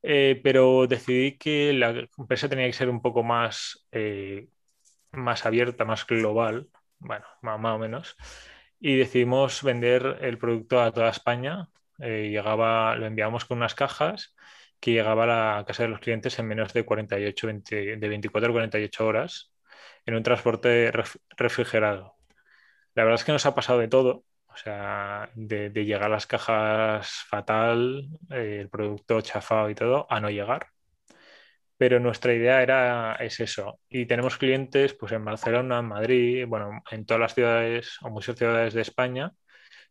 Pero 0.00 0.86
decidí 0.86 1.38
que 1.38 1.72
la 1.72 2.06
empresa 2.18 2.48
tenía 2.48 2.66
que 2.66 2.74
ser 2.74 2.90
un 2.90 3.00
poco 3.00 3.22
más, 3.22 3.86
más 5.16 5.46
abierta, 5.46 5.84
más 5.84 6.06
global, 6.06 6.68
bueno, 6.98 7.24
más, 7.42 7.58
o 7.74 7.78
menos, 7.78 8.16
y 8.80 8.96
decidimos 8.96 9.62
vender 9.62 10.18
el 10.22 10.38
producto 10.38 10.80
a 10.82 10.92
toda 10.92 11.10
España. 11.10 11.68
llegaba, 11.98 12.96
lo 12.96 13.06
enviamos 13.06 13.44
con 13.44 13.58
unas 13.58 13.74
cajas 13.74 14.34
que 14.80 14.92
llegaba 14.92 15.24
a 15.24 15.58
la 15.58 15.64
casa 15.66 15.84
de 15.84 15.88
los 15.90 16.00
clientes 16.00 16.38
en 16.38 16.46
menos 16.46 16.72
de 16.72 16.84
48, 16.84 17.46
de 17.46 18.08
24 18.08 18.50
a 18.50 18.52
48 18.52 19.06
horas 19.06 19.52
en 20.06 20.14
un 20.14 20.22
transporte 20.22 20.92
refrigerado. 21.36 22.16
La 22.94 23.04
verdad 23.04 23.20
es 23.20 23.24
que 23.24 23.32
nos 23.32 23.46
ha 23.46 23.54
pasado 23.54 23.78
de 23.80 23.88
todo, 23.88 24.24
o 24.48 24.56
sea, 24.56 25.30
de, 25.34 25.70
llegar 25.70 26.04
a 26.04 26.08
las 26.10 26.26
cajas 26.26 27.24
fatal, 27.28 28.08
eh, 28.30 28.58
el 28.60 28.68
producto 28.70 29.20
chafado 29.20 29.70
y 29.70 29.74
todo, 29.74 30.06
a 30.10 30.20
no 30.20 30.30
llegar. 30.30 30.68
Pero 31.76 31.98
nuestra 32.00 32.32
idea 32.32 32.62
era, 32.62 33.14
es 33.16 33.40
eso. 33.40 33.80
Y 33.88 34.06
tenemos 34.06 34.38
clientes 34.38 34.94
pues, 34.94 35.12
en 35.12 35.24
Barcelona, 35.24 35.80
en 35.80 35.86
Madrid, 35.86 36.46
bueno, 36.46 36.82
en 36.90 37.04
todas 37.04 37.20
las 37.20 37.34
ciudades 37.34 37.98
o 38.02 38.10
muchas 38.10 38.36
ciudades 38.36 38.74
de 38.74 38.82
España, 38.82 39.32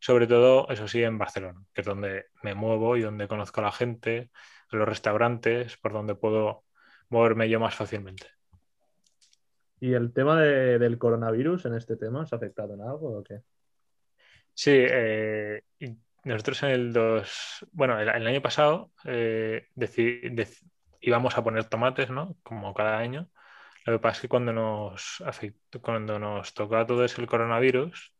sobre 0.00 0.26
todo, 0.26 0.68
eso 0.68 0.86
sí, 0.88 1.02
en 1.02 1.18
Barcelona, 1.18 1.62
que 1.72 1.80
es 1.80 1.86
donde 1.86 2.26
me 2.42 2.54
muevo 2.54 2.96
y 2.96 3.02
donde 3.02 3.28
conozco 3.28 3.60
a 3.60 3.64
la 3.64 3.72
gente, 3.72 4.30
los 4.70 4.88
restaurantes, 4.88 5.76
por 5.78 5.92
donde 5.92 6.14
puedo 6.14 6.64
moverme 7.08 7.48
yo 7.48 7.60
más 7.60 7.74
fácilmente. 7.74 8.26
¿Y 9.80 9.92
el 9.94 10.12
tema 10.12 10.40
del 10.40 10.98
coronavirus 10.98 11.66
en 11.66 11.74
este 11.74 11.96
tema 11.96 12.20
ha 12.30 12.36
afectado 12.36 12.74
en 12.74 12.80
algo 12.80 13.18
o 13.18 13.22
qué? 13.22 13.40
Sí, 14.52 14.72
eh, 14.74 15.62
nosotros 16.24 16.62
en 16.62 16.70
el 16.70 16.92
dos, 16.92 17.66
bueno, 17.72 18.00
el, 18.00 18.26
año 18.26 18.40
pasado 18.40 18.92
eh, 19.04 19.68
íbamos 21.06 21.36
a 21.36 21.44
poner 21.44 21.64
tomates, 21.64 22.10
¿no? 22.10 22.36
Como 22.42 22.74
cada 22.74 22.98
año. 22.98 23.30
Lo 23.84 23.94
que 23.94 23.98
pasa 23.98 24.16
es 24.16 24.22
que 24.22 24.28
cuando 24.28 24.52
nos 24.52 25.22
afectó, 25.26 25.80
cuando 25.82 26.18
nos 26.18 26.54
tocó 26.54 26.84
todo 26.86 27.04
eso 27.04 27.20
el 27.20 27.26
coronavirus 27.26 28.14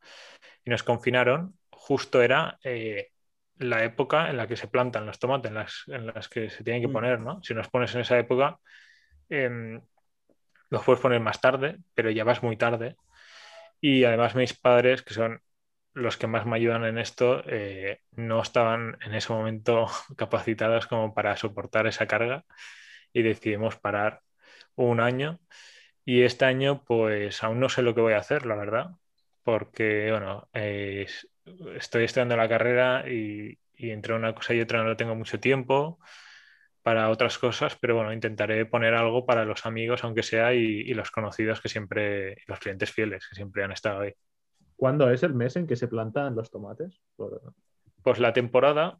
y 0.64 0.70
nos 0.70 0.82
confinaron, 0.82 1.58
justo 1.70 2.22
era 2.22 2.58
eh, 2.64 3.12
la 3.58 3.84
época 3.84 4.28
en 4.30 4.36
la 4.36 4.46
que 4.46 4.56
se 4.56 4.68
plantan 4.68 5.06
los 5.06 5.18
tomates, 5.18 5.50
en 5.50 5.54
las, 5.54 5.84
en 5.88 6.06
las 6.06 6.28
que 6.28 6.50
se 6.50 6.64
tienen 6.64 6.82
que 6.82 6.88
mm. 6.88 6.92
poner, 6.92 7.20
¿no? 7.20 7.42
Si 7.42 7.54
nos 7.54 7.68
pones 7.68 7.94
en 7.94 8.02
esa 8.02 8.18
época, 8.18 8.58
em, 9.28 9.80
los 10.70 10.84
puedes 10.84 11.00
poner 11.00 11.20
más 11.20 11.40
tarde, 11.40 11.78
pero 11.94 12.10
ya 12.10 12.24
vas 12.24 12.42
muy 12.42 12.56
tarde. 12.56 12.96
Y 13.80 14.04
además 14.04 14.34
mis 14.34 14.54
padres, 14.54 15.02
que 15.02 15.14
son 15.14 15.42
los 15.94 16.16
que 16.16 16.26
más 16.26 16.46
me 16.46 16.56
ayudan 16.56 16.84
en 16.84 16.98
esto, 16.98 17.42
eh, 17.46 18.00
no 18.12 18.42
estaban 18.42 18.98
en 19.04 19.14
ese 19.14 19.32
momento 19.32 19.86
capacitados 20.16 20.86
como 20.86 21.14
para 21.14 21.36
soportar 21.36 21.86
esa 21.86 22.06
carga 22.06 22.44
y 23.12 23.22
decidimos 23.22 23.76
parar 23.78 24.22
un 24.76 25.00
año. 25.00 25.40
Y 26.04 26.22
este 26.22 26.44
año, 26.46 26.84
pues 26.84 27.42
aún 27.44 27.60
no 27.60 27.68
sé 27.68 27.82
lo 27.82 27.94
que 27.94 28.02
voy 28.02 28.14
a 28.14 28.18
hacer, 28.18 28.46
la 28.46 28.56
verdad, 28.56 28.90
porque, 29.44 30.10
bueno, 30.10 30.48
estoy 31.76 32.04
estudiando 32.04 32.36
la 32.36 32.48
carrera 32.48 33.08
y, 33.10 33.58
y 33.76 33.90
entre 33.90 34.14
una 34.14 34.34
cosa 34.34 34.54
y 34.54 34.60
otra 34.60 34.82
no 34.84 34.96
tengo 34.96 35.14
mucho 35.14 35.40
tiempo 35.40 35.98
para 36.82 37.10
otras 37.10 37.38
cosas, 37.38 37.76
pero 37.80 37.96
bueno, 37.96 38.12
intentaré 38.12 38.66
poner 38.66 38.94
algo 38.94 39.26
para 39.26 39.44
los 39.46 39.66
amigos, 39.66 40.04
aunque 40.04 40.22
sea, 40.22 40.54
y, 40.54 40.92
los 40.94 41.10
conocidos 41.10 41.60
que 41.62 41.70
siempre, 41.70 42.36
los 42.46 42.58
clientes 42.60 42.92
fieles 42.92 43.26
que 43.28 43.34
siempre 43.36 43.64
han 43.64 43.72
estado 43.72 44.02
ahí. 44.02 44.12
¿Cuándo 44.76 45.10
es 45.10 45.22
el 45.22 45.34
mes 45.34 45.56
en 45.56 45.66
que 45.66 45.76
se 45.76 45.88
plantan 45.88 46.34
los 46.34 46.50
tomates? 46.50 47.00
Pues 48.02 48.18
la 48.18 48.32
temporada, 48.32 48.98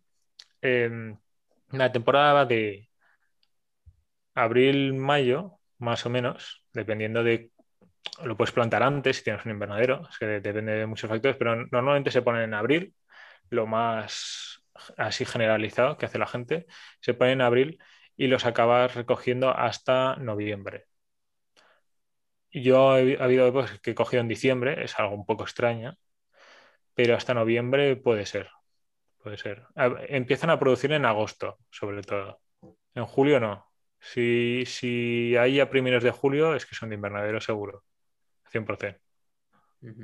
em, 0.60 1.16
la 1.70 1.92
temporada 1.92 2.46
de 2.46 2.88
abril, 4.34 4.94
mayo, 4.94 5.58
más 5.78 6.06
o 6.06 6.10
menos, 6.10 6.64
dependiendo 6.72 7.22
de 7.22 7.50
lo 8.22 8.36
puedes 8.36 8.52
plantar 8.52 8.82
antes 8.82 9.16
si 9.16 9.24
tienes 9.24 9.44
un 9.44 9.52
invernadero, 9.52 10.06
es 10.08 10.18
que 10.18 10.26
depende 10.26 10.72
de 10.72 10.86
muchos 10.86 11.10
factores, 11.10 11.36
pero 11.36 11.56
normalmente 11.66 12.10
se 12.10 12.22
ponen 12.22 12.42
en 12.42 12.54
abril, 12.54 12.94
lo 13.50 13.66
más 13.66 14.62
así 14.96 15.24
generalizado 15.24 15.96
que 15.96 16.06
hace 16.06 16.18
la 16.18 16.26
gente, 16.26 16.66
se 17.00 17.14
pone 17.14 17.32
en 17.32 17.40
abril 17.40 17.78
y 18.16 18.28
los 18.28 18.44
acabas 18.44 18.94
recogiendo 18.94 19.50
hasta 19.50 20.16
noviembre. 20.16 20.86
Yo 22.54 22.96
he, 22.96 23.20
habido 23.20 23.48
épocas 23.48 23.80
que 23.80 23.90
he 23.90 23.94
cogido 23.94 24.20
en 24.20 24.28
diciembre, 24.28 24.84
es 24.84 24.98
algo 24.98 25.14
un 25.14 25.26
poco 25.26 25.42
extraño, 25.42 25.98
pero 26.94 27.16
hasta 27.16 27.34
noviembre 27.34 27.96
puede 27.96 28.26
ser. 28.26 28.48
Puede 29.18 29.38
ser. 29.38 29.66
Empiezan 30.08 30.50
a 30.50 30.58
producir 30.58 30.92
en 30.92 31.04
agosto, 31.04 31.58
sobre 31.70 32.02
todo. 32.02 32.40
En 32.94 33.06
julio 33.06 33.40
no. 33.40 33.66
Si, 33.98 34.64
si 34.66 35.34
hay 35.36 35.58
a 35.60 35.70
primeros 35.70 36.04
de 36.04 36.10
julio, 36.12 36.54
es 36.54 36.66
que 36.66 36.74
son 36.74 36.90
de 36.90 36.94
invernadero 36.94 37.40
seguro. 37.40 37.84
100%. 38.52 39.00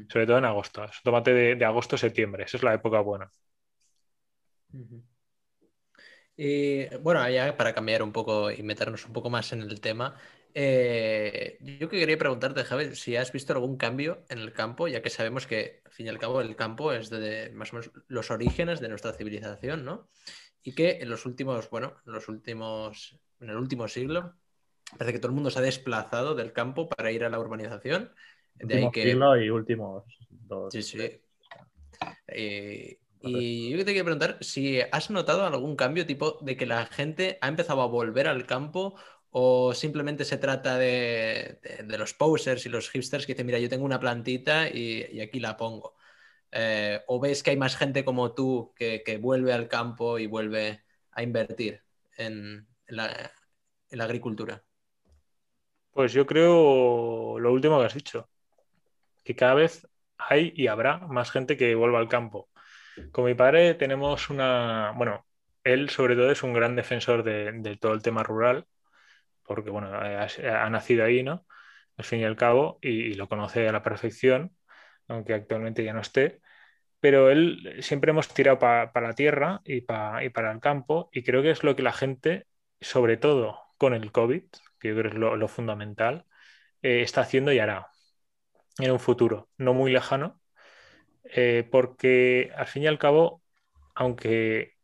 Sobre 0.09 0.27
todo 0.27 0.39
en 0.39 0.45
agosto. 0.45 0.85
Es 0.85 1.01
tomate 1.05 1.33
de, 1.33 1.55
de 1.55 1.65
agosto-septiembre. 1.65 2.45
Esa 2.45 2.57
es 2.57 2.63
la 2.63 2.75
época 2.75 3.01
buena. 3.01 3.31
Y 6.37 6.87
bueno, 6.97 7.29
ya 7.29 7.57
para 7.57 7.75
cambiar 7.75 8.03
un 8.03 8.13
poco 8.13 8.51
y 8.51 8.63
meternos 8.63 9.05
un 9.05 9.13
poco 9.13 9.31
más 9.31 9.53
en 9.53 9.61
el 9.63 9.81
tema, 9.81 10.17
eh, 10.55 11.59
yo 11.61 11.89
que 11.89 11.99
quería 11.99 12.19
preguntarte, 12.19 12.65
Javi, 12.65 12.95
si 12.95 13.17
has 13.17 13.33
visto 13.33 13.53
algún 13.53 13.77
cambio 13.77 14.25
en 14.29 14.39
el 14.39 14.53
campo, 14.53 14.89
ya 14.89 15.03
que 15.03 15.11
sabemos 15.11 15.47
que, 15.47 15.83
al 15.85 15.93
fin 15.93 16.07
y 16.07 16.09
al 16.09 16.19
cabo, 16.19 16.41
el 16.41 16.57
campo 16.57 16.93
es 16.93 17.11
de 17.11 17.51
más 17.55 17.73
o 17.73 17.77
menos 17.77 17.91
los 18.09 18.31
orígenes 18.31 18.81
de 18.81 18.89
nuestra 18.89 19.13
civilización, 19.13 19.85
¿no? 19.85 20.09
Y 20.63 20.75
que 20.75 20.99
en 21.01 21.09
los 21.09 21.27
últimos, 21.27 21.71
bueno, 21.71 21.95
en 22.07 22.13
los 22.13 22.29
últimos, 22.29 23.19
en 23.41 23.51
el 23.51 23.57
último 23.57 23.89
siglo, 23.89 24.35
parece 24.99 25.15
que 25.15 25.19
todo 25.19 25.31
el 25.31 25.35
mundo 25.35 25.51
se 25.51 25.59
ha 25.59 25.63
desplazado 25.63 26.35
del 26.35 26.53
campo 26.53 26.89
para 26.89 27.13
ir 27.13 27.25
a 27.25 27.31
la 27.31 27.39
urbanización. 27.39 28.13
De 28.55 28.77
ahí 28.77 28.91
que... 28.91 29.11
y 29.11 29.51
últimos 29.51 30.05
dos. 30.29 30.73
Sí, 30.73 30.83
sí. 30.83 30.99
Eh, 32.27 32.99
y 33.23 33.71
yo 33.71 33.79
te 33.79 33.85
quería 33.87 34.05
preguntar 34.05 34.39
si 34.41 34.81
has 34.81 35.11
notado 35.11 35.45
algún 35.45 35.77
cambio 35.77 36.07
tipo 36.07 36.39
de 36.41 36.57
que 36.57 36.67
la 36.67 36.87
gente 36.87 37.39
ha 37.41 37.49
empezado 37.49 37.83
a 37.83 37.87
volver 37.87 38.27
al 38.27 38.47
campo 38.47 38.97
o 39.31 39.75
simplemente 39.75 40.25
se 40.25 40.39
trata 40.39 40.79
de, 40.79 41.59
los 41.87 42.15
posers 42.15 42.67
y 42.67 42.69
los 42.69 42.91
hipsters 42.91 43.27
que 43.27 43.35
dicen, 43.35 43.47
mira, 43.47 43.59
yo 43.59 43.69
tengo 43.69 43.85
una 43.85 44.01
plantita 44.01 44.69
y, 44.69 45.21
aquí 45.21 45.41
la 45.41 45.57
pongo. 45.57 45.97
Eh, 46.53 47.01
o 47.07 47.21
ves 47.21 47.43
que 47.43 47.51
hay 47.51 47.57
más 47.57 47.77
gente 47.77 48.05
como 48.05 48.35
tú 48.35 48.73
que, 48.77 49.19
vuelve 49.21 49.53
al 49.53 49.69
campo 49.69 50.19
y 50.19 50.27
vuelve 50.27 50.85
a 51.13 51.23
invertir 51.23 51.83
en, 52.17 52.67
en 52.87 52.97
la 52.97 54.05
agricultura. 54.05 54.65
Pues 55.93 56.13
yo 56.13 56.27
creo 56.27 57.39
lo 57.39 57.53
último 57.53 57.79
que 57.81 57.87
has 57.87 57.95
dicho, 57.95 58.29
que 59.25 59.35
cada 59.35 59.55
vez 59.55 59.87
hay 60.19 60.53
y 60.57 60.69
habrá 60.69 60.99
más 60.99 61.31
gente 61.31 61.57
que 61.57 61.75
vuelva 61.75 61.99
al 61.99 62.09
campo. 62.09 62.49
Con 63.13 63.25
mi 63.25 63.35
padre 63.35 63.75
tenemos 63.75 64.31
una, 64.31 64.93
bueno, 64.97 65.27
él 65.65 65.91
sobre 65.91 66.15
todo 66.15 66.31
es 66.31 66.43
un 66.43 66.53
gran 66.53 66.77
defensor 66.77 67.23
de, 67.23 67.77
todo 67.81 67.93
el 67.93 68.03
tema 68.03 68.23
rural, 68.23 68.67
porque 69.51 69.71
bueno, 69.71 69.91
ha, 69.93 70.71
nacido 70.71 71.05
ahí, 71.05 71.25
¿no? 71.25 71.45
Al 71.97 72.05
fin 72.05 72.21
y 72.21 72.25
al 72.25 72.37
cabo, 72.37 72.79
y, 72.83 73.15
lo 73.15 73.29
conoce 73.29 73.69
a 73.69 73.73
la 73.73 73.83
perfección, 73.83 74.57
aunque 75.09 75.35
actualmente 75.35 75.83
ya 75.83 75.93
no 75.93 76.01
esté. 76.01 76.41
Pero 77.01 77.31
él 77.31 77.79
siempre 77.81 78.13
hemos 78.13 78.29
tirado 78.29 78.61
para 78.61 78.93
la 78.95 79.15
tierra 79.15 79.61
y, 79.65 79.81
para 79.81 80.53
el 80.53 80.61
campo, 80.61 81.11
y 81.13 81.25
creo 81.25 81.43
que 81.43 81.51
es 81.51 81.65
lo 81.65 81.75
que 81.75 81.83
la 81.83 81.93
gente, 81.93 82.47
sobre 82.81 83.17
todo 83.17 83.61
con 83.77 83.93
el 83.93 84.13
COVID, 84.13 84.45
que 84.79 84.89
yo 84.89 84.95
creo 84.95 85.11
que 85.11 85.17
es 85.17 85.21
lo, 85.21 85.49
fundamental, 85.49 86.27
eh, 86.83 87.03
está 87.03 87.23
haciendo 87.23 87.53
y 87.53 87.59
hará 87.59 87.89
en 88.79 88.93
un 88.93 89.01
futuro 89.01 89.51
no 89.59 89.75
muy 89.75 89.91
lejano, 89.93 90.41
eh, 91.25 91.69
porque 91.73 92.53
al 92.57 92.67
fin 92.67 92.85
y 92.85 92.87
al 92.87 93.01
cabo, 93.01 93.43
aunque 93.97 94.75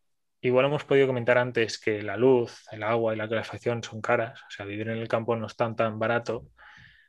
igual 0.40 0.66
hemos 0.66 0.84
podido 0.84 1.06
comentar 1.06 1.38
antes 1.38 1.78
que 1.78 2.02
la 2.02 2.16
luz, 2.16 2.64
el 2.72 2.82
agua 2.82 3.14
y 3.14 3.16
la 3.16 3.28
calefacción 3.28 3.82
son 3.82 4.00
caras, 4.00 4.40
o 4.42 4.50
sea, 4.50 4.66
vivir 4.66 4.88
en 4.88 4.98
el 4.98 5.08
campo 5.08 5.36
no 5.36 5.46
es 5.46 5.56
tan 5.56 5.76
tan 5.76 5.98
barato 5.98 6.46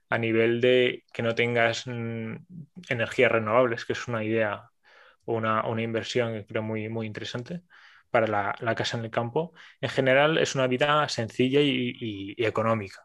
a 0.09 0.17
nivel 0.17 0.61
de 0.61 1.03
que 1.13 1.23
no 1.23 1.35
tengas 1.35 1.87
mm, 1.87 2.35
energías 2.89 3.31
renovables, 3.31 3.85
que 3.85 3.93
es 3.93 4.07
una 4.07 4.23
idea 4.23 4.69
o 5.25 5.35
una, 5.35 5.63
inversión 5.81 6.33
que 6.33 6.45
creo 6.45 6.63
muy, 6.63 6.89
muy 6.89 7.05
interesante 7.07 7.61
para 8.09 8.27
la, 8.59 8.75
casa 8.75 8.97
en 8.97 9.05
el 9.05 9.11
campo. 9.11 9.53
En 9.81 9.89
general 9.89 10.37
es 10.37 10.55
una 10.55 10.67
vida 10.67 11.07
sencilla 11.09 11.59
y, 11.61 12.35
económica, 12.37 13.03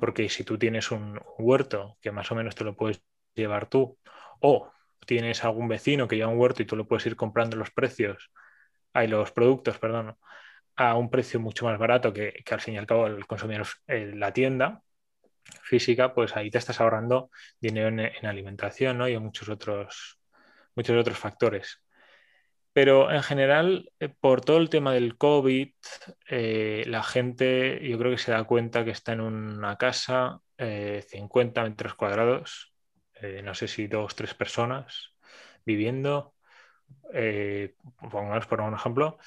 porque 0.00 0.28
si 0.28 0.44
tú 0.44 0.58
tienes 0.58 0.90
un 0.90 1.20
huerto 1.38 1.98
que 2.00 2.12
más 2.12 2.30
o 2.32 2.34
menos 2.34 2.54
te 2.54 2.64
lo 2.64 2.76
puedes 2.76 3.02
llevar 3.34 3.68
tú, 3.68 3.98
o 4.40 4.72
tienes 5.06 5.44
algún 5.44 5.68
vecino 5.68 6.08
que 6.08 6.16
lleva 6.16 6.30
un 6.30 6.38
huerto 6.38 6.62
y 6.62 6.66
tú 6.66 6.76
lo 6.76 6.86
puedes 6.86 7.06
ir 7.06 7.16
comprando 7.16 7.56
los 7.56 7.70
precios, 7.70 8.30
hay 8.92 9.08
los 9.08 9.32
productos, 9.32 9.78
perdón, 9.78 10.16
a 10.76 10.94
un 10.96 11.10
precio 11.10 11.40
mucho 11.40 11.66
más 11.66 11.78
barato 11.78 12.12
que, 12.12 12.42
al 12.50 12.60
fin 12.60 12.74
y 12.74 12.78
al 12.78 12.86
cabo 12.86 13.06
el 13.06 13.26
consumidor 13.26 13.66
en 13.86 14.20
la 14.20 14.32
tienda, 14.32 14.82
física, 15.62 16.14
pues 16.14 16.36
ahí 16.36 16.50
te 16.50 16.58
estás 16.58 16.80
ahorrando 16.80 17.30
dinero 17.60 17.88
en, 17.88 18.00
en 18.00 18.26
alimentación 18.26 18.98
¿no? 18.98 19.08
y 19.08 19.14
en 19.14 19.22
muchos 19.22 19.48
otros, 19.48 20.18
muchos 20.74 20.96
otros 20.96 21.18
factores. 21.18 21.82
Pero 22.72 23.10
en 23.10 23.22
general, 23.22 23.90
eh, 23.98 24.08
por 24.08 24.42
todo 24.42 24.58
el 24.58 24.70
tema 24.70 24.92
del 24.92 25.16
COVID, 25.16 25.72
eh, 26.28 26.84
la 26.86 27.02
gente 27.02 27.80
yo 27.88 27.98
creo 27.98 28.12
que 28.12 28.18
se 28.18 28.30
da 28.32 28.44
cuenta 28.44 28.84
que 28.84 28.92
está 28.92 29.12
en 29.12 29.20
una 29.20 29.76
casa, 29.76 30.40
50 30.56 31.60
eh, 31.60 31.64
metros 31.70 31.94
cuadrados, 31.94 32.74
no 33.44 33.54
sé 33.54 33.68
si 33.68 33.86
dos, 33.86 34.14
tres 34.14 34.34
personas 34.34 35.14
viviendo, 35.66 36.34
pongamos 38.10 38.46
por 38.46 38.60
un 38.60 38.74
ejemplo, 38.74 39.18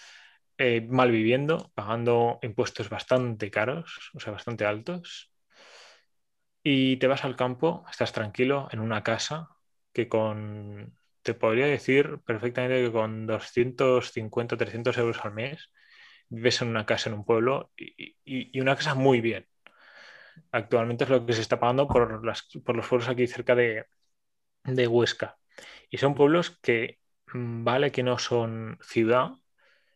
mal 0.89 1.11
viviendo, 1.11 1.72
pagando 1.76 2.39
impuestos 2.41 2.89
bastante 2.89 3.51
caros, 3.51 4.11
o 4.14 4.20
sea, 4.20 4.34
bastante 4.34 4.66
altos, 4.66 5.34
y 6.64 6.97
te 6.97 7.07
vas 7.07 7.26
al 7.26 7.36
campo, 7.36 7.86
estás 7.91 8.14
tranquilo 8.14 8.70
en 8.72 8.80
una 8.80 9.03
casa 9.03 9.49
que 9.91 10.07
con 10.07 10.97
te 11.22 11.34
podría 11.34 11.68
decir 11.68 12.20
perfectamente 12.26 12.84
que 12.86 12.91
con 12.91 13.28
250, 13.28 14.57
300 14.57 14.97
euros 14.97 15.24
al 15.24 15.34
mes 15.34 15.72
vives 16.30 16.61
en 16.61 16.70
una 16.70 16.86
casa 16.86 17.09
en 17.09 17.16
un 17.16 17.26
pueblo 17.26 17.72
y, 17.78 18.59
una 18.59 18.76
casa 18.76 18.95
muy 18.95 19.22
bien. 19.22 19.47
Actualmente 20.51 21.03
es 21.03 21.09
lo 21.09 21.26
que 21.26 21.34
se 21.34 21.41
está 21.41 21.59
pagando 21.59 21.88
por, 21.88 22.22
por 22.64 22.76
los 22.76 22.88
pueblos 22.88 23.09
aquí 23.09 23.28
cerca 23.28 23.55
de, 23.55 23.86
de 24.64 24.88
Huesca. 24.88 25.38
Y 25.89 25.97
son 25.97 26.16
pueblos 26.16 26.51
que 26.61 26.99
vale 27.34 27.92
que 27.92 28.04
no 28.04 28.18
son 28.18 28.78
ciudad, 28.82 29.32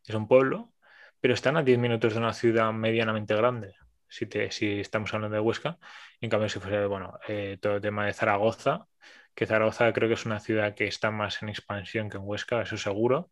es 0.08 0.16
un 0.16 0.28
pueblo, 0.28 0.74
pero 1.20 1.34
están 1.34 1.58
a 1.58 1.64
10 1.64 1.80
minutos 1.80 2.14
de 2.14 2.20
una 2.20 2.34
ciudad 2.34 2.72
medianamente 2.74 3.36
grande, 3.36 3.76
si, 4.08 4.26
te, 4.28 4.52
si 4.52 4.80
estamos 4.80 5.14
hablando 5.14 5.36
de 5.36 5.42
Huesca. 5.42 5.78
En 6.22 6.30
cambio, 6.30 6.50
si 6.50 6.60
fuese, 6.60 6.86
bueno, 6.86 7.20
eh, 7.28 7.58
todo 7.62 7.76
el 7.76 7.82
tema 7.82 8.06
de 8.06 8.14
Zaragoza, 8.14 8.88
que 9.36 9.46
Zaragoza 9.46 9.94
creo 9.94 10.08
que 10.10 10.16
es 10.16 10.26
una 10.26 10.40
ciudad 10.40 10.76
que 10.76 10.88
está 10.88 11.12
más 11.12 11.42
en 11.44 11.50
expansión 11.50 12.10
que 12.10 12.18
en 12.18 12.24
Huesca, 12.26 12.62
eso 12.62 12.78
seguro, 12.78 13.32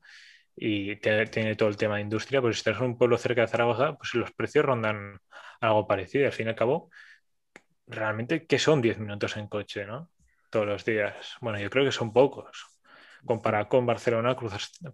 y 0.56 0.96
tiene 0.98 1.56
todo 1.56 1.70
el 1.70 1.78
tema 1.78 1.96
de 1.98 2.02
industria, 2.04 2.42
pues 2.42 2.58
si 2.58 2.60
estás 2.60 2.78
en 2.78 2.86
un 2.86 2.98
pueblo 2.98 3.18
cerca 3.18 3.42
de 3.42 3.48
Zaragoza, 3.48 3.96
pues 3.98 4.14
los 4.16 4.32
precios 4.32 4.66
rondan 4.66 5.20
algo 5.62 5.88
parecido. 5.88 6.26
Al 6.28 6.32
fin 6.34 6.48
y 6.48 6.50
al 6.50 6.56
cabo, 6.56 6.90
realmente, 7.88 8.46
¿qué 8.48 8.60
son 8.60 8.82
10 8.82 9.00
minutos 9.00 9.38
en 9.38 9.48
coche, 9.48 9.86
no? 9.86 10.12
Todos 10.52 10.68
los 10.68 10.86
días. 10.86 11.36
Bueno, 11.42 11.60
yo 11.60 11.70
creo 11.70 11.86
que 11.86 11.92
son 11.92 12.14
pocos. 12.14 12.75
Comparado 13.26 13.68
con 13.70 13.86
Barcelona, 13.86 14.36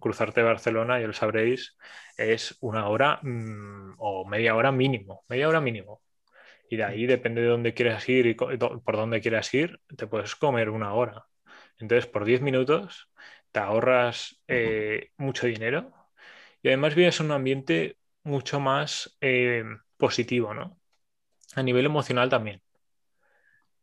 cruzarte 0.00 0.42
Barcelona, 0.42 1.00
ya 1.00 1.06
lo 1.06 1.12
sabréis, 1.12 1.76
es 2.16 2.56
una 2.60 2.88
hora 2.88 3.20
mm, 3.22 3.94
o 3.98 4.24
media 4.26 4.54
hora 4.56 4.72
mínimo, 4.72 5.24
media 5.28 5.48
hora 5.48 5.60
mínimo. 5.60 6.02
Y 6.70 6.76
de 6.76 6.84
ahí, 6.84 7.06
depende 7.06 7.42
de 7.42 7.48
dónde 7.48 7.74
quieras 7.74 8.08
ir 8.08 8.26
y 8.26 8.34
por 8.34 8.96
dónde 8.96 9.20
quieras 9.20 9.52
ir, 9.54 9.80
te 9.96 10.06
puedes 10.06 10.36
comer 10.36 10.70
una 10.70 10.94
hora. 10.94 11.26
Entonces, 11.78 12.06
por 12.06 12.24
10 12.24 12.40
minutos 12.40 13.10
te 13.50 13.60
ahorras 13.60 14.42
eh, 14.48 15.10
mucho 15.18 15.46
dinero 15.46 15.92
y 16.62 16.68
además 16.68 16.94
vives 16.94 17.20
en 17.20 17.26
un 17.26 17.32
ambiente 17.32 17.98
mucho 18.24 18.60
más 18.60 19.16
eh, 19.20 19.64
positivo, 19.96 20.54
¿no? 20.54 20.78
A 21.54 21.62
nivel 21.62 21.86
emocional 21.86 22.28
también. 22.30 22.62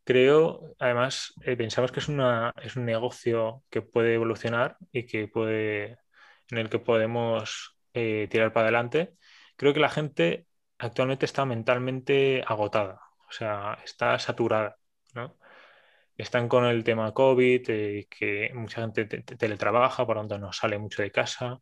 Creo, 0.09 0.75
además, 0.79 1.33
eh, 1.43 1.55
pensamos 1.55 1.91
que 1.91 1.99
es, 1.99 2.07
una, 2.09 2.51
es 2.63 2.75
un 2.75 2.85
negocio 2.85 3.63
que 3.69 3.83
puede 3.83 4.15
evolucionar 4.15 4.75
y 4.91 5.05
que 5.05 5.27
puede, 5.27 5.99
en 6.49 6.57
el 6.57 6.69
que 6.69 6.79
podemos 6.79 7.75
tirar 7.93 8.53
para 8.53 8.67
adelante. 8.67 9.13
Creo 9.57 9.73
que 9.73 9.79
la 9.81 9.89
gente 9.89 10.47
actualmente 10.79 11.25
está 11.25 11.45
mentalmente 11.45 12.43
agotada, 12.47 13.01
o 13.29 13.31
sea, 13.31 13.77
está 13.83 14.17
saturada, 14.19 14.77
¿no? 15.13 15.37
Están 16.17 16.49
con 16.49 16.65
el 16.65 16.83
tema 16.83 17.13
COVID, 17.13 17.69
eh, 17.69 18.07
que 18.09 18.51
mucha 18.53 18.81
gente 18.81 19.05
teletrabaja, 19.05 20.05
por 20.05 20.17
lo 20.17 20.23
tanto 20.23 20.39
no 20.39 20.53
sale 20.53 20.77
mucho 20.77 21.01
de 21.01 21.11
casa, 21.11 21.61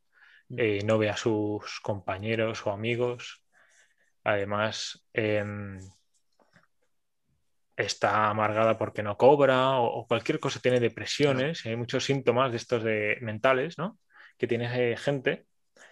mm. 0.49 0.59
eh, 0.59 0.81
no 0.85 0.97
ve 0.97 1.09
a 1.09 1.17
sus 1.17 1.79
compañeros 1.81 2.65
o 2.65 2.71
amigos. 2.71 3.43
Además, 4.23 5.05
em, 5.13 5.79
está 7.77 8.29
amargada 8.29 8.77
porque 8.77 9.03
no 9.03 9.17
cobra 9.17 9.79
o, 9.79 10.05
cualquier 10.07 10.39
cosa, 10.39 10.59
tiene 10.59 10.79
depresiones, 10.79 11.65
hay 11.65 11.75
muchos 11.75 12.03
síntomas 12.05 12.51
de 12.51 12.57
estos 12.57 12.83
de 12.83 13.17
mentales, 13.21 13.77
¿no? 13.77 13.99
Que 14.37 14.47
tiene 14.47 14.97
gente, 14.97 15.45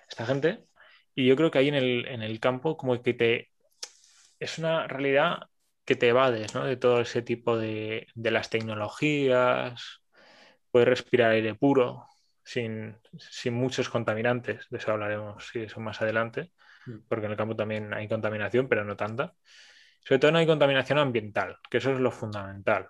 esta 0.10 0.26
gente, 0.26 0.66
y 1.14 1.28
yo 1.28 1.36
creo 1.36 1.52
que 1.52 1.60
ahí 1.60 1.70
en 1.70 1.76
el, 1.76 2.08
en 2.08 2.22
el 2.22 2.40
campo 2.40 2.76
como 2.78 3.02
que 3.02 3.14
te... 3.14 3.52
Es 4.40 4.60
una 4.60 4.88
realidad 4.88 5.44
que 5.86 5.96
te 5.96 6.10
evades 6.10 6.56
¿no? 6.56 6.66
de 6.66 6.78
todo 6.78 7.02
ese 7.02 7.22
tipo 7.22 7.58
de, 7.58 8.08
de, 8.16 8.32
las 8.32 8.50
tecnologías, 8.50 10.02
puedes 10.72 10.90
respirar 10.90 11.32
aire 11.32 11.56
puro, 11.56 12.08
sin, 12.44 12.98
sin, 13.18 13.54
muchos 13.54 13.90
contaminantes, 13.90 14.68
de 14.70 14.78
eso 14.78 14.92
hablaremos 14.92 15.48
si 15.48 15.60
eso 15.62 15.80
más 15.80 16.02
adelante, 16.02 16.52
mm. 16.86 17.08
porque 17.08 17.28
en 17.28 17.32
el 17.32 17.38
campo 17.38 17.56
también 17.56 17.94
hay 17.94 18.08
contaminación, 18.08 18.68
pero 18.68 18.84
no 18.84 18.98
tanta. 18.98 19.36
Sobre 20.06 20.20
todo 20.20 20.32
no 20.32 20.38
hay 20.38 20.46
contaminación 20.46 21.00
ambiental, 21.00 21.58
que 21.70 21.78
eso 21.78 21.92
es 21.92 22.00
lo 22.00 22.12
fundamental, 22.12 22.88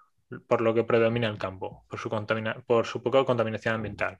por 0.47 0.59
lo 0.59 0.73
que 0.73 0.83
predomina 0.83 1.29
el 1.29 1.37
campo, 1.37 1.85
por 1.89 1.97
su, 1.97 2.09
contamina 2.09 2.61
por 2.67 2.85
su 2.85 3.01
poca 3.01 3.23
contaminación 3.23 3.75
ambiental. 3.75 4.19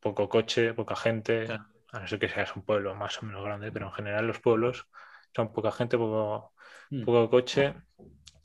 Poco 0.00 0.28
coche, 0.28 0.74
poca 0.74 0.96
gente, 0.96 1.46
a 1.92 2.00
no 2.00 2.06
ser 2.06 2.18
que 2.18 2.28
seas 2.28 2.54
un 2.56 2.64
pueblo 2.64 2.96
más 2.96 3.22
o 3.22 3.26
menos 3.26 3.44
grande, 3.44 3.70
pero 3.70 3.86
en 3.86 3.92
general 3.92 4.26
los 4.26 4.40
pueblos 4.40 4.88
son 5.34 5.52
poca 5.52 5.70
gente, 5.70 5.96
poco, 5.96 6.52
mm. 6.90 7.04
poco 7.04 7.30
coche 7.30 7.74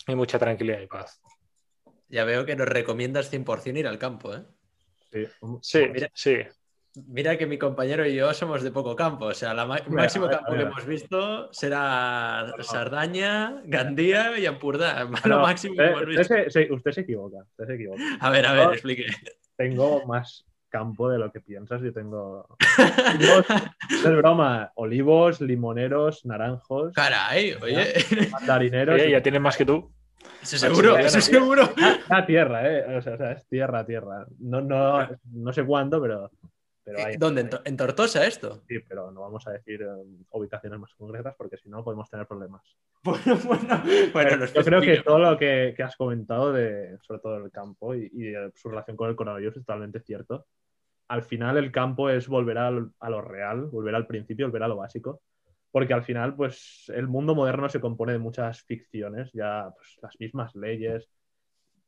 y 0.08 0.14
mucha 0.14 0.38
tranquilidad 0.38 0.82
y 0.82 0.88
paz. 0.88 1.22
Ya 2.08 2.24
veo 2.24 2.45
que 2.45 2.56
nos 2.56 2.68
recomiendas 2.68 3.32
100% 3.32 3.80
ir 3.80 3.88
al 3.88 3.97
campo, 3.97 4.36
¿eh? 4.36 4.45
Sí, 5.62 5.88
mira, 5.91 6.12
sí. 6.14 6.38
Mira 7.08 7.38
que 7.38 7.46
mi 7.46 7.58
compañero 7.58 8.06
y 8.06 8.16
yo 8.16 8.34
somos 8.34 8.64
de 8.64 8.72
poco 8.72 8.98
campo, 8.98 9.26
o 9.26 9.34
sea, 9.34 9.52
el 9.52 9.94
máximo 9.94 10.28
campo 10.28 10.52
que 10.52 10.62
hemos 10.62 10.86
visto 10.86 11.52
será 11.54 12.54
Sardaña, 12.60 13.62
Gandía 13.66 14.38
y 14.38 14.46
Ampurdá. 14.46 15.08
lo 15.26 15.39
máximo 15.39 15.76
que 15.76 15.86
hemos 15.86 16.06
visto. 16.06 16.22
Usted 16.22 16.50
se, 16.50 16.74
usted 16.74 16.92
se, 16.92 17.02
equivoca, 17.02 17.38
usted 17.50 17.66
se 17.66 17.74
equivoca. 17.76 18.02
A 18.20 18.30
ver, 18.30 18.46
a 18.46 18.54
ver, 18.54 18.74
explique. 18.74 19.06
Tengo 19.56 20.06
más 20.06 20.46
campo 20.72 21.10
de 21.10 21.20
lo 21.20 21.32
que 21.32 21.39
piensas. 21.39 21.82
Yo 21.82 21.94
tengo. 21.94 22.48
es 23.89 24.04
broma. 24.04 24.72
Olivos, 24.76 25.39
limoneros, 25.39 26.26
naranjos. 26.26 26.94
Caray, 26.94 27.54
oye. 27.62 27.94
Mandarineros. 28.32 28.96
Oye, 28.96 29.12
ya 29.12 29.22
tienes 29.22 29.42
más 29.42 29.56
que 29.56 29.66
tú. 29.66 29.94
Eso 30.42 30.58
seguro, 30.58 30.98
eso 30.98 31.22
seguro. 31.22 31.70
La 32.10 32.26
tierra, 32.26 32.68
¿eh? 32.68 32.98
O 32.98 33.02
sea, 33.02 33.32
es 33.32 33.48
tierra, 33.48 33.86
tierra. 33.86 34.26
No, 34.39 34.62
no, 34.62 35.08
no 35.32 35.54
sé 35.54 35.64
cuándo, 35.64 36.02
pero. 36.02 36.32
Eh, 36.86 37.16
¿Dónde? 37.18 37.48
¿En, 37.66 37.78
Tortosa 37.78 38.26
esto? 38.26 38.64
Sí, 38.68 38.80
pero 38.80 39.12
no 39.12 39.22
vamos 39.22 39.46
a 39.48 39.52
decir 39.52 39.86
um, 39.86 40.24
ubicaciones 40.32 40.80
más 40.80 40.94
concretas 40.96 41.36
porque 41.38 41.58
si 41.58 41.70
no 41.70 41.84
podemos 41.84 42.10
tener 42.10 42.28
problemas. 42.28 42.64
Bueno, 43.04 43.36
bueno, 43.46 43.82
bueno 44.14 44.46
yo 44.46 44.64
creo 44.64 44.80
que 44.80 45.02
todo 45.02 45.18
lo 45.18 45.36
que, 45.36 45.76
has 45.84 45.96
comentado 45.96 46.54
de, 46.54 47.00
sobre 47.02 47.20
todo 47.20 47.38
el 47.38 47.52
campo 47.52 47.96
y, 47.96 48.12
y, 48.14 48.34
su 48.54 48.70
relación 48.70 48.96
con 48.96 49.10
el 49.10 49.16
coronavirus 49.16 49.58
es 49.58 49.66
totalmente 49.66 50.02
cierto 50.02 50.46
al 51.12 51.24
final 51.24 51.58
el 51.58 51.74
campo 51.74 52.10
es 52.10 52.30
volver 52.30 52.58
a 52.58 52.72
lo 52.72 53.22
real, 53.22 53.66
volver 53.66 53.96
al 53.96 54.08
principio, 54.08 54.48
volver 54.48 54.64
a 54.64 54.70
lo 54.70 54.78
básico. 54.78 55.22
Porque 55.70 55.94
al 55.94 56.04
final, 56.04 56.38
pues, 56.38 56.90
el 56.96 57.10
mundo 57.10 57.36
moderno 57.36 57.68
se 57.68 57.82
compone 57.82 58.14
de 58.14 58.20
muchas 58.20 58.62
ficciones, 58.64 59.30
ya 59.34 59.74
pues, 59.76 60.00
las 60.02 60.18
mismas 60.22 60.56
leyes. 60.56 61.10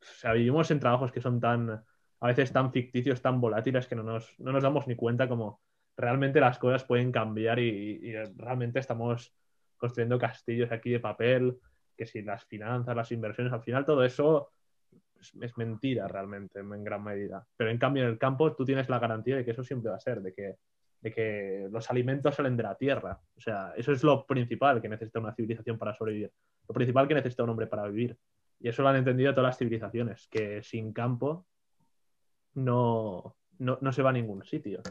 O 0.02 0.20
sea, 0.20 0.34
vivimos 0.34 0.70
en 0.72 0.82
trabajos 0.82 1.14
que 1.14 1.22
son 1.22 1.39
tan, 1.39 1.86
a 2.24 2.28
veces 2.28 2.53
tan 2.53 2.71
ficticios, 2.71 3.21
tan 3.21 3.41
volátiles, 3.41 3.86
que 3.86 3.95
no 3.95 4.03
nos, 4.03 4.34
no 4.39 4.53
nos 4.53 4.63
damos 4.63 4.88
ni 4.88 4.95
cuenta 4.95 5.28
como 5.28 5.59
realmente 5.97 6.39
las 6.39 6.57
cosas 6.57 6.86
pueden 6.86 7.11
cambiar 7.11 7.59
y, 7.59 7.99
y, 8.01 8.13
realmente 8.38 8.80
estamos 8.80 9.36
construyendo 9.76 10.17
castillos 10.17 10.71
aquí 10.71 10.89
de 10.89 11.01
papel, 11.01 11.59
que 11.97 12.05
si 12.05 12.21
las 12.21 12.45
finanzas, 12.45 12.95
las 12.95 13.11
inversiones, 13.11 13.51
al 13.51 13.61
final 13.61 13.84
todo 13.84 14.05
eso 14.05 14.53
es, 15.19 15.57
mentira 15.57 16.07
realmente 16.07 16.59
en 16.59 16.84
gran 16.86 17.03
medida. 17.03 17.45
Pero 17.57 17.69
en 17.69 17.78
cambio 17.78 18.03
en 18.03 18.11
el 18.11 18.17
campo 18.17 18.55
tú 18.55 18.63
tienes 18.63 18.88
la 18.88 18.99
garantía 18.99 19.36
de 19.36 19.43
que 19.43 19.51
eso 19.51 19.65
siempre 19.65 19.89
va 19.89 19.97
a 19.97 19.99
ser, 19.99 20.21
de 20.21 20.34
que, 20.34 20.55
de 21.01 21.11
que 21.11 21.67
los 21.69 21.91
alimentos 21.91 22.36
salen 22.36 22.55
de 22.55 22.63
la 22.63 22.76
tierra. 22.76 23.19
O 23.36 23.41
sea, 23.41 23.74
eso 23.76 23.91
es 23.91 24.01
lo 24.01 24.26
principal 24.26 24.82
que 24.82 24.88
necesita 24.88 25.19
una 25.19 25.36
civilización 25.36 25.78
para 25.78 25.93
sobrevivir. 25.93 26.32
Lo 26.69 26.74
principal 26.74 27.05
que 27.05 27.15
necesita 27.15 27.43
un 27.43 27.49
hombre 27.49 27.67
para 27.67 27.86
vivir. 27.89 28.17
Y 28.61 28.69
eso 28.69 28.82
lo 28.82 28.88
han 28.88 28.95
entendido 28.95 29.34
todas 29.34 29.49
las 29.49 29.57
civilizaciones, 29.57 30.30
que 30.30 30.63
sin 30.63 30.93
campo 30.93 31.45
no, 32.56 33.36
no, 33.60 33.78
no 33.82 33.91
se 33.91 34.01
va 34.01 34.10
a 34.10 34.14
ningún 34.14 34.43
sitio. 34.43 34.82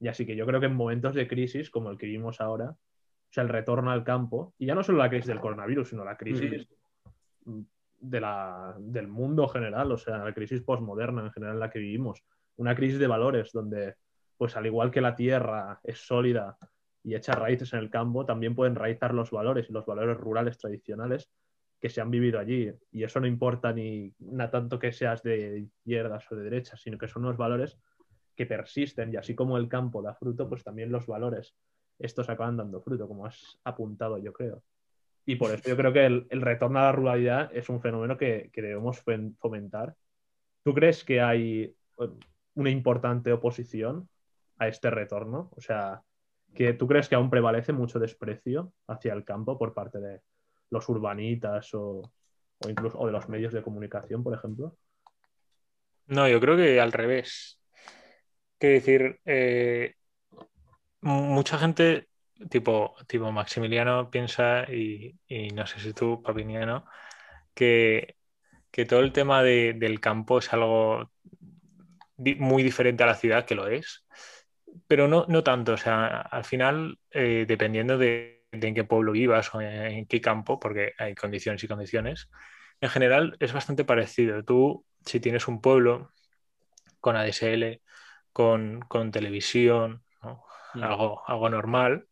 Y 0.00 0.08
así 0.08 0.26
que 0.26 0.36
yo 0.36 0.46
creo 0.46 0.60
que 0.60 0.66
en 0.66 0.74
momentos 0.74 1.14
de 1.14 1.28
crisis 1.28 1.70
como 1.70 1.90
el 1.90 1.98
que 1.98 2.06
vivimos 2.06 2.40
ahora, 2.40 2.70
o 2.70 3.32
sea, 3.32 3.42
el 3.42 3.48
retorno 3.48 3.90
al 3.90 4.04
campo, 4.04 4.54
y 4.58 4.66
ya 4.66 4.74
no 4.74 4.82
solo 4.82 4.98
la 4.98 5.08
crisis 5.08 5.26
del 5.26 5.40
coronavirus, 5.40 5.88
sino 5.88 6.04
la 6.04 6.16
crisis 6.16 6.68
de 8.00 8.20
la, 8.20 8.74
del 8.78 9.08
mundo 9.08 9.48
general, 9.48 9.90
o 9.92 9.98
sea, 9.98 10.18
la 10.18 10.34
crisis 10.34 10.60
postmoderna 10.62 11.22
en 11.22 11.32
general 11.32 11.54
en 11.54 11.60
la 11.60 11.70
que 11.70 11.78
vivimos. 11.78 12.22
Una 12.56 12.74
crisis 12.74 12.98
de 12.98 13.06
valores 13.06 13.50
donde, 13.52 13.94
pues 14.36 14.56
al 14.56 14.66
igual 14.66 14.90
que 14.90 15.00
la 15.00 15.16
tierra 15.16 15.80
es 15.82 15.98
sólida 15.98 16.56
y 17.02 17.14
echa 17.14 17.32
raíces 17.32 17.72
en 17.72 17.80
el 17.80 17.90
campo, 17.90 18.24
también 18.24 18.54
pueden 18.54 18.76
raizar 18.76 19.14
los 19.14 19.30
valores 19.30 19.68
y 19.68 19.72
los 19.72 19.86
valores 19.86 20.16
rurales 20.16 20.58
tradicionales 20.58 21.30
que 21.84 21.90
se 21.90 22.00
han 22.00 22.10
vivido 22.10 22.38
allí. 22.38 22.72
Y 22.92 23.04
eso 23.04 23.20
no 23.20 23.26
importa 23.26 23.70
ni 23.70 24.10
na 24.18 24.50
tanto 24.50 24.78
que 24.78 24.90
seas 24.90 25.22
de 25.22 25.58
izquierdas 25.58 26.24
o 26.32 26.34
de 26.34 26.44
derechas, 26.44 26.80
sino 26.80 26.96
que 26.96 27.08
son 27.08 27.26
unos 27.26 27.36
valores 27.36 27.78
que 28.34 28.46
persisten. 28.46 29.12
Y 29.12 29.16
así 29.16 29.34
como 29.34 29.58
el 29.58 29.68
campo 29.68 30.00
da 30.00 30.14
fruto, 30.14 30.48
pues 30.48 30.64
también 30.64 30.90
los 30.90 31.06
valores 31.06 31.54
estos 31.98 32.30
acaban 32.30 32.56
dando 32.56 32.80
fruto, 32.80 33.06
como 33.06 33.26
has 33.26 33.58
apuntado, 33.64 34.16
yo 34.16 34.32
creo. 34.32 34.62
Y 35.26 35.36
por 35.36 35.50
eso 35.50 35.68
yo 35.68 35.76
creo 35.76 35.92
que 35.92 36.06
el, 36.06 36.26
el 36.30 36.40
retorno 36.40 36.78
a 36.78 36.84
la 36.84 36.92
ruralidad 36.92 37.54
es 37.54 37.68
un 37.68 37.82
fenómeno 37.82 38.16
que, 38.16 38.48
que 38.50 38.62
debemos 38.62 39.04
fomentar. 39.38 39.94
¿Tú 40.62 40.72
crees 40.72 41.04
que 41.04 41.20
hay 41.20 41.64
eh, 41.98 42.10
una 42.54 42.70
importante 42.70 43.30
oposición 43.30 44.08
a 44.56 44.68
este 44.68 44.88
retorno? 44.88 45.50
O 45.54 45.60
sea, 45.60 46.00
que 46.54 46.72
tú 46.72 46.88
crees 46.88 47.10
que 47.10 47.16
aún 47.16 47.28
prevalece 47.28 47.74
mucho 47.74 47.98
desprecio 47.98 48.72
hacia 48.86 49.12
el 49.12 49.22
campo 49.22 49.58
por 49.58 49.74
parte 49.74 50.00
de 50.00 50.22
los 50.70 50.88
urbanitas 50.88 51.72
o, 51.74 52.02
o 52.58 52.68
incluso 52.68 52.98
o 52.98 53.06
de 53.06 53.12
los 53.12 53.28
medios 53.28 53.52
de 53.52 53.62
comunicación, 53.62 54.22
por 54.22 54.34
ejemplo. 54.34 54.76
No, 56.06 56.28
yo 56.28 56.40
creo 56.40 56.56
que 56.56 56.80
al 56.80 56.92
revés. 56.92 57.58
Quiero 58.58 58.74
decir, 58.74 59.20
eh, 59.26 59.94
mu- 61.00 61.22
mucha 61.34 61.58
gente, 61.58 62.08
tipo, 62.50 62.94
tipo 63.06 63.30
Maximiliano, 63.32 64.10
piensa, 64.10 64.64
y, 64.72 65.18
y 65.28 65.48
no 65.50 65.66
sé 65.66 65.80
si 65.80 65.92
tú, 65.92 66.22
Papiniano, 66.22 66.84
que, 67.54 68.16
que 68.70 68.86
todo 68.86 69.00
el 69.00 69.12
tema 69.12 69.42
de- 69.42 69.74
del 69.74 70.00
campo 70.00 70.38
es 70.38 70.52
algo 70.52 71.10
muy 72.16 72.62
diferente 72.62 73.02
a 73.02 73.06
la 73.06 73.14
ciudad, 73.14 73.44
que 73.44 73.54
lo 73.54 73.66
es, 73.68 74.04
pero 74.86 75.08
no, 75.08 75.26
no 75.28 75.42
tanto. 75.44 75.72
O 75.74 75.76
sea, 75.76 76.06
al 76.22 76.44
final, 76.44 76.98
eh, 77.10 77.44
dependiendo 77.48 77.98
de, 77.98 78.33
de 78.60 78.68
en 78.68 78.74
qué 78.74 78.84
pueblo 78.84 79.12
vivas 79.12 79.54
o 79.54 79.60
en, 79.60 80.06
qué 80.06 80.20
campo, 80.20 80.58
porque 80.58 80.92
hay 80.98 81.14
condiciones 81.14 81.62
y 81.64 81.68
condiciones, 81.68 82.28
en 82.80 82.90
general 82.90 83.36
es 83.40 83.52
bastante 83.52 83.84
parecido. 83.84 84.44
Tú, 84.44 84.84
si 85.04 85.20
tienes 85.20 85.48
un 85.48 85.60
pueblo 85.60 86.10
con 87.00 87.16
ADSL, 87.16 87.80
con, 88.32 88.80
con 88.82 89.10
televisión, 89.10 90.02
¿no? 90.22 90.44
Mm. 90.74 90.82
algo, 90.82 91.22
algo 91.26 91.50
normal, 91.50 92.06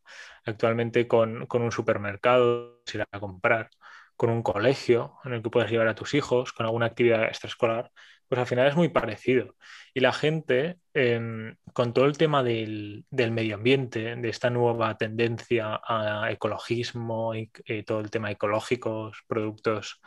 actualmente 0.44 1.08
con, 1.08 1.46
con 1.46 1.62
un 1.62 1.72
supermercado, 1.72 2.80
si 2.86 2.98
ir 2.98 3.04
a 3.10 3.20
comprar, 3.20 3.70
con 4.16 4.30
un 4.30 4.42
colegio 4.42 5.18
en 5.24 5.32
el 5.34 5.42
que 5.42 5.50
puedas 5.50 5.70
llevar 5.70 5.88
a 5.88 5.94
tus 5.94 6.14
hijos, 6.14 6.52
con 6.52 6.66
alguna 6.66 6.86
actividad 6.86 7.24
extraescolar, 7.24 7.90
pues 8.32 8.40
al 8.40 8.46
final 8.46 8.66
es 8.66 8.76
muy 8.76 8.88
parecido. 8.88 9.56
Y 9.92 10.00
la 10.00 10.10
gente, 10.10 10.78
em, 10.94 11.54
con 11.74 11.92
todo 11.92 12.06
el 12.06 12.16
tema 12.16 12.42
del, 12.42 13.04
medio 13.10 13.56
ambiente, 13.56 14.16
de 14.16 14.28
esta 14.30 14.48
nueva 14.48 14.96
tendencia 14.96 15.78
a 15.86 16.30
ecologismo 16.32 17.34
y 17.34 17.50
eh, 17.66 17.82
todo 17.84 18.00
el 18.00 18.10
tema 18.10 18.30
ecológicos, 18.30 19.22
productos 19.26 20.00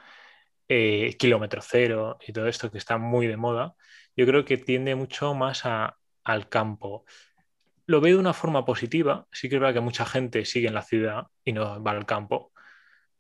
eh, 0.68 1.16
kilómetro 1.20 1.62
cero 1.62 2.18
y 2.28 2.34
todo 2.34 2.48
esto 2.48 2.72
que 2.72 2.80
está 2.80 2.98
muy 2.98 3.28
de 3.28 3.38
moda, 3.38 3.76
yo 4.16 4.26
creo 4.26 4.44
que 4.44 4.58
tiende 4.58 4.96
mucho 4.96 5.36
más 5.36 5.62
al 6.24 6.50
campo. 6.50 7.06
Lo 7.86 8.02
veo 8.02 8.16
de 8.16 8.22
una 8.22 8.34
forma 8.34 8.66
positiva, 8.66 9.28
sí 9.32 9.50
que 9.50 9.58
es 9.58 9.62
verdad 9.62 9.76
que 9.76 9.82
mucha 9.82 10.06
gente 10.08 10.46
sigue 10.46 10.68
en 10.70 10.74
la 10.74 10.82
ciudad 10.82 11.28
y 11.44 11.54
no 11.54 11.84
va 11.84 11.92
al 11.92 12.08
campo, 12.08 12.52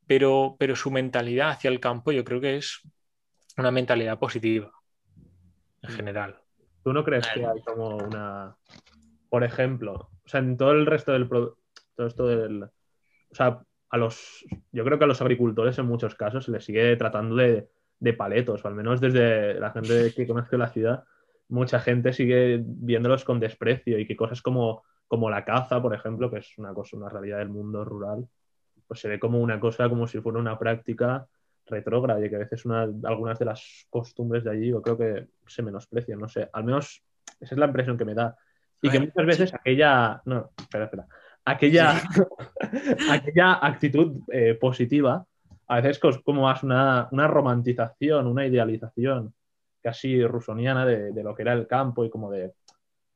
pero, 0.07 0.55
pero 0.59 0.75
su 0.75 0.89
mentalidad 0.91 1.51
hacia 1.51 1.69
el 1.69 1.79
campo 1.79 2.11
yo 2.11 2.23
creo 2.23 2.41
que 2.41 2.57
es 2.57 2.81
una 3.57 3.71
mentalidad 3.71 4.19
positiva 4.19 4.71
en 5.87 5.93
Mm. 5.93 5.95
general. 5.97 6.35
¿Tú 6.83 6.93
no 6.93 7.03
crees 7.03 7.25
que 7.33 7.45
hay 7.45 7.61
como 7.61 7.97
una, 7.97 8.55
por 9.29 9.43
ejemplo, 9.43 9.93
o 9.93 10.27
sea, 10.27 10.39
en 10.39 10.55
todo 10.57 10.71
el 10.71 10.85
resto 10.85 11.11
del 11.13 11.27
todo 11.27 12.07
esto 12.07 12.27
del, 12.27 12.63
o 12.63 13.35
sea, 13.35 13.61
a 13.89 13.97
los, 13.97 14.45
yo 14.71 14.83
creo 14.83 14.97
que 14.97 15.05
a 15.05 15.07
los 15.07 15.21
agricultores 15.21 15.77
en 15.79 15.85
muchos 15.85 16.15
casos 16.15 16.45
se 16.45 16.51
les 16.51 16.65
sigue 16.65 16.95
tratando 16.97 17.35
de, 17.35 17.69
de 17.99 18.13
paletos, 18.13 18.63
o 18.63 18.67
al 18.67 18.75
menos 18.75 18.99
desde 19.01 19.59
la 19.59 19.71
gente 19.71 20.13
que 20.13 20.27
conoce 20.27 20.57
la 20.57 20.67
ciudad, 20.69 21.05
mucha 21.47 21.79
gente 21.79 22.11
sigue 22.13 22.61
viéndolos 22.63 23.23
con 23.23 23.39
desprecio 23.39 23.97
y 23.97 24.05
que 24.05 24.15
cosas 24.15 24.41
como, 24.41 24.83
como 25.07 25.29
la 25.29 25.45
caza, 25.45 25.81
por 25.81 25.93
ejemplo, 25.93 26.29
que 26.29 26.39
es 26.39 26.57
una 26.57 26.73
cosa, 26.73 26.97
una 26.97 27.09
realidad 27.09 27.37
del 27.37 27.49
mundo 27.49 27.85
rural, 27.85 28.27
pues 28.87 28.99
se 28.99 29.07
ve 29.07 29.19
como 29.19 29.39
una 29.39 29.59
cosa, 29.59 29.89
como 29.89 30.07
si 30.07 30.19
fuera 30.19 30.39
una 30.39 30.59
práctica 30.59 31.27
retrógrada 31.67 32.25
y 32.25 32.29
que 32.29 32.35
a 32.35 32.39
veces 32.39 32.65
una- 32.65 32.87
algunas 33.03 33.39
de 33.39 33.45
las 33.45 33.85
costumbres 33.89 34.43
de 34.43 34.51
allí 34.51 34.69
yo 34.69 34.81
creo 34.81 34.97
que 34.97 35.27
se 35.47 35.61
menosprecian, 35.63 36.19
no 36.19 36.27
sé, 36.27 36.49
al 36.53 36.63
menos 36.63 37.03
esa 37.39 37.55
es 37.55 37.57
la 37.59 37.65
impresión 37.67 37.97
que 37.97 38.05
me 38.05 38.13
da. 38.13 38.35
Y 38.81 38.89
que 38.89 38.99
muchas 38.99 39.25
veces 39.25 39.53
aquella, 39.53 40.21
no, 40.25 40.51
espera, 40.57 40.85
espera, 40.85 41.07
aquella, 41.43 41.93
aquella 43.09 43.65
actitud 43.65 44.21
eh, 44.31 44.55
positiva, 44.55 45.25
a 45.67 45.75
veces 45.77 45.99
cos- 45.99 46.21
como 46.23 46.43
más 46.43 46.61
una, 46.63 47.07
una 47.11 47.27
romantización, 47.27 48.27
una 48.27 48.45
idealización 48.45 49.33
casi 49.81 50.23
rusoniana 50.25 50.85
de, 50.85 51.11
de 51.11 51.23
lo 51.23 51.33
que 51.35 51.41
era 51.43 51.53
el 51.53 51.67
campo 51.67 52.05
y 52.05 52.09
como 52.09 52.31
de, 52.31 52.53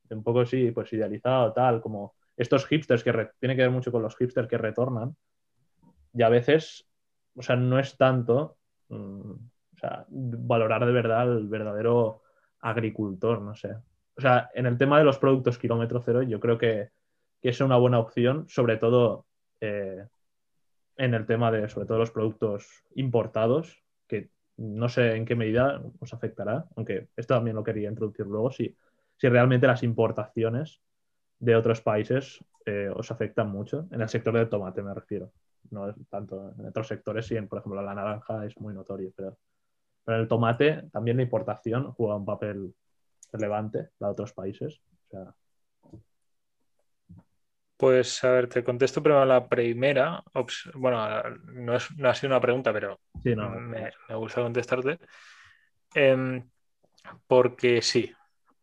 de 0.04 0.16
un 0.16 0.24
poco 0.24 0.42
así, 0.42 0.72
pues 0.72 0.92
idealizado, 0.94 1.54
tal, 1.54 1.82
como 1.82 2.16
estos 2.36 2.66
hipsters 2.66 3.04
que 3.04 3.12
re- 3.12 3.32
tiene 3.40 3.56
que 3.56 3.62
ver 3.62 3.72
mucho 3.72 3.92
con 3.92 4.02
los 4.02 4.16
hipsters 4.16 4.48
que 4.48 4.58
retornan, 4.58 5.16
y 6.14 6.24
a 6.24 6.30
veces, 6.30 6.88
o 7.40 7.42
sea, 7.42 7.56
no 7.56 7.80
es 7.80 7.96
tanto 7.98 8.58
mm, 8.90 9.32
o 9.32 9.78
sea, 9.80 10.06
valorar 10.10 10.86
de 10.86 10.92
verdad 10.92 11.22
al 11.22 11.48
verdadero 11.48 12.24
agricultor, 12.60 13.42
no 13.42 13.56
sé. 13.56 13.76
O 14.18 14.22
sea, 14.22 14.50
en 14.54 14.66
el 14.66 14.78
tema 14.78 15.00
de 15.00 15.06
los 15.06 15.18
productos 15.18 15.58
kilómetro 15.58 16.02
cero, 16.06 16.22
yo 16.22 16.42
creo 16.42 16.58
que, 16.58 16.90
que 17.42 17.50
es 17.50 17.62
una 17.62 17.78
buena 17.78 18.00
opción, 18.00 18.46
sobre 18.50 18.76
todo 18.76 19.26
eh, 19.62 20.06
en 20.98 21.14
el 21.14 21.26
tema 21.26 21.50
de, 21.50 21.70
sobre 21.70 21.88
todo, 21.88 21.98
los 21.98 22.12
productos 22.12 22.84
importados, 22.96 23.82
que 24.06 24.32
no 24.58 24.90
sé 24.90 25.16
en 25.16 25.24
qué 25.24 25.36
medida 25.36 25.82
os 26.00 26.14
afectará, 26.14 26.66
aunque 26.76 27.08
esto 27.16 27.36
también 27.36 27.56
lo 27.56 27.64
quería 27.64 27.88
introducir 27.88 28.26
luego, 28.26 28.52
si, 28.52 28.76
si 29.16 29.30
realmente 29.30 29.68
las 29.68 29.84
importaciones 29.84 30.82
de 31.40 31.56
otros 31.56 31.80
países 31.80 32.44
eh, 32.66 32.92
os 32.94 33.10
afectan 33.12 33.50
mucho, 33.50 33.88
en 33.92 34.02
el 34.02 34.10
sector 34.10 34.34
del 34.34 34.50
tomate 34.50 34.82
me 34.82 34.94
refiero, 34.94 35.32
no 35.72 35.90
es 35.90 35.96
tanto 36.10 36.54
en 36.58 36.66
otros 36.68 36.88
sectores, 36.88 37.26
sí, 37.28 37.40
por 37.42 37.60
ejemplo, 37.60 37.82
la 37.82 37.94
naranja 37.94 38.46
es 38.46 38.58
muy 38.60 38.74
notorio, 38.74 39.12
pero, 39.16 39.38
pero 40.04 40.20
el 40.20 40.28
tomate 40.28 40.84
también 40.92 41.18
la 41.18 41.24
importación 41.24 41.92
juega 41.94 42.16
un 42.16 42.26
papel 42.26 42.74
relevante 43.32 43.90
la 44.00 44.08
de 44.08 44.12
otros 44.14 44.34
países. 44.34 44.82
O 45.08 45.10
sea, 45.12 45.36
Pues 47.78 48.22
a 48.26 48.32
ver, 48.32 48.50
te 48.50 48.62
contesto 48.62 49.02
primero 49.02 49.24
la 49.26 49.48
primera. 49.48 50.22
Bueno, 50.74 51.24
no, 51.46 51.76
es- 51.78 51.96
no 51.98 52.10
ha 52.10 52.14
sido 52.14 52.28
una 52.30 52.42
pregunta, 52.42 52.74
pero 52.74 53.00
sí, 53.24 53.34
no, 53.34 53.50
me, 53.52 53.90
me 54.10 54.16
gusta 54.16 54.42
contestarte. 54.42 55.00
Em, 55.96 56.50
porque 57.28 57.82
sí, 57.82 58.12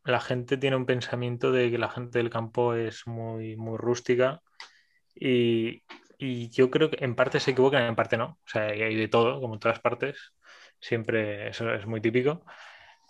la 0.04 0.20
gente 0.20 0.59
tiene 0.59 0.76
un 0.76 0.86
pensamiento 0.86 1.50
de 1.50 1.70
que 1.70 1.78
la 1.78 1.88
gente 1.88 2.18
del 2.18 2.28
campo 2.30 2.74
es 2.74 3.07
muy, 3.07 3.57
muy 3.57 3.78
rústica 3.78 4.42
y, 5.14 5.82
y 6.19 6.51
yo 6.51 6.71
creo 6.71 6.91
que 6.91 7.05
en 7.05 7.14
parte 7.14 7.41
se 7.41 7.53
equivocan, 7.53 7.85
en 7.85 7.97
parte 7.97 8.17
no. 8.17 8.39
O 8.45 8.49
sea, 8.49 8.62
hay 8.64 8.95
de 8.97 9.09
todo, 9.09 9.41
como 9.41 9.55
en 9.55 9.61
todas 9.61 9.81
partes. 9.81 10.17
Siempre 10.81 11.49
eso 11.49 11.73
es 11.75 11.87
muy 11.87 12.01
típico. 12.01 12.45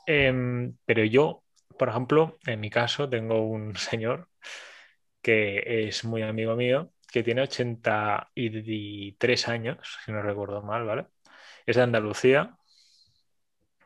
Em, 0.06 0.76
pero 0.86 1.04
yo, 1.04 1.44
por 1.78 1.88
ejemplo, 1.90 2.38
en 2.46 2.60
mi 2.60 2.70
caso, 2.70 3.08
tengo 3.08 3.42
un 3.42 3.74
señor 3.76 4.28
que 5.22 5.86
es 5.88 6.04
muy 6.04 6.22
amigo 6.22 6.56
mío, 6.56 6.92
que 7.12 7.22
tiene 7.22 7.42
83 7.42 9.48
años, 9.48 9.98
si 10.04 10.12
no 10.12 10.22
recuerdo 10.22 10.62
mal, 10.62 10.84
¿vale? 10.84 11.06
Es 11.66 11.76
de 11.76 11.82
Andalucía 11.82 12.56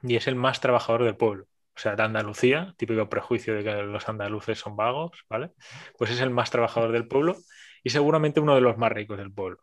y 0.02 0.16
es 0.16 0.26
el 0.26 0.34
más 0.36 0.60
trabajador 0.60 1.04
del 1.04 1.16
pueblo. 1.16 1.44
O 1.76 1.80
sea, 1.80 1.96
de 1.96 2.02
Andalucía, 2.02 2.74
típico 2.76 3.08
prejuicio 3.08 3.54
de 3.54 3.64
que 3.64 3.72
los 3.82 4.08
andaluces 4.08 4.58
son 4.58 4.76
vagos, 4.76 5.24
¿vale? 5.28 5.52
Pues 5.98 6.10
es 6.10 6.20
el 6.20 6.30
más 6.30 6.50
trabajador 6.50 6.92
del 6.92 7.08
pueblo 7.08 7.36
y 7.84 7.90
seguramente 7.90 8.40
uno 8.40 8.54
de 8.54 8.60
los 8.62 8.78
más 8.78 8.92
ricos 8.92 9.18
del 9.18 9.32
pueblo. 9.32 9.58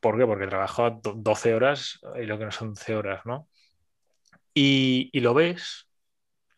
¿Por 0.00 0.18
qué? 0.18 0.26
Porque 0.26 0.46
trabajó 0.46 0.90
do- 0.90 1.14
12 1.16 1.54
horas 1.54 2.00
y 2.16 2.24
lo 2.26 2.38
que 2.38 2.44
no 2.46 2.52
son 2.52 2.74
12 2.74 2.94
horas, 2.96 3.24
¿no? 3.26 3.48
Y, 4.54 5.10
y 5.12 5.20
lo 5.20 5.34
ves, 5.34 5.88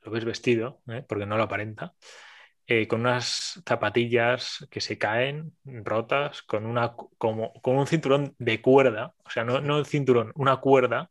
lo 0.03 0.13
ves 0.13 0.25
vestido, 0.25 0.83
¿eh? 0.89 1.05
porque 1.09 1.27
no 1.27 1.37
lo 1.37 1.45
aparenta, 1.45 1.95
eh, 2.67 2.89
con 2.89 3.01
unas 3.03 3.63
zapatillas 3.69 4.67
que 4.71 4.81
se 4.81 4.99
caen, 4.99 5.57
rotas, 5.65 6.43
con, 6.43 6.67
una, 6.67 6.95
como, 7.19 7.53
con 7.63 7.77
un 7.77 7.87
cinturón 7.87 8.35
de 8.39 8.63
cuerda, 8.63 9.15
o 9.25 9.31
sea, 9.31 9.45
no, 9.45 9.61
no 9.61 9.79
el 9.79 9.87
cinturón, 9.87 10.33
una 10.37 10.59
cuerda 10.59 11.11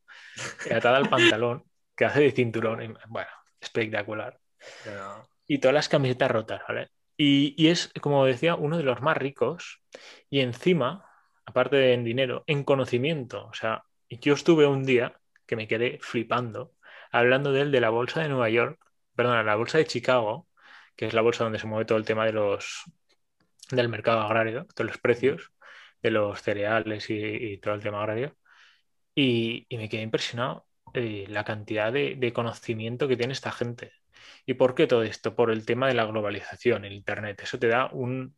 eh, 0.65 0.75
atada 0.75 0.97
al 0.97 1.09
pantalón, 1.09 1.65
que 1.95 2.05
hace 2.05 2.21
de 2.21 2.31
cinturón. 2.31 2.83
y, 2.83 2.87
bueno, 3.09 3.29
espectacular. 3.61 4.39
Pero- 4.83 5.27
Y 5.47 5.59
todas 5.59 5.75
las 5.75 5.89
camisetas 5.89 6.31
rotas, 6.31 6.61
¿vale? 6.67 6.89
Y, 7.23 7.67
es, 7.67 7.91
como 8.01 8.25
decía, 8.25 8.55
uno 8.55 8.77
de 8.77 8.83
los 8.83 9.01
más 9.01 9.17
ricos. 9.17 9.81
Y 10.29 10.39
encima, 10.41 11.05
aparte 11.45 11.75
de 11.75 11.93
en 11.93 12.03
dinero, 12.03 12.43
en 12.47 12.63
conocimiento. 12.63 13.47
O 13.47 13.53
sea, 13.53 13.83
yo 14.09 14.33
estuve 14.33 14.65
un 14.67 14.85
día 14.85 15.19
que 15.45 15.55
me 15.55 15.67
quedé 15.67 15.99
flipando, 16.01 16.73
hablando 17.11 17.51
de 17.51 17.65
de 17.65 17.81
la 17.81 17.89
bolsa 17.89 18.21
de 18.21 18.29
Nueva 18.29 18.49
York, 18.49 18.79
perdón, 19.15 19.45
la 19.45 19.55
bolsa 19.55 19.77
de 19.77 19.85
Chicago, 19.85 20.47
que 20.95 21.05
es 21.07 21.13
la 21.13 21.21
bolsa 21.21 21.43
donde 21.43 21.59
se 21.59 21.67
mueve 21.67 21.85
todo 21.85 21.97
el 21.97 22.05
tema 22.05 22.25
de 22.25 22.33
los 22.33 22.83
del 23.71 23.89
mercado 23.89 24.21
agrario, 24.21 24.67
de 24.75 24.83
los 24.83 24.97
precios 24.97 25.51
de 26.01 26.11
los 26.11 26.41
cereales 26.41 27.09
y, 27.09 27.15
y 27.15 27.57
todo 27.59 27.75
el 27.75 27.81
tema 27.83 28.01
agrario. 28.01 28.35
Y, 29.15 29.67
me 29.71 29.89
quedé 29.89 30.01
impresionado 30.03 30.67
eh, 30.93 31.25
la 31.29 31.43
cantidad 31.43 31.91
de, 31.93 32.33
conocimiento 32.33 33.07
que 33.07 33.17
tiene 33.17 33.33
esta 33.33 33.51
gente. 33.51 33.93
¿Y 34.45 34.55
por 34.55 34.75
qué 34.75 34.87
todo 34.87 35.03
esto? 35.03 35.35
Por 35.35 35.51
el 35.51 35.65
tema 35.65 35.87
de 35.87 35.93
la 35.93 36.05
globalización, 36.05 36.85
el 36.85 36.93
Internet. 36.93 37.41
Eso 37.43 37.59
te 37.59 37.67
da 37.67 37.89
un... 37.91 38.35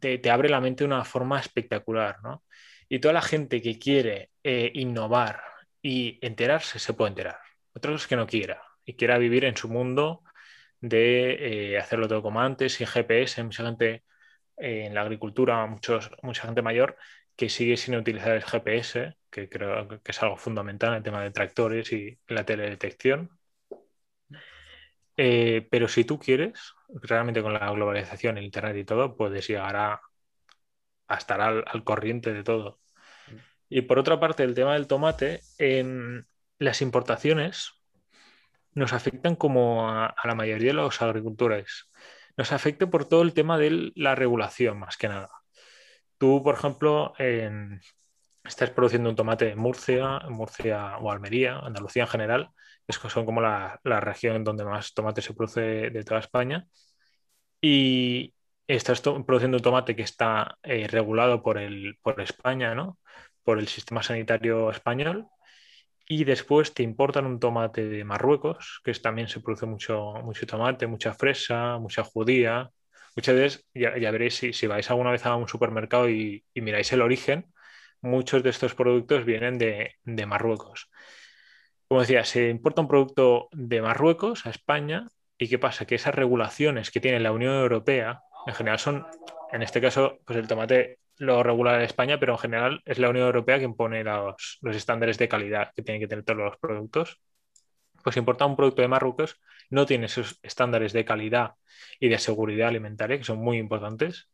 Te, 0.00 0.30
abre 0.30 0.48
la 0.48 0.60
mente 0.60 0.84
de 0.84 0.88
una 0.88 1.04
forma 1.04 1.40
espectacular, 1.40 2.22
¿no? 2.22 2.44
Y 2.88 2.98
toda 2.98 3.14
la 3.14 3.22
gente 3.22 3.62
que 3.62 3.78
quiere 3.78 4.30
eh, 4.42 4.70
innovar 4.74 5.40
y 5.82 6.18
enterarse, 6.22 6.78
se 6.78 6.92
puede 6.94 7.10
enterar. 7.10 7.38
Otros 7.74 8.06
que 8.06 8.16
no 8.16 8.26
quiera 8.26 8.62
y 8.84 8.94
quiera 8.94 9.18
vivir 9.18 9.44
en 9.44 9.56
su 9.56 9.68
mundo 9.68 10.22
de 10.80 11.72
eh, 11.74 11.78
hacerlo 11.78 12.08
todo 12.08 12.22
como 12.22 12.40
antes, 12.40 12.74
sin 12.74 12.86
GPS, 12.86 13.42
mucha 13.44 13.64
gente 13.64 14.04
en 14.56 14.94
la 14.94 15.02
agricultura, 15.02 15.66
muchos, 15.66 16.10
mucha 16.22 16.42
gente 16.42 16.62
mayor 16.62 16.96
que 17.38 17.48
sigue 17.48 17.76
sin 17.76 17.94
utilizar 17.94 18.32
el 18.34 18.42
GPS, 18.42 19.16
que 19.30 19.48
creo 19.48 19.88
que 20.02 20.10
es 20.10 20.22
algo 20.22 20.36
fundamental 20.36 20.90
en 20.90 20.96
el 20.96 21.02
tema 21.04 21.22
de 21.22 21.30
tractores 21.30 21.92
y 21.92 22.18
la 22.26 22.44
teledetección. 22.44 23.37
Eh, 25.20 25.66
pero 25.68 25.88
si 25.88 26.04
tú 26.04 26.16
quieres, 26.16 26.74
realmente 27.02 27.42
con 27.42 27.52
la 27.52 27.70
globalización, 27.72 28.38
el 28.38 28.44
Internet 28.44 28.76
y 28.76 28.84
todo, 28.84 29.16
puedes 29.16 29.48
llegar 29.48 29.74
a, 29.74 30.00
estar 31.08 31.40
al, 31.40 31.84
corriente 31.84 32.32
de 32.32 32.44
todo. 32.44 32.78
Y 33.68 33.82
por 33.82 33.98
otra 33.98 34.20
parte, 34.20 34.44
el 34.44 34.54
tema 34.54 34.74
del 34.74 34.86
tomate, 34.86 35.40
en 35.58 36.24
las 36.60 36.82
importaciones 36.82 37.72
nos 38.74 38.92
afectan 38.92 39.34
como 39.34 39.90
a, 39.90 40.14
la 40.22 40.36
mayoría 40.36 40.68
de 40.68 40.74
los 40.74 41.02
agricultores. 41.02 41.90
Nos 42.36 42.52
afecta 42.52 42.88
por 42.88 43.08
todo 43.08 43.22
el 43.22 43.34
tema 43.34 43.58
de 43.58 43.90
la 43.96 44.14
regulación, 44.14 44.78
más 44.78 44.96
que 44.96 45.08
nada. 45.08 45.30
Tú, 46.16 46.44
por 46.44 46.54
ejemplo, 46.54 47.12
estás 48.44 48.70
produciendo 48.70 49.10
un 49.10 49.16
tomate 49.16 49.50
en 49.50 49.58
Murcia, 49.58 50.20
Murcia 50.28 50.96
o 50.98 51.10
Almería, 51.10 51.58
Andalucía 51.58 52.04
en 52.04 52.08
general, 52.08 52.50
que 52.96 53.10
son 53.10 53.26
como 53.26 53.40
la, 53.40 53.80
región 53.84 54.44
donde 54.44 54.64
más 54.64 54.94
tomate 54.94 55.20
se 55.20 55.34
produce 55.34 55.90
de 55.90 56.04
toda 56.04 56.20
España. 56.20 56.66
Y 57.60 58.34
estás 58.66 59.00
produciendo 59.00 59.56
un 59.58 59.62
tomate 59.62 59.96
que 59.96 60.02
está 60.02 60.56
eh, 60.62 60.86
regulado 60.88 61.42
por, 61.42 61.58
el, 61.58 61.98
por 62.02 62.20
España, 62.20 62.74
¿no? 62.74 62.98
por 63.42 63.58
el 63.58 63.68
sistema 63.68 64.02
sanitario 64.02 64.70
español. 64.70 65.26
Y 66.06 66.24
después 66.24 66.72
te 66.72 66.82
importan 66.82 67.26
un 67.26 67.40
tomate 67.40 67.86
de 67.88 68.04
Marruecos, 68.04 68.80
que 68.84 68.92
también 68.94 69.28
se 69.28 69.40
produce 69.40 69.66
mucho, 69.66 70.14
mucho 70.24 70.46
tomate, 70.46 70.86
mucha 70.86 71.12
fresa, 71.14 71.78
mucha 71.78 72.04
judía, 72.04 72.70
Muchas 73.18 73.34
veces, 73.34 73.66
ya, 73.74 74.10
veréis, 74.12 74.36
si, 74.36 74.66
vais 74.68 74.88
alguna 74.90 75.10
vez 75.10 75.26
a 75.26 75.34
un 75.34 75.48
supermercado 75.48 76.08
y, 76.08 76.44
miráis 76.54 76.92
el 76.92 77.02
origen, 77.02 77.52
muchos 78.00 78.44
de 78.44 78.50
estos 78.50 78.74
productos 78.76 79.24
vienen 79.24 79.58
de, 79.58 79.96
Marruecos. 80.24 80.88
Como 81.88 82.02
decía, 82.02 82.24
se 82.24 82.50
importa 82.50 82.82
un 82.82 82.88
producto 82.88 83.48
de 83.52 83.80
Marruecos 83.80 84.46
a 84.46 84.50
España 84.50 85.08
y 85.38 85.48
¿qué 85.48 85.58
pasa? 85.58 85.86
Que 85.86 85.94
esas 85.94 86.14
regulaciones 86.14 86.90
que 86.90 87.00
tiene 87.00 87.20
la 87.20 87.32
Unión 87.32 87.54
Europea, 87.54 88.20
en 88.46 88.54
general 88.54 88.78
son, 88.78 89.06
en 89.52 89.62
este 89.62 89.80
caso, 89.80 90.18
pues 90.26 90.38
el 90.38 90.46
tomate 90.46 90.98
lo 91.16 91.42
regula 91.42 91.82
España, 91.82 92.20
pero 92.20 92.34
en 92.34 92.38
general 92.38 92.82
es 92.84 92.98
la 92.98 93.08
Unión 93.08 93.26
Europea 93.26 93.58
quien 93.58 93.74
pone 93.74 94.04
los, 94.04 94.58
estándares 94.62 95.18
de 95.18 95.28
calidad 95.28 95.72
que 95.74 95.82
tienen 95.82 96.00
que 96.00 96.08
tener 96.08 96.24
todos 96.24 96.38
los 96.38 96.56
productos 96.58 97.20
pues 98.02 98.16
importar 98.16 98.48
un 98.48 98.56
producto 98.56 98.82
de 98.82 98.88
Marruecos 98.88 99.40
no 99.70 99.86
tiene 99.86 100.06
esos 100.06 100.38
estándares 100.42 100.92
de 100.92 101.04
calidad 101.04 101.54
y 102.00 102.08
de 102.08 102.18
seguridad 102.18 102.68
alimentaria 102.68 103.18
que 103.18 103.24
son 103.24 103.38
muy 103.38 103.58
importantes. 103.58 104.28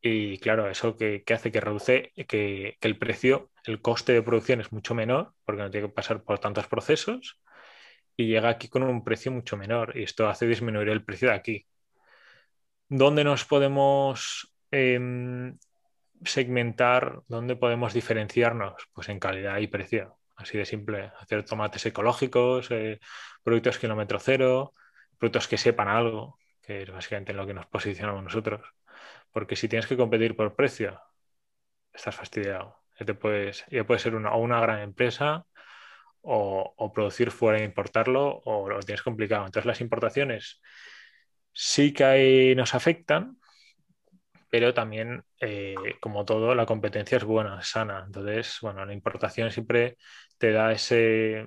Y 0.00 0.38
claro, 0.38 0.70
eso 0.70 0.96
que, 0.96 1.24
hace 1.34 1.50
que 1.52 1.60
reduce 1.60 2.12
que, 2.28 2.76
el 2.80 2.98
precio, 2.98 3.50
el 3.64 3.80
coste 3.80 4.12
de 4.12 4.22
producción 4.22 4.60
es 4.60 4.72
mucho 4.72 4.94
menor, 4.94 5.34
porque 5.44 5.62
no 5.62 5.70
tiene 5.70 5.88
que 5.88 5.92
pasar 5.94 6.22
por 6.22 6.38
tantos 6.38 6.66
procesos, 6.68 7.40
y 8.16 8.28
llega 8.28 8.48
aquí 8.48 8.68
con 8.68 8.82
un 8.82 9.04
precio 9.04 9.32
mucho 9.32 9.56
menor. 9.56 9.96
Y 9.96 10.04
esto 10.04 10.28
hace 10.28 10.46
disminuir 10.46 10.88
el 10.88 11.04
precio 11.04 11.28
de 11.28 11.34
aquí. 11.34 11.66
¿Dónde 12.88 13.24
nos 13.24 13.44
podemos 13.44 14.54
em, 14.70 15.58
segmentar? 16.24 17.22
¿Dónde 17.28 17.56
podemos 17.56 17.92
diferenciarnos? 17.94 18.88
Pues 18.92 19.08
en 19.08 19.20
calidad 19.20 19.58
y 19.58 19.66
precio 19.68 20.18
así 20.38 20.56
de 20.56 20.64
simple. 20.64 21.12
Hacer 21.20 21.44
tomates 21.44 21.84
ecológicos, 21.86 22.70
eh, 22.70 23.00
productos 23.42 23.78
kilómetro 23.78 24.18
cero, 24.20 24.74
productos 25.18 25.48
que 25.48 25.58
sepan 25.58 25.88
algo, 25.88 26.38
que 26.62 26.82
es 26.82 26.90
básicamente 26.90 27.32
lo 27.34 27.46
que 27.46 27.54
nos 27.54 27.66
posicionamos 27.66 28.24
nosotros. 28.24 28.62
Porque 29.38 29.54
si 29.54 29.68
tienes 29.68 29.86
que 29.86 29.96
competir 29.96 30.34
por 30.34 30.56
precio, 30.56 31.00
estás 31.92 32.16
fastidiado. 32.16 32.82
Ya, 32.98 33.06
te 33.06 33.14
puede 33.14 33.52
ser 34.00 34.16
una, 34.16 34.60
gran 34.60 34.80
empresa 34.80 35.46
o, 36.22 36.92
producir 36.92 37.30
fuera 37.30 37.60
e 37.60 37.64
importarlo 37.64 38.42
o 38.44 38.68
lo 38.68 38.80
tienes 38.80 39.02
complicado. 39.02 39.46
Entonces 39.46 39.66
las 39.66 39.80
importaciones 39.80 40.60
sí 41.52 41.92
que 41.92 42.52
nos 42.56 42.74
afectan, 42.74 43.38
pero 44.50 44.74
también, 44.74 45.22
eh, 45.40 45.76
como 46.00 46.24
todo, 46.24 46.56
la 46.56 46.66
competencia 46.66 47.18
es 47.18 47.24
buena, 47.24 47.62
sana. 47.62 48.02
Entonces, 48.04 48.58
bueno, 48.60 48.84
la 48.84 48.92
importación 48.92 49.52
siempre 49.52 49.98
te 50.36 50.50
da 50.50 50.72
ese, 50.72 51.46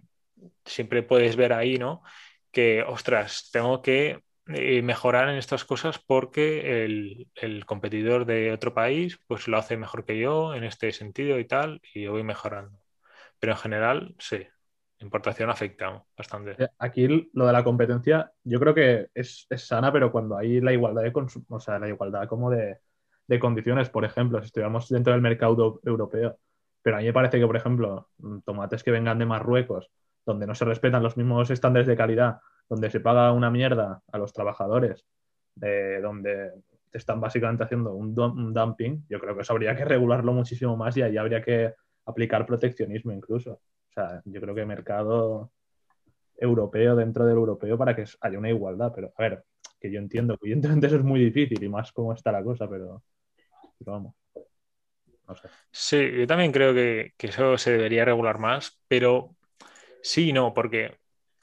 siempre 0.64 1.04
puedes 1.04 1.36
ver 1.36 1.52
ahí, 1.52 1.78
¿no? 1.78 2.04
Que, 2.52 2.84
ostras, 2.84 3.50
tengo 3.52 3.82
que 3.82 4.22
eh, 4.56 4.82
mejorar 4.82 5.30
en 5.30 5.36
estas 5.36 5.66
cosas 5.66 6.00
porque 6.00 6.86
el, 6.86 7.66
competidor 7.66 8.26
de 8.26 8.52
otro 8.52 8.74
país 8.74 9.20
pues 9.28 9.48
lo 9.48 9.58
hace 9.58 9.78
mejor 9.78 10.06
que 10.06 10.20
yo 10.20 10.54
en 10.56 10.64
este 10.64 10.92
sentido 10.92 11.40
y 11.40 11.46
tal, 11.46 11.82
y 11.94 12.04
yo 12.04 12.12
voy 12.12 12.24
mejorando. 12.24 12.80
Pero 13.40 13.54
en 13.54 13.58
general, 13.60 14.16
sí, 14.20 14.48
importación 15.00 15.50
afecta 15.50 16.04
bastante. 16.18 16.56
Eh, 16.64 16.70
aquí 16.80 17.30
lo 17.34 17.46
de 17.48 17.54
la 17.54 17.64
competencia, 17.64 18.32
yo 18.44 18.60
creo 18.60 18.74
que 18.74 19.08
es, 19.14 19.48
sana, 19.58 19.92
pero 19.92 20.12
cuando 20.12 20.38
hay 20.38 20.62
la 20.62 20.74
igualdad 20.74 21.04
de 21.04 21.12
o 21.50 21.60
sea, 21.60 21.80
la 21.80 21.90
igualdad 21.90 22.28
como 22.28 22.50
de, 22.52 22.80
de 23.28 23.40
condiciones, 23.40 23.90
por 23.90 24.06
ejemplo, 24.06 24.40
si 24.40 24.48
estuviéramos 24.48 24.90
dentro 24.90 25.14
del 25.14 25.22
mercado 25.22 25.80
europeo, 25.86 26.38
pero 26.82 26.98
a 26.98 27.00
mí 27.00 27.06
me 27.06 27.14
parece 27.14 27.40
que, 27.40 27.48
por 27.48 27.56
ejemplo, 27.56 28.10
mm, 28.18 28.40
tomates 28.40 28.84
que 28.84 28.92
vengan 28.92 29.20
de 29.20 29.26
Marruecos, 29.26 29.90
donde 30.26 30.48
no 30.48 30.56
se 30.56 30.66
respetan 30.66 31.04
los 31.04 31.18
mismos 31.18 31.50
estándares 31.50 31.88
de 31.88 31.98
calidad, 31.98 32.40
donde 32.72 32.90
se 32.90 33.02
paga 33.02 33.34
una 33.34 33.52
mierda 33.52 34.02
a 34.10 34.18
los 34.18 34.32
trabajadores, 34.32 35.06
donde 35.56 36.54
están 36.94 37.20
básicamente 37.20 37.66
haciendo 37.66 37.94
un, 37.94 38.16
dumping, 38.16 39.04
yo 39.10 39.20
creo 39.20 39.36
que 39.36 39.42
eso 39.42 39.52
habría 39.52 39.76
que 39.76 39.84
regularlo 39.84 40.32
muchísimo 40.32 40.78
más 40.78 40.96
y 40.96 41.02
ahí 41.02 41.18
habría 41.18 41.42
que 41.42 41.74
aplicar 42.06 42.46
proteccionismo 42.46 43.12
incluso. 43.12 43.56
O 43.56 43.94
sea, 43.94 44.22
yo 44.24 44.40
creo 44.40 44.56
que 44.56 44.66
mercado 44.66 45.52
europeo 46.38 46.96
dentro 46.96 47.26
del 47.26 47.36
europeo 47.36 47.78
para 47.78 47.94
que 47.94 48.06
haya 48.22 48.40
una 48.40 48.50
igualdad, 48.50 48.94
pero 48.96 49.12
a 49.18 49.22
ver, 49.22 49.44
que 49.78 49.92
yo 49.92 50.00
entiendo 50.00 50.38
evidentemente 50.42 50.88
eso 50.88 50.96
es 50.96 51.04
muy 51.04 51.20
difícil 51.20 51.62
y 51.62 51.68
más 51.68 51.92
cómo 51.92 52.14
está 52.14 52.32
la 52.32 52.42
cosa, 52.42 52.70
pero 52.70 53.04
vamos. 53.82 54.16
Sí, 55.72 56.10
yo 56.20 56.26
también 56.26 56.54
creo 56.54 56.74
que, 56.74 57.12
eso 57.18 57.58
se 57.58 57.72
debería 57.72 58.06
regular 58.06 58.40
más, 58.40 58.82
pero 58.88 59.36
sí 60.02 60.30
y 60.30 60.34
no, 60.34 60.54
porque 60.54 61.01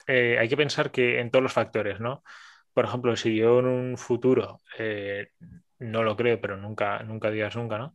eh, 0.09 0.39
hay 0.39 0.49
que 0.49 0.57
pensar 0.57 0.91
que 0.91 1.19
en 1.19 1.29
todos 1.29 1.43
los 1.43 1.53
factores, 1.53 1.99
¿no? 1.99 2.23
Por 2.73 2.85
ejemplo, 2.85 3.15
si 3.15 3.35
yo 3.35 3.59
en 3.59 3.67
un 3.67 3.97
futuro, 3.97 4.61
eh, 4.79 5.29
no 5.79 6.03
lo 6.03 6.15
creo, 6.17 6.41
pero 6.41 6.57
nunca, 6.57 7.03
nunca 7.03 7.29
digas 7.29 7.55
nunca, 7.55 7.77
¿no? 7.77 7.93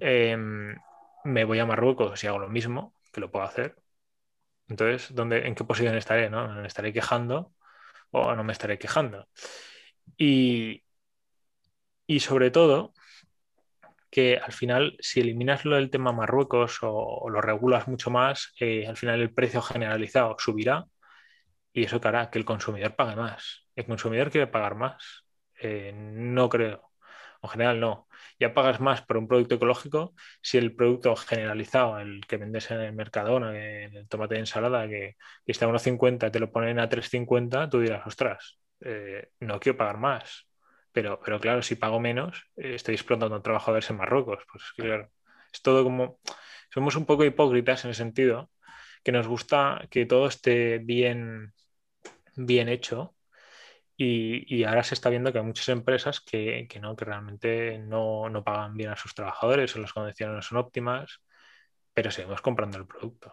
Em, 0.00 0.76
me 1.24 1.44
voy 1.44 1.58
a 1.58 1.66
Marruecos 1.66 2.22
y 2.22 2.26
hago 2.26 2.38
lo 2.38 2.48
mismo, 2.50 2.94
que 3.12 3.20
lo 3.20 3.30
puedo 3.30 3.46
hacer. 3.46 3.76
Entonces, 4.68 5.14
¿dónde, 5.14 5.46
¿en 5.46 5.54
qué 5.54 5.64
posición 5.64 5.96
estaré? 5.96 6.30
¿no? 6.30 6.48
¿Me 6.48 6.66
estaré 6.68 6.92
quejando 6.92 7.54
o 8.10 8.34
no 8.34 8.44
me 8.44 8.52
estaré 8.52 8.78
quejando? 8.78 9.28
Y, 10.18 10.84
y 12.06 12.20
sobre 12.20 12.50
todo, 12.50 12.92
que 14.10 14.38
al 14.38 14.52
final, 14.52 14.96
si 15.00 15.20
eliminas 15.20 15.64
lo 15.64 15.76
del 15.76 15.90
tema 15.90 16.12
Marruecos 16.12 16.78
o, 16.82 17.28
lo 17.30 17.40
regulas 17.40 17.88
mucho 17.88 18.10
más, 18.10 18.52
eh, 18.60 18.86
al 18.86 18.96
final 18.96 19.20
el 19.20 19.32
precio 19.34 19.62
generalizado 19.62 20.36
subirá 20.38 20.86
y 21.72 21.84
eso 21.84 22.00
hará 22.02 22.30
que 22.30 22.38
el 22.38 22.44
consumidor 22.44 22.96
pague 22.96 23.16
más. 23.16 23.66
El 23.76 23.86
consumidor 23.86 24.30
quiere 24.30 24.46
pagar 24.46 24.74
más. 24.74 25.24
Eh, 25.60 25.92
no 25.94 26.48
creo. 26.48 26.90
En 27.42 27.50
general 27.50 27.80
no. 27.80 28.08
Ya 28.40 28.54
pagas 28.54 28.80
más 28.80 29.02
por 29.02 29.16
un 29.16 29.28
producto 29.28 29.56
ecológico 29.56 30.14
si 30.42 30.58
el 30.58 30.74
producto 30.74 31.14
generalizado, 31.16 31.98
el 31.98 32.26
que 32.26 32.36
vendes 32.36 32.70
en 32.70 32.80
el 32.80 32.92
mercado, 32.92 33.38
el 33.50 34.08
tomate 34.08 34.34
de 34.34 34.40
ensalada, 34.40 34.88
que, 34.88 35.16
está 35.46 35.66
a 35.66 35.68
1,50 35.68 36.30
te 36.30 36.40
lo 36.40 36.50
ponen 36.50 36.78
a 36.78 36.88
3,50, 36.88 37.70
tú 37.70 37.80
dirás, 37.80 38.06
ostras, 38.06 38.58
eh, 38.80 39.30
no 39.40 39.60
quiero 39.60 39.78
pagar 39.78 39.98
más. 39.98 40.46
Pero, 40.92 41.20
pero 41.24 41.38
claro, 41.40 41.62
si 41.62 41.76
pago 41.76 42.00
menos, 42.00 42.44
eh, 42.56 42.74
estoy 42.74 42.94
explotando 42.94 43.36
a 43.36 43.42
trabajadores 43.42 43.88
en 43.90 43.96
Marruecos. 43.98 44.42
Pues 44.50 44.64
claro, 44.76 45.10
es 45.52 45.62
todo 45.62 45.84
como. 45.84 46.20
Somos 46.70 46.96
un 46.96 47.06
poco 47.06 47.24
hipócritas 47.24 47.84
en 47.84 47.90
el 47.90 47.94
sentido 47.94 48.50
que 49.04 49.12
nos 49.12 49.26
gusta 49.28 49.86
que 49.90 50.06
todo 50.06 50.26
esté 50.28 50.78
bien, 50.78 51.52
bien 52.36 52.68
hecho. 52.68 53.14
Y, 53.96 54.62
ahora 54.64 54.84
se 54.84 54.94
está 54.94 55.10
viendo 55.10 55.32
que 55.32 55.38
hay 55.38 55.44
muchas 55.44 55.68
empresas 55.70 56.20
que, 56.20 56.68
no, 56.80 56.94
que 56.96 57.04
realmente 57.04 57.78
no, 57.78 58.30
pagan 58.44 58.76
bien 58.76 58.90
a 58.90 58.96
sus 58.96 59.14
trabajadores 59.14 59.74
o 59.74 59.80
las 59.80 59.92
condiciones 59.92 60.36
no 60.36 60.42
son 60.42 60.58
óptimas. 60.58 61.20
pero 61.94 62.10
seguimos 62.10 62.40
comprando 62.42 62.78
el 62.78 62.86
producto. 62.86 63.32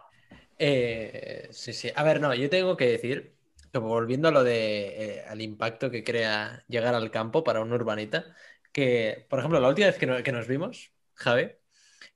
Eh, 0.58 1.48
sí, 1.52 1.72
sí. 1.72 1.90
A 1.94 2.02
ver, 2.02 2.20
no, 2.20 2.34
yo 2.34 2.50
tengo 2.50 2.76
que 2.76 2.86
decir, 2.86 3.36
que 3.72 3.78
volviendo 3.78 4.28
a 4.28 4.32
lo 4.32 4.42
de 4.44 5.20
eh, 5.20 5.42
impacto 5.42 5.90
que 5.90 6.02
crea 6.02 6.64
llegar 6.68 6.94
al 6.94 7.10
campo 7.10 7.44
para 7.44 7.60
un 7.60 7.72
urbanita, 7.72 8.34
que, 8.72 9.26
por 9.28 9.38
ejemplo, 9.38 9.60
la 9.60 9.68
última 9.68 9.86
vez 9.88 9.98
que, 9.98 10.06
no- 10.06 10.22
que 10.22 10.32
nos 10.32 10.48
vimos, 10.48 10.92
Javi, 11.14 11.52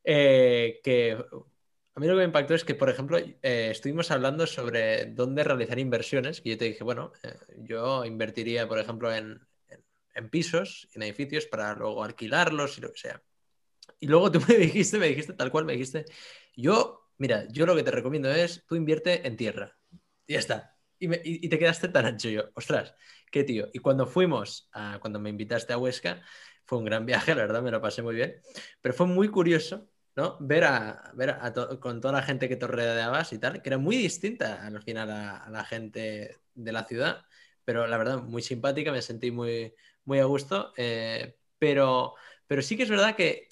eh, 0.04 0.80
que 0.82 1.18
mí 2.00 2.06
lo 2.06 2.14
que 2.14 2.18
me 2.20 2.24
impactó 2.24 2.54
es 2.54 2.64
que, 2.64 2.74
por 2.74 2.88
ejemplo, 2.90 3.18
eh, 3.18 3.68
estuvimos 3.70 4.10
hablando 4.10 4.46
sobre 4.46 5.06
dónde 5.06 5.44
realizar 5.44 5.78
inversiones, 5.78 6.40
y 6.44 6.50
yo 6.50 6.58
te 6.58 6.66
dije, 6.66 6.84
bueno, 6.84 7.12
eh, 7.22 7.34
yo 7.58 8.04
invertiría, 8.04 8.68
por 8.68 8.78
ejemplo, 8.78 9.12
en, 9.14 9.40
en- 9.68 9.84
en 10.14 10.30
pisos, 10.30 10.88
en 10.94 11.02
edificios, 11.02 11.46
para 11.46 11.74
luego 11.74 12.04
alquilarlos 12.04 12.78
y 12.78 12.80
lo 12.82 12.92
que 12.92 12.98
sea. 13.00 13.22
Y 14.00 14.06
luego 14.08 14.30
tú 14.32 14.40
me 14.48 14.56
dijiste, 14.56 14.98
me 14.98 15.08
dijiste 15.08 15.34
tal 15.34 15.50
cual, 15.50 15.64
me 15.66 15.72
dijiste, 15.74 16.04
yo, 16.56 17.10
mira, 17.18 17.46
yo 17.50 17.66
lo 17.66 17.76
que 17.76 17.82
te 17.82 17.90
recomiendo 17.90 18.30
es, 18.30 18.64
tú 18.66 18.76
invierte 18.76 19.26
en 19.26 19.36
tierra. 19.36 19.78
Y 20.26 20.34
ya 20.34 20.38
está. 20.40 20.76
Y, 20.98 21.08
me- 21.08 21.20
y- 21.24 21.44
y 21.46 21.48
te 21.48 21.58
quedaste 21.58 21.88
tan 21.88 22.06
ancho 22.06 22.28
yo, 22.28 22.44
ostras, 22.54 22.94
qué 23.30 23.44
tío. 23.44 23.68
Y 23.72 23.78
cuando 23.80 24.06
fuimos, 24.06 24.68
a, 24.72 24.98
cuando 25.00 25.20
me 25.20 25.30
invitaste 25.30 25.72
a 25.72 25.78
Huesca, 25.78 26.22
fue 26.66 26.78
un 26.78 26.84
gran 26.84 27.06
viaje, 27.06 27.34
la 27.34 27.42
verdad, 27.42 27.62
me 27.62 27.70
lo 27.70 27.80
pasé 27.80 28.02
muy 28.02 28.14
bien. 28.14 28.40
Pero 28.80 28.94
fue 28.94 29.06
muy 29.06 29.28
curioso, 29.28 29.88
¿no? 30.16 30.36
Ver 30.40 30.64
a, 30.64 31.12
ver 31.14 31.30
a 31.30 31.52
to- 31.52 31.80
con 31.80 32.00
toda 32.00 32.14
la 32.14 32.22
gente 32.22 32.48
que 32.48 32.56
te 32.56 32.66
rodeabas 32.66 33.32
y 33.32 33.38
tal, 33.38 33.62
que 33.62 33.68
era 33.68 33.78
muy 33.78 33.96
distinta 33.96 34.66
al 34.66 34.82
final 34.82 35.10
a, 35.10 35.36
a 35.38 35.50
la 35.50 35.64
gente 35.64 36.38
de 36.54 36.72
la 36.72 36.84
ciudad, 36.84 37.24
pero 37.64 37.86
la 37.86 37.96
verdad, 37.98 38.18
muy 38.22 38.42
simpática, 38.42 38.92
me 38.92 39.02
sentí 39.02 39.30
muy, 39.30 39.74
muy 40.04 40.18
a 40.20 40.24
gusto. 40.24 40.72
eh, 40.76 41.36
pero, 41.58 42.14
pero 42.46 42.62
sí 42.62 42.76
que 42.76 42.84
es 42.84 42.90
verdad 42.90 43.14
que 43.16 43.48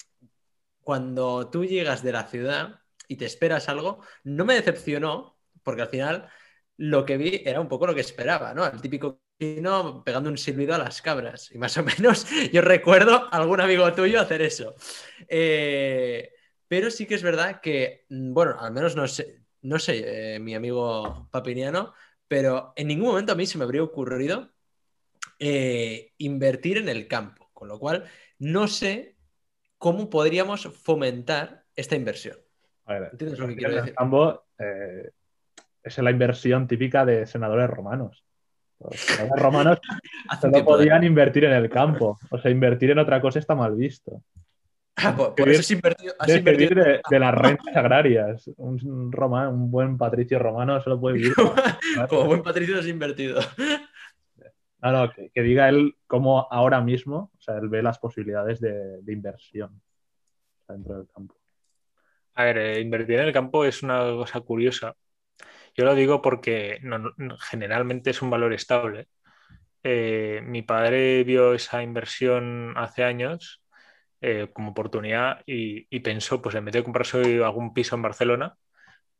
cuando 0.81 1.49
tú 1.49 1.65
llegas 1.65 2.03
de 2.03 2.11
la 2.11 2.27
ciudad 2.27 2.81
y 3.07 3.15
te 3.17 3.25
esperas 3.25 3.69
algo, 3.69 4.01
no 4.23 4.45
me 4.45 4.55
decepcionó, 4.55 5.37
porque 5.63 5.81
al 5.83 5.89
final 5.89 6.29
lo 6.77 7.05
que 7.05 7.17
vi 7.17 7.41
era 7.45 7.59
un 7.61 7.67
poco 7.67 7.87
lo 7.87 7.95
que 7.95 8.01
esperaba, 8.01 8.53
¿no? 8.53 8.65
El 8.65 8.81
típico 8.81 9.21
vecino 9.39 10.03
pegando 10.03 10.29
un 10.29 10.37
silbido 10.37 10.75
a 10.75 10.77
las 10.77 11.01
cabras. 11.01 11.51
Y 11.51 11.57
más 11.57 11.77
o 11.77 11.83
menos 11.83 12.25
yo 12.53 12.61
recuerdo 12.61 13.15
a 13.31 13.37
algún 13.37 13.61
amigo 13.61 13.91
tuyo 13.93 14.21
hacer 14.21 14.41
eso. 14.41 14.75
Eh, 15.27 16.31
pero 16.69 16.91
sí 16.91 17.05
que 17.05 17.15
es 17.15 17.23
verdad 17.23 17.59
que, 17.59 18.05
mm, 18.09 18.31
bueno, 18.31 18.55
al 18.57 18.71
menos 18.71 18.95
no 18.95 19.07
sé, 19.07 19.41
no 19.63 19.79
sé, 19.79 20.35
eh, 20.35 20.39
mi 20.39 20.55
amigo 20.55 21.27
Papiniano, 21.31 21.93
pero 22.27 22.71
en 22.77 22.87
ningún 22.87 23.09
momento 23.09 23.33
a 23.33 23.35
mí 23.35 23.45
se 23.45 23.57
me 23.57 23.65
habría 23.65 23.83
ocurrido 23.83 24.51
eh, 25.39 26.13
invertir 26.19 26.77
en 26.77 26.87
el 26.87 27.07
campo. 27.07 27.49
Con 27.53 27.67
lo 27.67 27.79
cual, 27.79 28.05
no 28.37 28.67
sé 28.67 29.17
cómo 29.77 30.09
podríamos 30.09 30.67
fomentar 30.81 31.65
esta 31.75 31.95
inversión. 31.95 32.37
A 32.85 32.93
ver, 32.93 33.09
¿Entiendes 33.11 33.39
lo 33.39 33.47
que 33.47 33.55
quiero 33.55 33.73
el 33.73 33.79
decir? 33.81 33.95
campo, 33.95 34.45
eh, 34.59 35.09
es 35.83 35.97
la 35.97 36.11
inversión 36.11 36.67
típica 36.67 37.03
de 37.03 37.25
senadores 37.25 37.69
romanos. 37.69 38.23
Los 38.79 38.95
senadores 38.99 39.43
romanos 39.43 39.79
solo 40.41 40.63
podían 40.63 41.03
invertir 41.03 41.45
en 41.45 41.53
el 41.53 41.69
campo. 41.69 42.19
O 42.29 42.37
sea, 42.37 42.51
invertir 42.51 42.91
en 42.91 42.99
otra 42.99 43.19
cosa 43.19 43.39
está 43.39 43.55
mal 43.55 43.75
visto. 43.75 44.21
Ah, 45.03 45.15
por, 45.15 45.35
por 45.35 45.49
eso 45.49 45.59
has 45.61 45.71
invertido. 45.71 46.13
has 46.19 46.35
invertido- 46.35 46.75
de, 46.83 47.01
de 47.09 47.19
las 47.19 47.33
rentas 47.35 47.75
agrarias. 47.75 48.49
Un, 48.57 49.11
romano, 49.11 49.51
un 49.51 49.71
buen 49.71 49.97
patricio 49.97 50.39
romano 50.39 50.81
solo 50.81 50.99
puede 50.99 51.17
vivir. 51.17 51.33
Como 52.09 52.25
buen 52.25 52.43
patricio 52.43 52.77
has 52.79 52.87
invertido. 52.87 53.39
No, 54.81 54.91
no, 54.91 55.11
que, 55.11 55.29
que 55.33 55.41
diga 55.41 55.67
él 55.67 55.95
cómo 56.07 56.47
ahora 56.49 56.79
mismo, 56.81 57.31
o 57.37 57.41
sea, 57.41 57.57
él 57.57 57.67
ve 57.67 57.83
las 57.83 57.99
posibilidades 57.99 58.61
de, 58.61 59.01
de 59.01 59.13
inversión 59.13 59.81
dentro 60.67 60.97
del 60.97 61.07
campo. 61.13 61.35
A 62.35 62.45
ver, 62.45 62.57
eh, 62.57 62.79
invertir 62.79 63.19
en 63.19 63.25
el 63.27 63.33
campo 63.33 63.65
es 63.65 63.83
una 63.83 63.99
cosa 63.99 64.39
curiosa. 64.39 64.95
Yo 65.75 65.83
lo 65.83 65.95
digo 65.95 66.21
porque 66.21 66.79
no- 66.81 67.11
no- 67.17 67.37
generalmente 67.37 68.11
es 68.11 68.21
un 68.21 68.29
valor 68.29 68.53
estable. 68.53 69.07
Eh, 69.83 70.41
mi 70.45 70.61
padre 70.61 71.23
vio 71.25 71.53
esa 71.53 71.83
inversión 71.83 72.73
hace 72.77 73.03
años 73.03 73.61
eh, 74.21 74.49
como 74.53 74.71
oportunidad 74.71 75.41
y, 75.45 75.87
y 75.95 75.99
pensó, 76.01 76.41
pues 76.41 76.55
en 76.55 76.65
vez 76.65 76.73
de 76.73 76.83
comprarse 76.83 77.43
algún 77.43 77.73
piso 77.73 77.95
en 77.95 78.01
Barcelona 78.03 78.57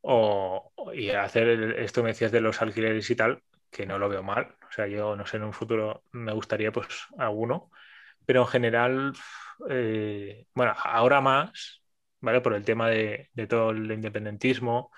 o, 0.02 0.72
y 0.94 1.10
hacer 1.10 1.48
el- 1.48 1.72
esto 1.78 2.02
me 2.02 2.10
decías 2.10 2.32
de 2.32 2.40
los 2.40 2.60
alquileres 2.62 3.08
y 3.10 3.16
tal, 3.16 3.42
que 3.70 3.86
no 3.86 3.98
lo 3.98 4.08
veo 4.08 4.22
mal. 4.22 4.56
O 4.68 4.72
sea, 4.72 4.86
yo 4.86 5.16
no 5.16 5.26
sé, 5.26 5.36
en 5.38 5.44
un 5.44 5.52
futuro 5.52 6.04
me 6.12 6.32
gustaría 6.32 6.72
pues 6.72 6.86
alguno, 7.18 7.70
pero 8.26 8.42
en 8.42 8.48
general, 8.48 9.12
eh, 9.70 10.46
bueno, 10.54 10.74
ahora 10.84 11.20
más, 11.20 11.82
¿vale? 12.20 12.40
Por 12.40 12.54
el 12.54 12.64
tema 12.64 12.88
de, 12.90 13.30
de 13.34 13.46
todo 13.46 13.70
el 13.70 13.90
independentismo 13.92 14.90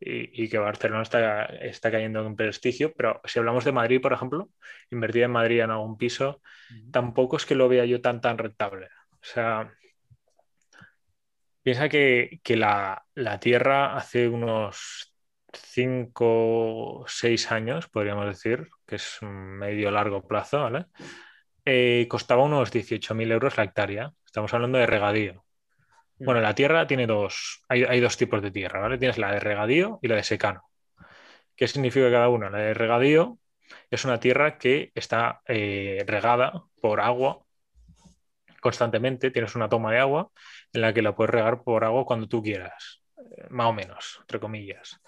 y, 0.00 0.44
y 0.44 0.48
que 0.48 0.58
Barcelona 0.58 1.02
está, 1.02 1.44
está 1.46 1.90
cayendo 1.90 2.24
en 2.26 2.36
prestigio, 2.36 2.92
pero 2.96 3.20
si 3.24 3.38
hablamos 3.38 3.64
de 3.64 3.72
Madrid, 3.72 4.00
por 4.00 4.12
ejemplo, 4.12 4.50
invertir 4.90 5.24
en 5.24 5.32
Madrid 5.32 5.60
en 5.62 5.70
algún 5.70 5.96
piso, 5.98 6.42
tampoco 6.90 7.36
es 7.36 7.46
que 7.46 7.54
lo 7.54 7.68
vea 7.68 7.84
yo 7.86 8.00
tan, 8.00 8.20
tan 8.20 8.38
rentable. 8.38 8.88
O 9.26 9.28
sea, 9.28 9.72
piensa 11.62 11.88
que, 11.88 12.40
que 12.44 12.56
la, 12.56 13.04
la 13.14 13.40
Tierra 13.40 13.96
hace 13.96 14.28
unos 14.28 15.14
5 15.52 16.24
o 17.00 17.04
6 17.08 17.50
años, 17.50 17.88
podríamos 17.88 18.26
decir, 18.26 18.68
que 18.86 18.96
es 18.96 19.18
medio 19.22 19.90
largo 19.90 20.26
plazo, 20.28 20.62
¿vale? 20.62 20.86
Eh, 21.64 22.06
costaba 22.08 22.44
unos 22.44 22.70
18.000 22.70 23.32
euros 23.32 23.56
la 23.56 23.64
hectárea. 23.64 24.12
Estamos 24.24 24.54
hablando 24.54 24.78
de 24.78 24.86
regadío. 24.86 25.44
Bueno, 26.18 26.40
la 26.40 26.54
tierra 26.54 26.86
tiene 26.86 27.06
dos, 27.08 27.64
hay, 27.68 27.82
hay 27.82 28.00
dos 28.00 28.16
tipos 28.16 28.40
de 28.42 28.52
tierra, 28.52 28.80
¿vale? 28.80 28.96
Tienes 28.96 29.18
la 29.18 29.32
de 29.32 29.40
regadío 29.40 29.98
y 30.02 30.08
la 30.08 30.14
de 30.16 30.22
secano. 30.22 30.62
¿Qué 31.56 31.66
significa 31.66 32.10
cada 32.12 32.28
una? 32.28 32.48
La 32.48 32.58
de 32.58 32.74
regadío 32.74 33.38
es 33.90 34.04
una 34.04 34.20
tierra 34.20 34.56
que 34.58 34.92
está 34.94 35.42
eh, 35.46 36.04
regada 36.06 36.62
por 36.80 37.00
agua 37.00 37.45
constantemente, 38.66 39.30
tienes 39.30 39.54
una 39.54 39.68
toma 39.68 39.92
de 39.92 40.00
agua 40.00 40.28
en 40.72 40.80
la 40.80 40.92
que 40.92 41.00
la 41.00 41.14
puedes 41.14 41.30
regar 41.30 41.62
por 41.62 41.84
agua 41.84 42.04
cuando 42.04 42.26
tú 42.26 42.42
quieras, 42.42 43.00
eh, 43.16 43.46
más 43.48 43.68
o 43.68 43.72
menos, 43.72 44.18
entre 44.22 44.40
comillas. 44.40 45.00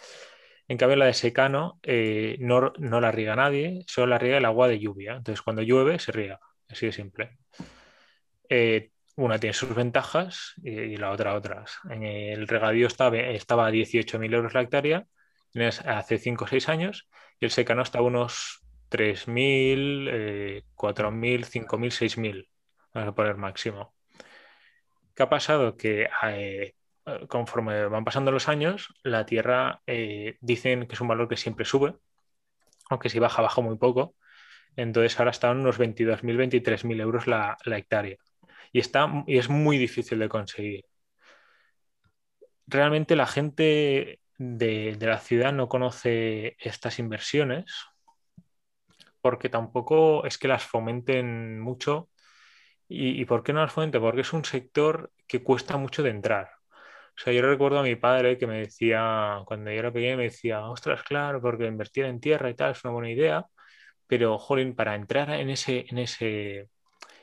En 0.69 0.77
cambio, 0.77 0.97
la 0.97 1.07
de 1.07 1.15
secano 1.15 1.81
eh, 1.83 2.37
no, 2.39 2.73
no 2.79 3.01
la 3.01 3.11
riega 3.11 3.35
nadie, 3.35 3.83
solo 3.89 4.07
la 4.07 4.19
riega 4.19 4.39
el 4.39 4.45
agua 4.45 4.69
de 4.69 4.79
lluvia. 4.79 5.17
Entonces, 5.17 5.43
cuando 5.43 5.63
llueve, 5.63 5.99
se 5.99 6.13
riega. 6.13 6.39
Así 6.69 6.87
de 6.87 6.93
simple. 6.93 7.39
Eh, 8.49 8.91
una 9.17 9.41
tiene 9.41 9.55
sus 9.55 9.75
ventajas 9.75 10.55
y, 10.63 10.97
la 10.97 11.11
otra 11.11 11.35
otras. 11.35 11.79
En 11.91 12.05
el 12.05 12.47
regadío 12.47 12.87
estaba, 12.87 13.19
estaba 13.19 13.67
a 13.67 13.71
18.000 13.73 14.35
euros 14.35 14.55
la 14.55 14.61
hectárea 14.61 15.05
hace 15.85 16.19
5 16.19 16.45
o 16.45 16.47
6 16.47 16.69
años 16.69 17.09
y 17.41 17.47
el 17.47 17.51
secano 17.51 17.83
está 17.83 17.99
a 17.99 18.03
unos 18.03 18.61
3.000, 18.91 20.09
eh, 20.13 20.63
4.000, 20.77 21.45
5.000, 21.45 21.91
6.000. 21.91 22.47
Vamos 22.95 23.11
a 23.11 23.15
poner 23.15 23.37
máximo. 23.37 23.95
¿Qué 25.15 25.23
ha 25.23 25.29
pasado? 25.29 25.77
Que 25.77 26.09
eh, 26.25 26.75
conforme 27.29 27.87
van 27.87 28.05
pasando 28.05 28.31
los 28.31 28.49
años, 28.49 28.95
la 29.03 29.27
tierra 29.27 29.83
eh, 29.87 30.37
dicen 30.41 30.87
que 30.87 30.95
es 30.95 31.01
un 31.01 31.09
valor 31.09 31.29
que 31.29 31.37
siempre 31.37 31.65
sube, 31.65 31.97
aunque 32.91 33.09
si 33.09 33.19
baja, 33.19 33.43
baja 33.43 33.61
muy 33.61 33.77
poco. 33.77 34.15
Entonces 34.77 35.19
ahora 35.19 35.33
están 35.33 35.59
unos 35.59 35.79
22.000, 35.79 36.23
23.000 36.23 37.01
euros 37.01 37.27
la, 37.27 37.57
la 37.65 37.79
hectárea. 37.79 38.17
Y, 38.73 38.81
está, 38.81 39.25
y 39.27 39.39
es 39.39 39.49
muy 39.49 39.79
difícil 39.79 40.19
de 40.19 40.29
conseguir. 40.29 40.85
Realmente 42.67 43.17
la 43.17 43.27
gente 43.27 44.21
de, 44.39 44.97
de, 44.99 45.07
la 45.07 45.19
ciudad 45.19 45.53
no 45.53 45.69
conoce 45.69 46.57
estas 46.61 46.99
inversiones 46.99 47.65
porque 49.21 49.49
tampoco 49.49 50.25
es 50.25 50.39
que 50.39 50.49
las 50.49 50.65
fomenten 50.65 51.61
mucho. 51.61 52.09
¿Y, 52.89 53.21
y 53.21 53.25
por 53.27 53.43
qué 53.43 53.53
no 53.53 53.61
las 53.61 53.73
fomenten? 53.73 54.01
Porque 54.01 54.23
es 54.23 54.33
un 54.33 54.45
sector 54.45 55.13
que 55.27 55.43
cuesta 55.43 55.77
mucho 55.77 56.03
de 56.03 56.11
entrar. 56.11 56.51
O 57.19 57.21
sea, 57.21 57.33
yo 57.33 57.43
recuerdo 57.43 57.81
a 57.81 57.83
mi 57.83 57.97
padre 57.97 58.39
que 58.39 58.47
me 58.47 58.61
decía, 58.61 59.43
cuando 59.47 59.71
yo 59.73 59.79
era 59.79 59.93
pequeño, 59.93 60.17
me 60.19 60.25
decía, 60.25 60.63
ostras, 60.69 61.03
claro, 61.03 61.41
porque 61.41 61.67
invertir 61.67 62.05
en 62.05 62.21
tierra 62.21 62.51
y 62.51 62.55
tal 62.55 62.73
es 62.73 62.85
una 62.85 62.93
buena 62.95 63.11
idea, 63.11 63.47
pero, 64.07 64.39
jolín, 64.39 64.75
para 64.77 64.95
entrar 64.95 65.31
en 65.31 65.51
ese, 65.51 65.87
en 65.89 65.99
ese, 65.99 66.61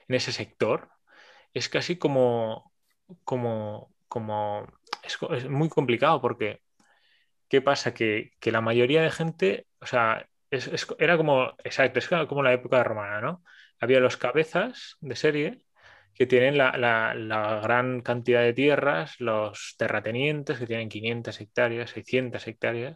en 0.07 0.16
ese 0.16 0.32
sector 0.34 0.89
es 1.53 1.70
casi 1.70 1.97
como, 1.97 2.74
como, 3.24 3.93
como, 4.07 4.68
es, 5.03 5.18
es 5.32 5.49
muy 5.49 5.70
complicado 5.70 6.22
porque 6.22 6.61
¿qué 7.49 7.61
pasa? 7.61 7.93
Que, 7.93 8.32
que, 8.39 8.51
la 8.51 8.61
mayoría 8.61 9.01
de 9.01 9.11
gente, 9.11 9.68
o 9.82 9.86
sea, 9.86 10.28
es, 10.49 10.68
es, 10.68 10.88
era 10.99 11.18
como, 11.18 11.53
exacto, 11.63 11.99
es 11.99 12.07
como 12.28 12.43
la 12.43 12.53
época 12.53 12.84
romana, 12.84 13.22
¿no? 13.22 13.43
Había 13.80 14.00
los 14.00 14.18
cabezas 14.18 14.98
de 15.02 15.16
serie 15.16 15.66
que 16.14 16.26
tienen 16.26 16.58
la, 16.58 16.78
la, 16.78 17.60
gran 17.62 18.02
cantidad 18.02 18.42
de 18.42 18.54
tierras, 18.54 19.20
los 19.20 19.76
terratenientes 19.78 20.58
que 20.58 20.66
tienen 20.68 20.90
500 20.90 21.42
hectáreas, 21.42 21.90
600 21.92 22.48
hectáreas, 22.48 22.96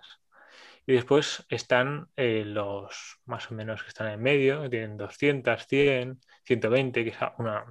y 0.85 0.93
después 0.93 1.45
están 1.49 2.07
eh, 2.15 2.43
los 2.45 3.19
más 3.25 3.51
o 3.51 3.55
menos 3.55 3.83
que 3.83 3.89
están 3.89 4.07
en 4.07 4.21
medio, 4.21 4.63
que 4.63 4.69
tienen 4.69 4.97
200, 4.97 5.67
100, 5.67 6.19
120, 6.45 7.03
que 7.03 7.09
es 7.11 7.17
una 7.37 7.65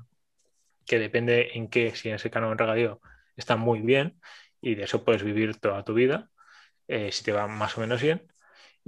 que 0.86 0.98
depende 0.98 1.50
en 1.54 1.68
qué, 1.68 1.94
si 1.94 2.08
en 2.08 2.16
ese 2.16 2.30
canon 2.30 2.58
regadío 2.58 3.00
está 3.36 3.56
muy 3.56 3.80
bien, 3.80 4.20
y 4.60 4.74
de 4.74 4.84
eso 4.84 5.04
puedes 5.04 5.22
vivir 5.22 5.58
toda 5.60 5.84
tu 5.84 5.94
vida, 5.94 6.30
eh, 6.88 7.12
si 7.12 7.24
te 7.24 7.32
va 7.32 7.46
más 7.46 7.76
o 7.78 7.80
menos 7.82 8.02
bien. 8.02 8.26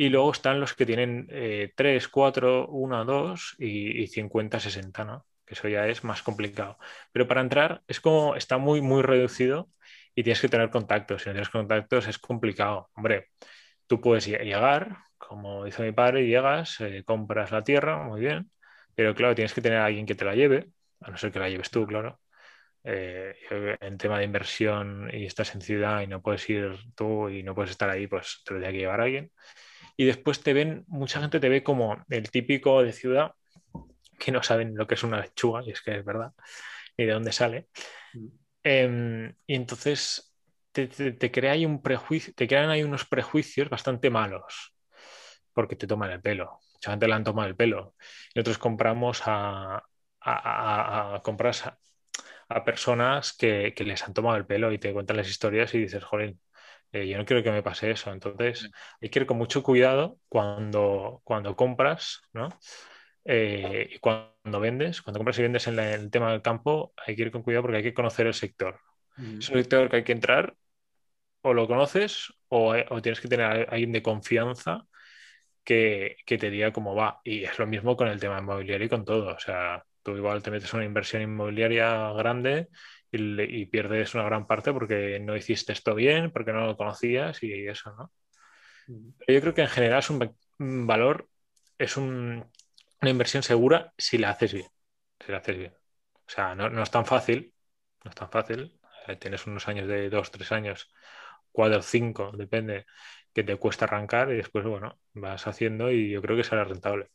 Y 0.01 0.09
luego 0.09 0.32
están 0.32 0.61
los 0.61 0.74
que 0.74 0.86
tienen 0.86 1.26
3, 1.76 2.09
4, 2.09 2.68
1, 2.68 3.05
2 3.05 3.57
y, 3.59 4.03
y 4.03 4.07
50, 4.07 4.59
60, 4.59 5.05
¿no? 5.05 5.26
Que 5.44 5.55
eso 5.55 5.68
ya 5.68 5.86
es 5.88 6.05
más 6.05 6.22
complicado. 6.22 6.78
Pero 7.12 7.28
para 7.28 7.42
entrar 7.42 7.82
es 7.86 8.01
como, 8.01 8.34
está 8.34 8.57
muy, 8.59 8.80
muy 8.80 9.03
reducido 9.03 9.68
y 10.14 10.22
tienes 10.22 10.40
que 10.40 10.48
tener 10.48 10.70
contactos. 10.70 11.22
Si 11.22 11.28
no 11.28 11.34
tienes 11.34 11.51
contactos 11.51 12.07
es 12.09 12.18
complicado. 12.18 12.88
Hombre, 12.94 13.28
tú 13.86 14.01
puedes 14.01 14.26
llegar, 14.26 14.96
como 15.18 15.64
dice 15.64 15.82
mi 15.82 15.92
padre, 15.92 16.26
llegas, 16.26 16.80
eh, 16.80 17.03
compras 17.05 17.51
la 17.53 17.62
tierra, 17.62 17.98
muy 18.03 18.20
bien, 18.20 18.51
pero 18.94 19.14
claro, 19.14 19.34
tienes 19.34 19.55
que 19.55 19.61
tener 19.62 19.78
a 19.78 19.86
alguien 19.86 20.07
que 20.07 20.14
te 20.14 20.24
la 20.24 20.34
lleve, 20.34 20.70
a 21.01 21.11
no 21.11 21.16
ser 21.18 21.32
que 21.32 21.38
la 21.40 21.48
lleves 21.51 21.70
tú, 21.70 21.86
claro. 21.86 22.20
Eh, 22.84 23.34
en 23.80 23.98
tema 23.98 24.18
de 24.18 24.24
inversión 24.24 25.11
y 25.12 25.26
estás 25.26 25.55
en 25.55 25.61
ciudad 25.61 26.01
y 26.03 26.07
no 26.07 26.22
puedes 26.22 26.48
ir 26.48 26.78
tú 26.96 27.28
y 27.28 27.42
no 27.42 27.55
puedes 27.55 27.72
estar 27.72 27.90
ahí, 27.90 28.07
pues 28.07 28.42
te 28.44 28.55
lo 28.55 28.61
tiene 28.61 28.72
que 28.74 28.78
llevar 28.80 29.01
alguien. 29.03 29.30
Y 30.01 30.07
después 30.07 30.40
te 30.40 30.55
ven, 30.55 30.86
mucha 30.88 31.20
gente 31.20 31.40
te 31.40 31.51
ve 31.51 31.62
como 31.62 32.03
el 32.09 32.30
típico 32.30 32.82
de 32.82 32.94
ciudad 32.94 33.34
que 34.18 34.32
no 34.32 34.42
saben 34.42 34.74
lo 34.74 34.86
que 34.86 34.94
es 34.94 35.03
una 35.03 35.20
lechuga, 35.20 35.62
y 35.62 35.72
es 35.72 35.82
que 35.82 35.94
es 35.94 36.03
verdad, 36.07 36.32
ni 36.96 37.05
de 37.05 37.12
dónde 37.12 37.32
sale. 37.32 37.68
Em, 38.62 39.34
y 39.46 39.55
entonces 39.55 40.34
te, 40.72 40.88
crea 41.30 41.53
ahí 41.53 41.66
un 41.66 41.82
prejuicio, 41.82 42.32
te 42.34 42.48
crean 42.48 42.70
ahí 42.70 42.82
unos 42.82 43.05
prejuicios 43.05 43.68
bastante 43.68 44.09
malos, 44.09 44.74
porque 45.53 45.76
te 45.76 45.86
toman 45.86 46.11
el 46.12 46.22
pelo. 46.22 46.61
Mucha 46.72 46.92
gente 46.92 47.07
le 47.07 47.12
han 47.12 47.24
tomado 47.24 47.48
el 47.48 47.57
pelo. 47.57 47.94
Y 48.34 48.38
nosotros 48.38 48.57
compramos 48.57 49.20
a, 49.26 49.74
a, 49.76 49.82
a, 50.22 51.14
a 51.16 51.20
compras 51.22 51.66
a, 52.48 52.64
personas 52.64 53.34
que, 53.34 53.74
que, 53.76 53.84
les 53.84 54.03
han 54.03 54.14
tomado 54.14 54.38
el 54.38 54.46
pelo 54.46 54.72
y 54.72 54.78
te 54.78 54.94
cuentan 54.94 55.18
las 55.18 55.28
historias 55.28 55.74
y 55.74 55.80
dices, 55.80 56.03
joder, 56.05 56.36
eh, 56.93 57.07
yo 57.07 57.18
no 57.18 57.24
quiero 57.24 57.43
que 57.43 57.53
me 57.53 57.62
pase 57.62 57.91
eso. 57.91 58.12
Entonces, 58.12 58.70
hay 59.01 59.09
que 59.09 59.20
ir 59.20 59.26
con 59.26 59.38
mucho 59.38 59.62
cuidado 59.62 60.18
cuando, 60.28 61.20
cuando 61.24 61.55
compras, 61.55 62.22
¿no? 62.32 62.49
Eh, 63.24 63.91
y 63.93 63.99
cuando 63.99 64.61
vendes, 64.61 65.03
cuando 65.03 65.18
compras 65.18 65.38
y 65.38 65.43
vendes 65.43 65.66
en, 65.68 65.78
el 65.78 66.11
tema 66.11 66.32
del 66.32 66.43
campo, 66.43 66.93
hay 66.97 67.14
que 67.14 67.22
ir 67.22 67.30
con 67.30 67.43
cuidado 67.43 67.62
porque 67.62 67.78
hay 67.78 67.82
que 67.82 67.95
conocer 67.95 68.26
el 68.26 68.34
sector. 68.34 68.80
Es 69.16 69.51
un 69.51 69.57
sector 69.57 69.91
que 69.91 69.97
hay 69.97 70.05
que 70.05 70.12
entrar, 70.12 70.57
o 71.43 71.53
lo 71.53 71.66
conoces, 71.66 72.32
o, 72.49 72.74
tienes 73.03 73.20
que 73.20 73.28
tener 73.28 73.47
a 73.47 73.72
alguien 73.72 73.93
de 73.93 74.03
confianza 74.03 74.86
que, 75.62 76.16
que, 76.24 76.38
te 76.38 76.49
diga 76.51 76.72
cómo 76.72 76.95
va. 76.95 77.20
Y 77.22 77.45
es 77.45 77.59
lo 77.59 77.66
mismo 77.66 77.97
con 77.97 78.09
el 78.09 78.18
tema 78.18 78.38
inmobiliario 78.38 78.86
y 78.86 78.88
con 78.88 79.05
todo. 79.05 79.34
O 79.34 79.38
sea, 79.38 79.84
tú 80.03 80.16
igual 80.16 80.43
te 80.43 80.51
metes 80.51 80.72
una 80.72 80.84
inversión 80.84 81.20
inmobiliaria 81.22 82.12
grande 82.12 82.68
y, 83.12 83.42
y, 83.42 83.66
pierdes 83.66 84.14
una 84.14 84.24
gran 84.24 84.46
parte 84.46 84.72
porque 84.72 85.18
no 85.20 85.36
hiciste 85.36 85.72
esto 85.72 85.94
bien, 85.94 86.30
porque 86.30 86.52
no 86.52 86.66
lo 86.66 86.76
conocías 86.76 87.42
y 87.42 87.66
eso, 87.66 87.92
¿no? 87.96 88.12
Pero 89.18 89.38
yo 89.38 89.40
creo 89.40 89.54
que 89.54 89.62
en 89.62 89.68
general 89.68 90.00
es 90.00 90.11
un, 90.11 90.36
un 90.58 90.86
valor, 90.86 91.28
es 91.78 91.96
un, 91.96 92.44
una 93.00 93.11
inversión 93.11 93.42
segura 93.42 93.92
si 93.96 94.18
la 94.18 94.30
haces 94.30 94.54
bien. 94.54 94.68
Si 95.24 95.32
la 95.32 95.38
haces 95.38 95.58
bien. 95.58 95.72
O 95.72 96.30
sea, 96.32 96.54
no, 96.54 96.68
no 96.68 96.82
es 96.82 96.90
tan 96.90 97.06
fácil. 97.06 97.54
No 98.04 98.11
es 98.11 98.14
tan 98.16 98.30
fácil. 98.30 98.80
Eh, 99.06 99.16
tienes 99.16 99.46
unos 99.46 99.68
años 99.68 99.88
de 99.88 100.11
dos, 100.11 100.30
tres 100.30 100.52
años, 100.52 100.92
cuatro, 101.52 101.82
cinco, 101.82 102.32
depende, 102.36 102.86
que 103.32 103.44
te 103.44 103.56
cuesta 103.56 103.84
arrancar 103.86 104.30
y 104.32 104.36
después, 104.36 104.64
bueno, 104.64 104.98
vas 105.14 105.46
haciendo 105.46 105.90
y 105.90 106.11
yo 106.11 106.22
creo 106.22 106.36
que 106.36 106.44
será 106.44 106.64
rentable. 106.64 107.11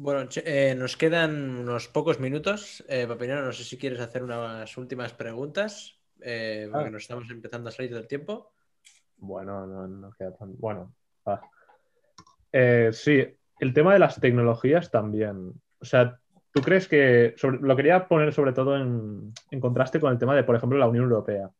Bueno, 0.00 0.28
eh, 0.44 0.76
nos 0.78 0.96
quedan 0.96 1.58
unos 1.58 1.88
pocos 1.88 2.20
minutos. 2.20 2.84
Eh, 2.88 3.04
Papinero, 3.08 3.44
no 3.44 3.52
sé 3.52 3.64
si 3.64 3.76
quieres 3.76 3.98
hacer 3.98 4.22
unas 4.22 4.76
últimas 4.76 5.12
preguntas, 5.12 5.98
eh, 6.20 6.68
porque 6.70 6.86
ah. 6.86 6.90
nos 6.90 7.02
estamos 7.02 7.28
empezando 7.28 7.68
a 7.68 7.72
salir 7.72 7.92
del 7.92 8.06
tiempo. 8.06 8.52
Bueno, 9.16 9.66
no, 9.66 9.88
no 9.88 10.12
queda 10.12 10.36
tan. 10.36 10.56
Bueno, 10.56 10.94
va. 11.28 11.40
Eh, 12.52 12.90
sí, 12.92 13.26
el 13.58 13.74
tema 13.74 13.92
de 13.92 13.98
las 13.98 14.20
tecnologías 14.20 14.88
también. 14.88 15.54
O 15.80 15.84
sea, 15.84 16.16
¿tú 16.52 16.62
crees 16.62 16.86
que... 16.86 17.34
lo 17.42 17.74
quería 17.74 18.06
poner 18.06 18.32
sobre 18.32 18.52
todo 18.52 18.76
en, 18.76 19.32
contraste 19.60 19.98
con 19.98 20.12
el 20.12 20.18
tema 20.18 20.36
de, 20.36 20.44
por 20.44 20.54
ejemplo, 20.54 20.78
la 20.78 20.86
Unión 20.86 21.06
Europea, 21.06 21.50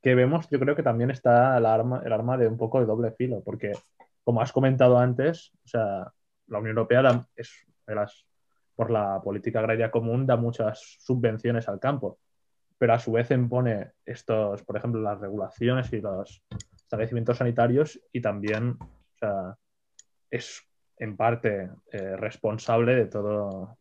que 0.00 0.14
vemos, 0.14 0.48
yo 0.50 0.60
creo 0.60 0.76
que 0.76 0.84
también 0.84 1.10
está 1.10 1.58
el 1.58 1.66
arma, 1.66 2.00
el 2.04 2.12
arma 2.12 2.38
de 2.38 2.46
un 2.46 2.56
poco 2.56 2.78
de 2.78 2.86
doble 2.86 3.10
filo, 3.10 3.42
porque, 3.44 3.72
como 4.22 4.40
has 4.40 4.52
comentado 4.52 4.98
antes, 4.98 5.50
o 5.64 5.68
sea, 5.68 6.12
la 6.46 6.58
Unión 6.58 6.76
Europea 6.76 7.26
es 7.34 7.66
por 8.74 8.90
la 8.90 9.20
política 9.22 9.60
agraria 9.60 9.90
común 9.90 10.26
da 10.26 10.36
muchas 10.36 10.96
subvenciones 11.00 11.68
al 11.68 11.78
campo, 11.78 12.18
pero 12.78 12.94
a 12.94 12.98
su 12.98 13.12
vez 13.12 13.30
impone 13.30 13.92
estos, 14.04 14.62
por 14.62 14.76
ejemplo, 14.76 15.00
las 15.00 15.20
regulaciones 15.20 15.92
y 15.92 16.00
los 16.00 16.42
establecimientos 16.74 17.38
sanitarios 17.38 18.00
y 18.12 18.20
también, 18.20 18.76
es 20.30 20.62
en 20.98 21.16
parte 21.16 21.70
eh, 21.92 22.16
responsable 22.16 22.96
de 22.96 23.06
todo, 23.06 23.76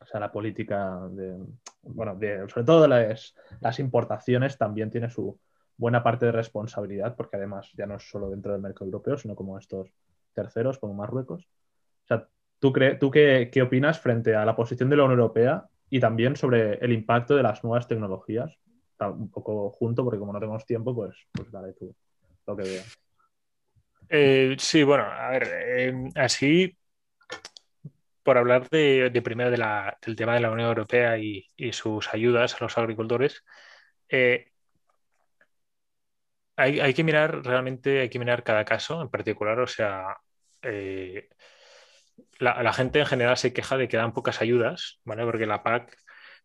o 0.00 0.06
sea, 0.06 0.18
la 0.18 0.32
política 0.32 1.00
de, 1.10 1.36
bueno, 1.82 2.16
de, 2.16 2.48
sobre 2.48 2.64
todo 2.64 2.88
las, 2.88 3.34
las 3.60 3.78
importaciones 3.78 4.58
también 4.58 4.90
tiene 4.90 5.10
su 5.10 5.38
buena 5.76 6.02
parte 6.02 6.26
de 6.26 6.32
responsabilidad, 6.32 7.16
porque 7.16 7.36
además 7.36 7.70
ya 7.76 7.86
no 7.86 7.96
es 7.96 8.08
solo 8.08 8.30
dentro 8.30 8.52
del 8.52 8.62
mercado 8.62 8.86
europeo, 8.86 9.16
sino 9.16 9.34
como 9.34 9.58
estos 9.58 9.92
terceros, 10.32 10.78
como 10.78 10.94
Marruecos. 10.94 11.48
¿Tú, 12.64 12.72
¿tú 12.98 13.10
qué, 13.10 13.50
qué, 13.52 13.60
opinas 13.60 14.00
frente 14.00 14.34
a 14.34 14.46
la 14.46 14.56
posición 14.56 14.88
de 14.88 14.96
la 14.96 15.04
Unión 15.04 15.20
Europea 15.20 15.66
y 15.90 16.00
también 16.00 16.34
sobre 16.34 16.78
el 16.78 16.92
impacto 16.92 17.36
de 17.36 17.42
las 17.42 17.62
nuevas 17.62 17.86
tecnologías? 17.86 18.56
Un 19.00 19.30
poco 19.30 19.70
junto, 19.70 20.02
porque 20.02 20.18
como 20.18 20.32
no 20.32 20.40
tenemos 20.40 20.64
tiempo, 20.64 20.94
pues, 20.94 21.14
pues 21.30 21.52
dale 21.52 21.74
tú 21.74 21.94
lo 22.46 22.56
que 22.56 22.62
veas. 22.62 22.98
Eh, 24.08 24.56
sí, 24.58 24.82
bueno, 24.82 25.04
a 25.04 25.28
ver, 25.28 25.42
em, 25.76 26.10
así, 26.14 26.74
por 28.22 28.38
hablar 28.38 28.66
de, 28.70 29.20
primero 29.22 29.50
del 29.50 30.16
tema 30.16 30.32
de 30.32 30.40
la 30.40 30.50
Unión 30.50 30.68
Europea 30.68 31.18
y, 31.18 31.46
sus 31.72 32.14
ayudas 32.14 32.54
a 32.54 32.64
los 32.64 32.78
agricultores, 32.78 33.44
eh, 34.08 34.52
hay, 36.56 36.94
que 36.94 37.04
mirar 37.04 37.44
realmente, 37.44 38.00
hay 38.00 38.08
que 38.08 38.18
mirar 38.18 38.42
cada 38.42 38.64
caso 38.64 39.02
en 39.02 39.10
particular, 39.10 39.60
o 39.60 39.66
sea, 39.66 40.16
eh, 40.62 41.28
la, 42.38 42.72
gente 42.72 43.00
en 43.00 43.06
general 43.06 43.36
se 43.36 43.52
queja 43.52 43.76
de 43.76 43.88
que 43.88 43.96
dan 43.96 44.12
pocas 44.12 44.40
ayudas, 44.40 45.00
¿vale? 45.04 45.24
Porque 45.24 45.46
la 45.46 45.62
PAC 45.62 45.96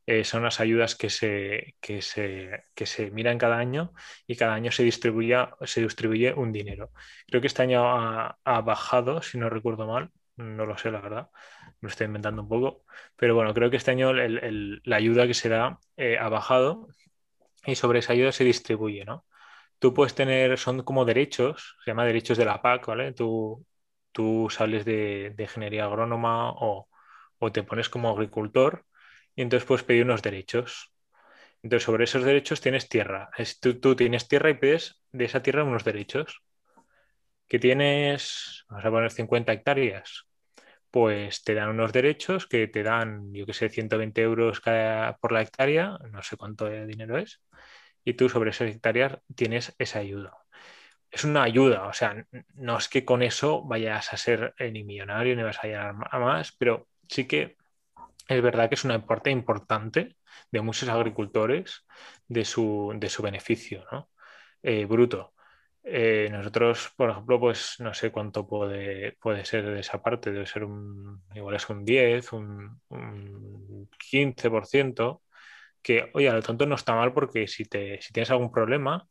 eh, 0.06 0.24
son 0.24 0.44
las 0.44 0.60
ayudas 0.60 0.96
que 0.96 1.10
se, 1.10 1.76
que, 1.82 2.02
se, 2.02 2.66
que 2.74 2.86
se 2.86 3.12
miran 3.12 3.38
cada 3.38 3.58
año 3.58 3.94
y 4.28 4.36
cada 4.36 4.54
año 4.54 4.72
se, 4.72 4.90
se 4.92 5.82
distribuye 5.82 6.34
un 6.34 6.52
dinero. 6.52 6.92
Creo 7.28 7.42
que 7.42 7.48
este 7.48 7.64
año 7.64 7.84
ha, 7.86 8.62
bajado, 8.62 9.22
si 9.22 9.38
no 9.38 9.50
recuerdo 9.50 9.88
mal, 9.88 10.12
no 10.38 10.66
lo 10.66 10.78
sé, 10.78 10.92
la 10.92 11.02
verdad, 11.02 11.30
me 11.82 11.88
lo 11.88 11.90
estoy 11.90 12.06
inventando 12.08 12.42
un 12.42 12.50
poco, 12.50 12.86
pero 13.16 13.36
bueno, 13.36 13.54
creo 13.54 13.70
que 13.70 13.78
este 13.78 13.92
año 13.92 14.14
la 14.14 14.96
ayuda 14.96 15.28
que 15.28 15.34
se 15.34 15.50
da 15.50 15.80
eh, 15.98 16.18
ha 16.18 16.30
bajado 16.30 16.88
y 17.66 17.76
sobre 17.76 18.00
esa 18.00 18.14
ayuda 18.14 18.32
se 18.32 18.44
distribuye, 18.44 19.06
¿no? 19.06 19.26
Tú 19.80 19.94
puedes 19.94 20.16
tener, 20.16 20.58
son 20.58 20.84
como 20.84 21.06
derechos, 21.06 21.78
se 21.84 21.92
llama 21.92 22.06
derechos 22.06 22.38
de 22.38 22.46
la 22.46 22.62
PAC, 22.62 22.88
¿vale? 22.88 23.14
Tú, 23.14 23.66
tú 24.12 24.50
sales 24.50 24.86
de, 24.86 25.34
de 25.36 25.44
ingeniería 25.44 25.86
agrónoma 25.86 26.52
o, 26.52 26.88
o 27.40 27.52
te 27.52 27.64
pones 27.64 27.90
como 27.90 28.10
agricultor 28.10 28.86
y 29.36 29.42
entonces 29.42 29.68
puedes 29.68 29.84
pedir 29.86 30.04
unos 30.06 30.22
derechos. 30.22 30.94
Entonces, 31.64 31.86
sobre 31.86 32.06
esos 32.06 32.24
derechos 32.24 32.62
tienes 32.62 32.90
tierra. 32.90 33.30
tú, 33.62 33.96
tienes 33.96 34.28
tierra 34.28 34.50
y 34.52 34.56
pides 34.56 35.02
de 35.12 35.26
esa 35.26 35.42
tierra 35.44 35.64
unos 35.64 35.84
derechos. 35.84 36.42
Que 37.48 37.60
tienes, 37.60 38.66
vamos 38.70 38.86
a 38.86 38.92
poner 38.92 39.12
50 39.12 39.52
hectáreas, 39.54 40.26
pues 40.92 41.44
te 41.44 41.56
dan 41.56 41.70
unos 41.70 41.94
derechos 41.94 42.48
que 42.48 42.68
te 42.68 42.84
dan, 42.84 43.34
yo 43.34 43.46
que 43.46 43.54
sé, 43.54 43.70
120 43.70 44.22
euros 44.24 44.62
cada, 44.62 45.18
por 45.18 45.32
la 45.34 45.42
hectárea, 45.42 45.98
no 46.12 46.24
sé 46.24 46.38
cuánto 46.38 46.66
de 46.66 46.88
dinero 46.88 47.18
es, 47.18 47.42
y 48.06 48.14
tú 48.16 48.30
sobre 48.30 48.52
esas 48.52 48.72
hectáreas 48.72 49.20
tienes 49.36 49.76
esa 49.80 50.00
ayuda. 50.00 50.34
Es 51.12 51.24
una 51.24 51.44
ayuda, 51.44 51.88
o 51.88 51.94
sea, 51.94 52.24
no 52.54 52.78
es 52.78 52.88
que 52.88 53.04
con 53.04 53.24
eso 53.24 53.64
vayas 53.64 54.14
a 54.14 54.18
ser 54.18 54.54
ni 54.60 54.84
millonario 54.84 55.36
ni 55.36 55.42
vas 55.44 55.58
a 55.64 55.68
llegar 55.68 55.96
a 56.12 56.20
más, 56.20 56.52
pero 56.58 56.88
sí 57.08 57.26
que 57.28 57.58
es 58.28 58.42
verdad 58.42 58.70
que 58.70 58.76
es 58.76 58.86
una 58.86 59.06
parte 59.06 59.32
importante 59.32 60.18
de 60.52 60.62
muchos 60.62 60.90
agricultores 60.90 61.86
de 62.28 62.46
su, 62.46 62.94
de 62.98 63.10
su 63.10 63.24
beneficio 63.24 63.86
¿no? 63.92 64.10
eh, 64.64 64.86
bruto. 64.86 65.34
Eh, 65.84 66.30
nosotros, 66.32 66.92
por 66.98 67.10
ejemplo, 67.12 67.40
pues 67.40 67.78
no 67.80 67.94
sé 67.94 68.12
cuánto 68.12 68.48
puede, 68.48 69.14
puede 69.22 69.46
ser 69.46 69.66
de 69.66 69.80
esa 69.80 70.02
parte, 70.04 70.32
debe 70.32 70.46
ser 70.46 70.64
un, 70.66 71.24
igual 71.36 71.56
es 71.56 71.70
un 71.70 71.86
10, 71.86 72.34
un, 72.34 72.82
un 72.90 73.90
15%, 74.12 75.24
que, 75.82 76.12
oye, 76.14 76.30
a 76.30 76.34
lo 76.34 76.42
tanto 76.44 76.66
no 76.66 76.76
está 76.76 76.96
mal 76.96 77.14
porque 77.14 77.48
si, 77.48 77.66
te, 77.66 78.02
si 78.02 78.14
tienes 78.14 78.32
algún 78.32 78.52
problema 78.52 79.08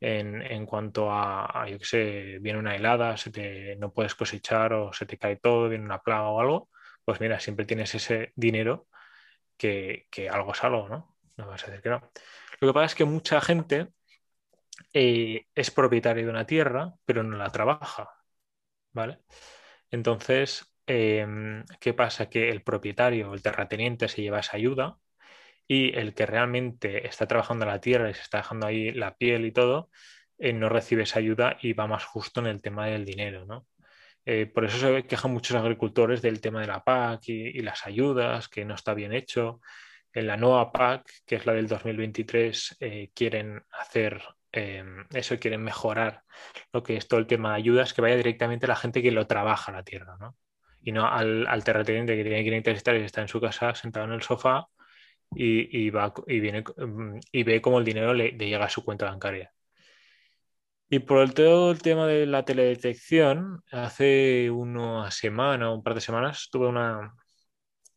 en, 0.00 0.66
cuanto 0.66 1.10
a, 1.10 1.66
yo 1.68 1.78
qué 1.78 1.84
sé, 1.84 2.38
viene 2.40 2.58
una 2.58 2.76
helada, 2.76 3.16
se 3.16 3.30
te, 3.30 3.76
no 3.76 3.92
puedes 3.92 4.14
cosechar 4.14 4.72
o 4.72 4.92
se 4.92 5.06
te 5.06 5.18
cae 5.18 5.36
todo, 5.36 5.68
viene 5.68 5.84
una 5.84 6.02
plaga 6.02 6.28
o 6.28 6.40
algo, 6.40 6.70
pues 7.04 7.20
mira, 7.20 7.40
siempre 7.40 7.66
tienes 7.66 7.94
ese 7.94 8.32
dinero 8.36 8.88
que, 9.56 10.06
algo 10.30 10.52
es 10.52 10.64
algo, 10.64 10.88
¿no? 10.88 11.16
No 11.36 11.46
vas 11.48 11.64
a 11.64 11.66
decir 11.68 11.82
que 11.82 11.90
no. 11.90 12.10
Lo 12.60 12.68
que 12.68 12.74
pasa 12.74 12.86
es 12.86 12.94
que 12.94 13.04
mucha 13.04 13.40
gente 13.40 13.88
eh, 14.92 15.46
es 15.54 15.70
propietario 15.70 16.24
de 16.24 16.30
una 16.30 16.46
tierra, 16.46 16.94
pero 17.04 17.22
no 17.22 17.36
la 17.36 17.50
trabaja. 17.50 18.10
¿Vale? 18.92 19.20
Entonces, 19.90 20.74
em, 20.86 21.64
¿qué 21.80 21.94
pasa? 21.94 22.28
Que 22.30 22.50
el 22.50 22.62
propietario, 22.62 23.34
el 23.34 23.42
terrateniente, 23.42 24.08
se 24.08 24.22
lleva 24.22 24.40
esa 24.40 24.56
ayuda 24.56 24.98
y 25.68 25.96
el 25.96 26.14
que 26.14 26.24
realmente 26.24 27.06
está 27.06 27.26
trabajando 27.28 27.66
la 27.66 27.80
tierra 27.80 28.10
y 28.10 28.14
se 28.14 28.22
está 28.22 28.38
dejando 28.38 28.66
ahí 28.66 28.90
la 28.92 29.16
piel 29.16 29.44
y 29.44 29.52
todo, 29.52 29.90
eh, 30.38 30.54
no 30.54 30.70
recibe 30.70 31.02
esa 31.02 31.18
ayuda 31.18 31.58
y 31.60 31.74
va 31.74 31.86
más 31.86 32.04
justo 32.06 32.40
en 32.40 32.46
el 32.46 32.62
tema 32.62 32.86
del 32.86 33.04
dinero, 33.04 33.44
¿no? 33.44 33.66
Eh, 34.24 34.46
por 34.46 34.64
eso 34.64 34.78
se 34.78 35.04
quejan 35.04 35.32
muchos 35.32 35.56
agricultores 35.56 36.22
del 36.22 36.40
tema 36.40 36.60
de 36.62 36.66
la 36.66 36.82
PAC 36.82 37.28
y, 37.28 37.60
las 37.60 37.86
ayudas, 37.86 38.48
que 38.48 38.64
no 38.64 38.74
está 38.74 38.94
bien 38.94 39.12
hecho. 39.12 39.60
En 40.12 40.26
la 40.26 40.36
nueva 40.36 40.72
PAC, 40.72 41.06
que 41.26 41.36
es 41.36 41.46
la 41.46 41.52
del 41.52 41.68
2023, 41.68 42.76
eh, 42.80 43.10
quieren 43.14 43.62
hacer 43.70 44.22
eso, 44.50 45.38
quieren 45.38 45.62
mejorar 45.62 46.22
lo 46.72 46.82
que 46.82 46.96
es 46.96 47.06
todo 47.06 47.20
el 47.20 47.26
tema 47.26 47.50
de 47.50 47.56
ayudas, 47.56 47.92
que 47.94 48.00
vaya 48.00 48.16
directamente 48.16 48.66
a 48.66 48.70
la 48.70 48.76
gente 48.76 49.02
que 49.02 49.12
lo 49.12 49.26
trabaja 49.26 49.70
la 49.72 49.84
tierra, 49.84 50.16
¿no? 50.18 50.36
Y 50.82 50.92
no 50.92 51.06
al, 51.06 51.62
terrateniente 51.64 52.16
que 52.16 52.22
tiene 52.24 52.42
500 52.42 52.74
hectáreas 52.78 53.02
y 53.02 53.06
está 53.06 53.20
en 53.22 53.28
su 53.28 53.40
casa 53.40 53.74
sentado 53.74 54.06
en 54.06 54.12
el 54.12 54.22
sofá 54.22 54.68
y, 55.34 55.90
va, 55.90 56.12
y, 56.26 56.40
viene, 56.40 56.62
mm, 56.76 57.20
y 57.32 57.42
ve 57.44 57.60
cómo 57.60 57.78
el 57.78 57.84
dinero 57.84 58.14
le, 58.14 58.30
llega 58.32 58.64
a 58.64 58.70
su 58.70 58.84
cuenta 58.84 59.06
bancaria. 59.06 59.52
Y 60.90 61.00
por 61.00 61.18
el, 61.22 61.34
todo 61.34 61.70
el 61.70 61.82
tema 61.82 62.06
de 62.06 62.26
la 62.26 62.44
teledetección, 62.44 63.62
hace 63.70 64.50
una 64.50 65.10
semana, 65.10 65.70
un 65.72 65.82
par 65.82 65.94
de 65.94 66.00
semanas, 66.00 66.48
tuve 66.50 66.66
una, 66.66 67.14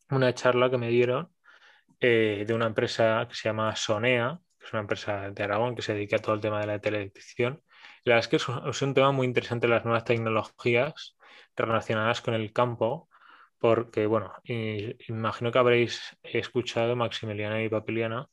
una 0.09 0.33
charla 0.33 0.69
que 0.69 0.77
me 0.77 0.89
dieron 0.89 1.29
eh, 2.01 2.45
de 2.47 2.53
una 2.53 2.67
empresa 2.67 3.27
que 3.29 3.35
se 3.35 3.49
llama 3.49 3.75
Sonea, 3.75 4.39
que 4.59 4.65
es 4.65 4.73
una 4.73 4.81
empresa 4.81 5.31
de 5.31 5.43
Aragón 5.43 5.75
que 5.75 5.81
se 5.83 5.93
dedica 5.93 6.17
a 6.17 6.19
todo 6.19 6.35
el 6.35 6.41
tema 6.41 6.59
de 6.61 6.67
la 6.67 6.79
teledetección. 6.79 7.63
la 8.05 8.15
verdad 8.15 8.19
es 8.25 8.27
que 8.29 8.35
es 8.37 8.47
un, 8.49 8.67
es 8.69 8.81
un 8.81 8.93
tema 8.93 9.11
muy 9.11 9.27
interesante 9.27 9.67
las 9.67 9.85
nuevas 9.85 10.05
tecnologías 10.05 11.17
relacionadas 11.55 12.21
con 12.21 12.33
el 12.33 12.53
campo 12.53 13.09
porque, 13.61 14.07
bueno, 14.07 14.33
imagino 15.07 15.51
que 15.51 15.59
habréis 15.59 16.17
escuchado, 16.23 16.95
Maximiliana 16.95 17.61
y 17.63 17.69
Papiliana, 17.69 18.27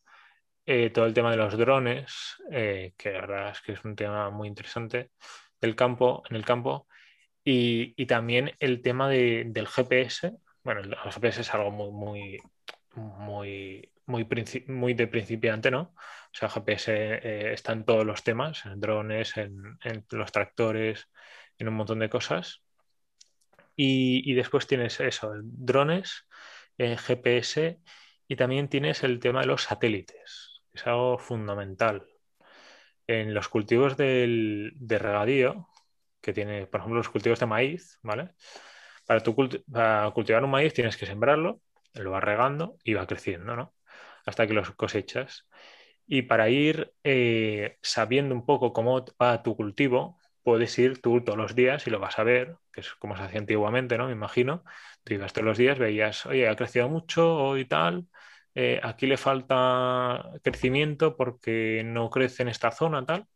eh, 0.66 0.90
todo 0.90 1.04
el 1.06 1.14
tema 1.14 1.30
de 1.30 1.36
los 1.36 1.58
drones, 1.58 2.36
eh, 2.50 2.94
que 2.96 3.12
la 3.12 3.20
verdad 3.20 3.50
es 3.50 3.60
que 3.60 3.72
es 3.72 3.84
un 3.84 3.94
tema 3.94 4.30
muy 4.30 4.48
interesante 4.48 5.10
del 5.60 5.76
campo, 5.76 6.22
en 6.30 6.36
el 6.36 6.46
campo, 6.46 6.88
y, 7.44 8.06
también 8.06 8.52
el 8.58 8.82
tema 8.82 9.10
del 9.10 9.68
GPS. 9.68 10.32
Bueno, 10.64 10.80
el 10.80 10.96
GPS 10.96 11.42
es 11.42 11.54
algo 11.54 11.70
muy, 11.70 11.90
muy, 11.92 12.38
muy, 12.96 13.92
muy, 14.06 14.26
muy 14.68 14.94
de 14.94 15.06
principiante, 15.08 15.70
¿no? 15.70 15.94
O 15.94 16.32
sea, 16.32 16.48
GPS 16.48 16.92
eh, 16.92 17.52
está 17.52 17.72
en 17.72 17.84
todos 17.84 18.06
los 18.06 18.22
temas, 18.24 18.64
en 18.66 18.80
drones, 18.80 19.36
en 19.36 19.78
los 20.10 20.32
tractores, 20.32 21.08
en 21.58 21.68
un 21.68 21.74
montón 21.74 21.98
de 21.98 22.08
cosas. 22.10 22.62
Y, 23.80 24.34
después 24.34 24.66
tienes 24.66 24.98
eso, 24.98 25.32
drones, 25.42 26.26
eh, 26.78 26.96
GPS 26.96 27.78
y 28.26 28.36
también 28.36 28.68
tienes 28.68 29.04
el 29.04 29.20
tema 29.20 29.42
de 29.42 29.46
los 29.46 29.62
satélites, 29.62 30.62
es 30.72 30.86
algo 30.86 31.18
fundamental. 31.18 32.06
En 33.06 33.34
los 33.34 33.48
cultivos 33.48 33.96
de 33.96 34.72
regadío, 34.98 35.68
que 36.20 36.32
tiene, 36.32 36.66
por 36.66 36.80
ejemplo, 36.80 36.98
los 36.98 37.08
cultivos 37.08 37.40
de 37.40 37.46
maíz, 37.46 37.98
¿vale? 38.02 38.30
Para, 39.06 39.22
cultivar 40.12 40.44
un 40.44 40.50
maíz 40.50 40.74
tienes 40.74 40.96
que 40.96 41.06
sembrarlo, 41.06 41.62
lo 41.94 42.10
vas 42.10 42.22
regando 42.22 42.76
y 42.84 42.94
va 42.94 43.06
creciendo, 43.06 43.56
¿no? 43.56 43.74
Hasta 44.26 44.46
que 44.46 44.54
los 44.54 44.72
cosechas. 44.72 45.48
Y 46.06 46.22
para 46.22 46.50
ir 46.50 46.92
eh, 47.04 47.78
sabiendo 47.82 48.34
un 48.34 48.44
poco 48.44 48.72
cómo 48.72 49.04
va 49.20 49.42
tu 49.42 49.56
cultivo, 49.56 50.17
puedes 50.48 50.78
ir 50.78 51.02
tú 51.02 51.22
todos 51.22 51.36
los 51.36 51.54
días 51.54 51.86
y 51.86 51.90
lo 51.90 52.00
vas 52.00 52.18
a 52.18 52.24
ver, 52.24 52.56
que 52.72 52.80
es 52.80 52.94
como 52.94 53.14
se 53.18 53.22
hacía 53.22 53.38
antiguamente, 53.38 53.98
¿no? 53.98 54.06
Me 54.06 54.12
imagino. 54.12 54.64
Tú 55.04 55.12
ibas 55.12 55.34
todos 55.34 55.44
los 55.44 55.58
días, 55.58 55.78
veías, 55.78 56.24
oye, 56.24 56.48
ha 56.48 56.56
crecido 56.56 56.88
mucho 56.88 57.58
y 57.58 57.66
tal, 57.66 58.06
eh, 58.54 58.80
aquí 58.82 59.06
le 59.06 59.18
falta 59.18 60.24
crecimiento 60.42 61.18
porque 61.18 61.82
no 61.84 62.08
crece 62.08 62.44
en 62.44 62.48
esta 62.48 62.70
zona, 62.70 63.04
tal. 63.04 63.26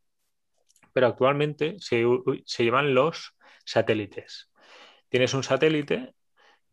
Pero 0.94 1.06
actualmente 1.08 1.76
se, 1.80 2.02
se 2.46 2.64
llevan 2.64 2.94
los 2.94 3.36
satélites. 3.66 4.50
Tienes 5.10 5.34
un 5.34 5.42
satélite 5.42 6.14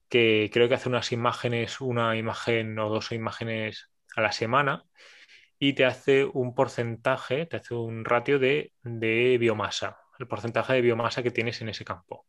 que 0.10 0.50
creo 0.54 0.70
que 0.70 0.76
hace 0.76 0.88
unas 0.88 1.12
imágenes, 1.12 1.82
una 1.82 2.16
imagen 2.16 2.80
o 2.80 2.88
dos 2.90 3.12
imágenes 3.12 3.90
a 4.16 4.22
la 4.22 4.32
semana 4.32 4.86
y 5.60 5.74
te 5.74 5.86
hace 5.86 6.24
un 6.26 6.56
porcentaje, 6.56 7.46
te 7.46 7.58
hace 7.58 7.76
un 7.76 8.06
ratio 8.06 8.40
de, 8.40 8.72
de 8.84 9.38
biomasa 9.38 9.98
el 10.20 10.28
porcentaje 10.28 10.74
de 10.74 10.82
biomasa 10.82 11.24
que 11.24 11.32
tienes 11.32 11.62
en 11.62 11.70
ese 11.70 11.86
campo. 11.86 12.26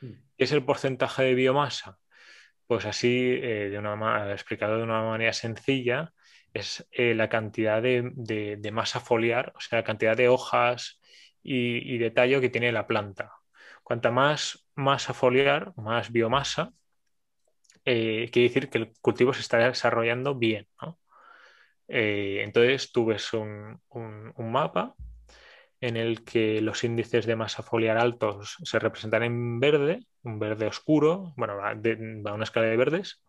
Mm. 0.00 0.12
¿Qué 0.36 0.44
es 0.44 0.52
el 0.52 0.64
porcentaje 0.64 1.24
de 1.24 1.34
biomasa? 1.34 1.98
Pues 2.66 2.84
así, 2.86 3.38
eh, 3.42 3.70
de 3.70 3.78
una, 3.78 4.32
explicado 4.32 4.76
de 4.76 4.82
una 4.84 5.02
manera 5.02 5.32
sencilla, 5.32 6.12
es 6.52 6.86
eh, 6.92 7.14
la 7.14 7.28
cantidad 7.28 7.82
de, 7.82 8.70
masa 8.72 9.00
foliar, 9.00 9.52
o 9.56 9.60
sea, 9.60 9.78
la 9.80 9.84
cantidad 9.84 10.16
de 10.16 10.28
hojas 10.28 11.00
y, 11.42 11.98
de 11.98 12.10
tallo 12.10 12.40
que 12.40 12.50
tiene 12.50 12.72
la 12.72 12.86
planta. 12.86 13.32
Cuanta 13.82 14.10
más 14.10 14.66
masa 14.74 15.14
foliar, 15.14 15.72
más 15.76 16.12
biomasa, 16.12 16.72
eh, 17.84 18.28
quiere 18.32 18.48
decir 18.48 18.70
que 18.70 18.78
el 18.78 18.92
cultivo 19.00 19.32
se 19.32 19.40
está 19.40 19.58
desarrollando 19.58 20.34
bien. 20.34 20.68
entonces 21.88 22.92
tú 22.92 23.06
ves 23.06 23.32
un 23.34 23.80
mapa 24.38 24.94
en 25.82 25.96
el 25.96 26.24
que 26.24 26.60
los 26.62 26.84
índices 26.84 27.26
de 27.26 27.36
masa 27.36 27.62
foliar 27.64 27.98
altos 27.98 28.56
se 28.62 28.78
representan 28.78 29.24
en 29.24 29.58
verde, 29.58 30.06
un 30.22 30.38
verde 30.38 30.66
oscuro, 30.66 31.34
bueno, 31.36 31.56
va, 31.56 31.70
a 31.70 32.34
una 32.34 32.44
escala 32.44 32.68
de 32.68 32.76
verdes. 32.76 33.22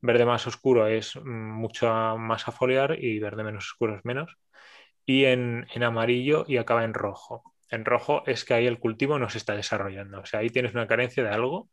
Verde 0.00 0.24
más 0.24 0.46
oscuro 0.46 0.86
es 0.86 1.14
mucha 1.16 2.14
masa 2.16 2.52
foliar 2.52 2.96
y 2.98 3.18
verde 3.20 3.44
menos 3.44 3.66
oscuro 3.66 3.96
es 3.96 4.04
menos. 4.04 4.34
Y 5.04 5.26
en, 5.26 5.66
amarillo 5.82 6.46
y 6.48 6.56
acaba 6.56 6.84
en 6.84 6.94
rojo. 6.94 7.54
En 7.70 7.84
rojo 7.84 8.22
es 8.26 8.46
que 8.46 8.54
ahí 8.54 8.66
el 8.66 8.78
cultivo 8.78 9.18
no 9.18 9.28
se 9.28 9.38
está 9.38 9.54
desarrollando. 9.54 10.20
O 10.20 10.26
sea, 10.26 10.40
ahí 10.40 10.48
tienes 10.48 10.72
una 10.74 10.86
carencia 10.86 11.22
de 11.22 11.30
algo 11.30 11.68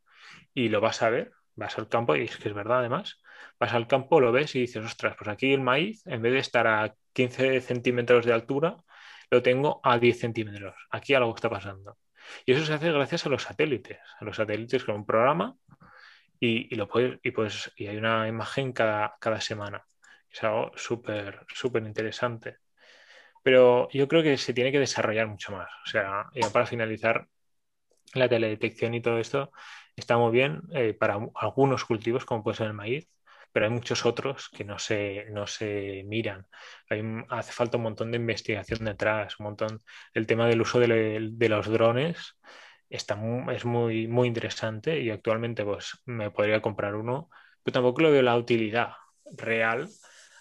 y 0.53 0.70
lo 0.70 0.82
vas 0.82 1.01
a 1.03 1.09
ver, 1.09 1.32
vas 1.55 1.78
al 1.78 1.88
campo 1.88 2.18
y 2.18 2.24
es 2.24 2.38
que 2.38 2.49
es 2.49 2.55
verdad 2.55 2.80
además. 2.80 3.22
Vas 3.59 3.74
al 3.74 3.88
campo, 3.88 4.20
lo 4.20 4.34
ves 4.34 4.55
y 4.55 4.62
dices, 4.62 4.84
ostras, 4.86 5.16
pues 5.18 5.30
aquí 5.30 5.53
el 5.53 5.62
maíz, 5.62 6.05
en 6.05 6.22
vez 6.22 6.34
de 6.34 6.39
estar 6.39 6.68
a 6.68 6.95
15 7.14 7.62
centímetros 7.62 8.26
de 8.26 8.34
altura, 8.34 8.76
lo 9.32 9.41
tengo 9.41 9.79
a 9.84 9.97
10 9.97 10.19
centímetros. 10.19 10.75
Aquí 10.91 11.13
algo 11.13 11.34
está 11.36 11.49
pasando. 11.49 11.97
Y 12.45 12.53
eso 12.53 12.65
se 12.65 12.73
hace 12.73 12.91
gracias 12.91 13.25
a 13.25 13.29
los 13.29 13.43
satélites. 13.43 13.99
A 14.19 14.25
los 14.25 14.36
satélites 14.38 14.84
con 14.84 14.95
un 14.95 15.05
programa 15.05 15.55
y, 16.39 16.75
lo 16.75 16.88
puedes, 16.88 17.19
y, 17.23 17.32
pues, 17.32 17.71
y 17.75 17.88
hay 17.88 17.97
una 17.97 18.27
imagen 18.27 18.73
cada, 18.73 19.15
cada 19.19 19.41
semana. 19.41 19.86
Es 20.29 20.43
algo 20.43 20.71
súper, 20.75 21.45
súper 21.53 21.84
interesante. 21.84 22.57
Pero 23.43 23.89
yo 23.91 24.07
creo 24.07 24.23
que 24.23 24.38
se 24.38 24.53
tiene 24.53 24.71
que 24.71 24.79
desarrollar 24.79 25.27
mucho 25.27 25.53
más. 25.53 25.69
O 25.86 25.89
sea, 25.89 26.27
ya 26.34 26.49
para 26.51 26.65
finalizar, 26.65 27.27
la 28.13 28.29
teledetección 28.29 28.93
y 28.93 29.01
todo 29.01 29.19
esto 29.19 29.51
está 29.95 30.17
muy 30.17 30.32
bien 30.32 30.61
eh, 30.73 30.93
para 30.93 31.17
algunos 31.36 31.86
cultivos, 31.86 32.25
como 32.25 32.43
puede 32.43 32.57
ser 32.57 32.67
el 32.67 32.73
maíz, 32.73 33.07
pero 33.52 33.66
hay 33.66 33.72
muchos 33.72 34.06
otros 34.06 34.49
que 34.49 34.64
no 34.64 34.80
se, 34.80 35.26
no 35.32 35.47
se 35.47 36.04
miran. 36.06 36.47
hace 37.30 37.52
falta 37.52 37.78
un 37.78 37.84
montón 37.84 38.12
de 38.12 38.18
investigación 38.18 38.86
detrás, 38.86 39.39
un 39.39 39.45
montón. 39.45 39.80
El 40.14 40.28
tema 40.28 40.47
del 40.47 40.62
uso 40.62 40.80
de, 40.80 41.20
los 41.49 41.68
drones 41.68 42.38
está 42.89 43.20
es 43.54 43.66
muy, 43.66 44.08
muy 44.08 44.28
interesante 44.28 44.99
y 45.02 45.10
actualmente 45.10 45.64
pues, 45.64 46.02
me 46.06 46.32
podría 46.32 46.62
comprar 46.62 46.95
uno, 46.95 47.30
pero 47.64 47.74
tampoco 47.74 48.02
le 48.02 48.12
veo 48.12 48.22
la 48.22 48.38
utilidad 48.38 48.93
real 49.38 49.89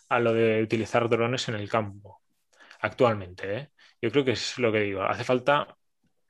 a 0.09 0.21
lo 0.21 0.33
de 0.35 0.63
utilizar 0.63 1.09
drones 1.09 1.49
en 1.49 1.55
el 1.57 1.69
campo 1.69 2.21
actualmente. 2.81 3.57
¿eh? 3.57 3.71
Yo 4.03 4.11
creo 4.11 4.25
que 4.25 4.33
es 4.33 4.59
lo 4.59 4.73
que 4.73 4.81
digo, 4.81 5.03
hace 5.03 5.25
falta 5.25 5.77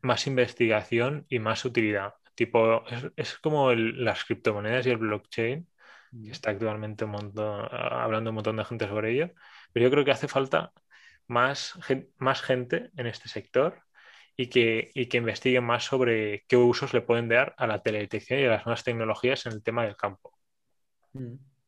más 0.02 0.26
investigación 0.26 1.26
y 1.28 1.38
más 1.38 1.64
utilidad. 1.64 2.14
Tipo, 2.34 2.84
es, 3.16 3.38
como 3.38 3.72
las 3.72 4.24
criptomonedas 4.24 4.86
y 4.86 4.90
el 4.90 4.96
blockchain, 4.98 5.68
que 6.10 6.30
está 6.30 6.50
actualmente 6.50 7.04
un 7.04 7.12
montón, 7.12 7.68
hablando 7.70 8.30
un 8.30 8.36
montón 8.36 8.56
de 8.56 8.64
gente 8.64 8.86
sobre 8.88 9.12
ello, 9.12 9.30
pero 9.72 9.84
yo 9.84 9.90
creo 9.90 10.04
que 10.04 10.10
hace 10.12 10.28
falta 10.28 10.72
más, 11.26 11.78
más 12.18 12.42
gente 12.42 12.90
en 12.96 13.06
este 13.06 13.28
sector 13.28 13.82
y 14.36 14.48
que, 14.48 14.90
y 14.94 15.06
que 15.06 15.18
investiguen 15.18 15.64
más 15.64 15.84
sobre 15.84 16.44
qué 16.48 16.56
usos 16.56 16.94
le 16.94 17.02
pueden 17.02 17.28
dar 17.28 17.54
a 17.58 17.66
la 17.66 17.82
teledetección 17.82 18.40
y 18.40 18.44
a 18.44 18.50
las 18.50 18.66
nuevas 18.66 18.84
tecnologías 18.84 19.46
en 19.46 19.52
el 19.52 19.62
tema 19.62 19.84
del 19.84 19.96
campo. 19.96 20.34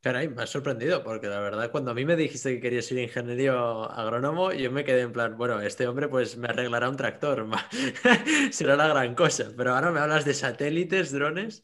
Caray, 0.03 0.29
me 0.29 0.43
has 0.43 0.51
sorprendido, 0.51 1.05
porque 1.05 1.29
la 1.29 1.39
verdad, 1.39 1.71
cuando 1.71 1.93
a 1.93 1.95
mí 1.95 2.05
me 2.05 2.17
dijiste 2.17 2.55
que 2.55 2.61
querías 2.61 2.87
ser 2.87 2.99
ingeniero 2.99 3.89
agrónomo, 3.89 4.53
yo 4.53 4.73
me 4.73 4.85
quedé 4.85 5.03
en 5.03 5.13
plan, 5.13 5.37
bueno, 5.37 5.61
este 5.61 5.87
hombre 5.87 6.09
pues 6.09 6.37
me 6.37 6.49
arreglará 6.49 6.89
un 6.89 6.97
tractor, 6.97 7.47
será 8.51 8.75
la 8.75 8.89
gran 8.89 9.15
cosa. 9.15 9.53
Pero 9.57 9.75
ahora 9.75 9.93
me 9.93 10.01
hablas 10.01 10.25
de 10.25 10.35
satélites, 10.35 11.13
drones. 11.13 11.63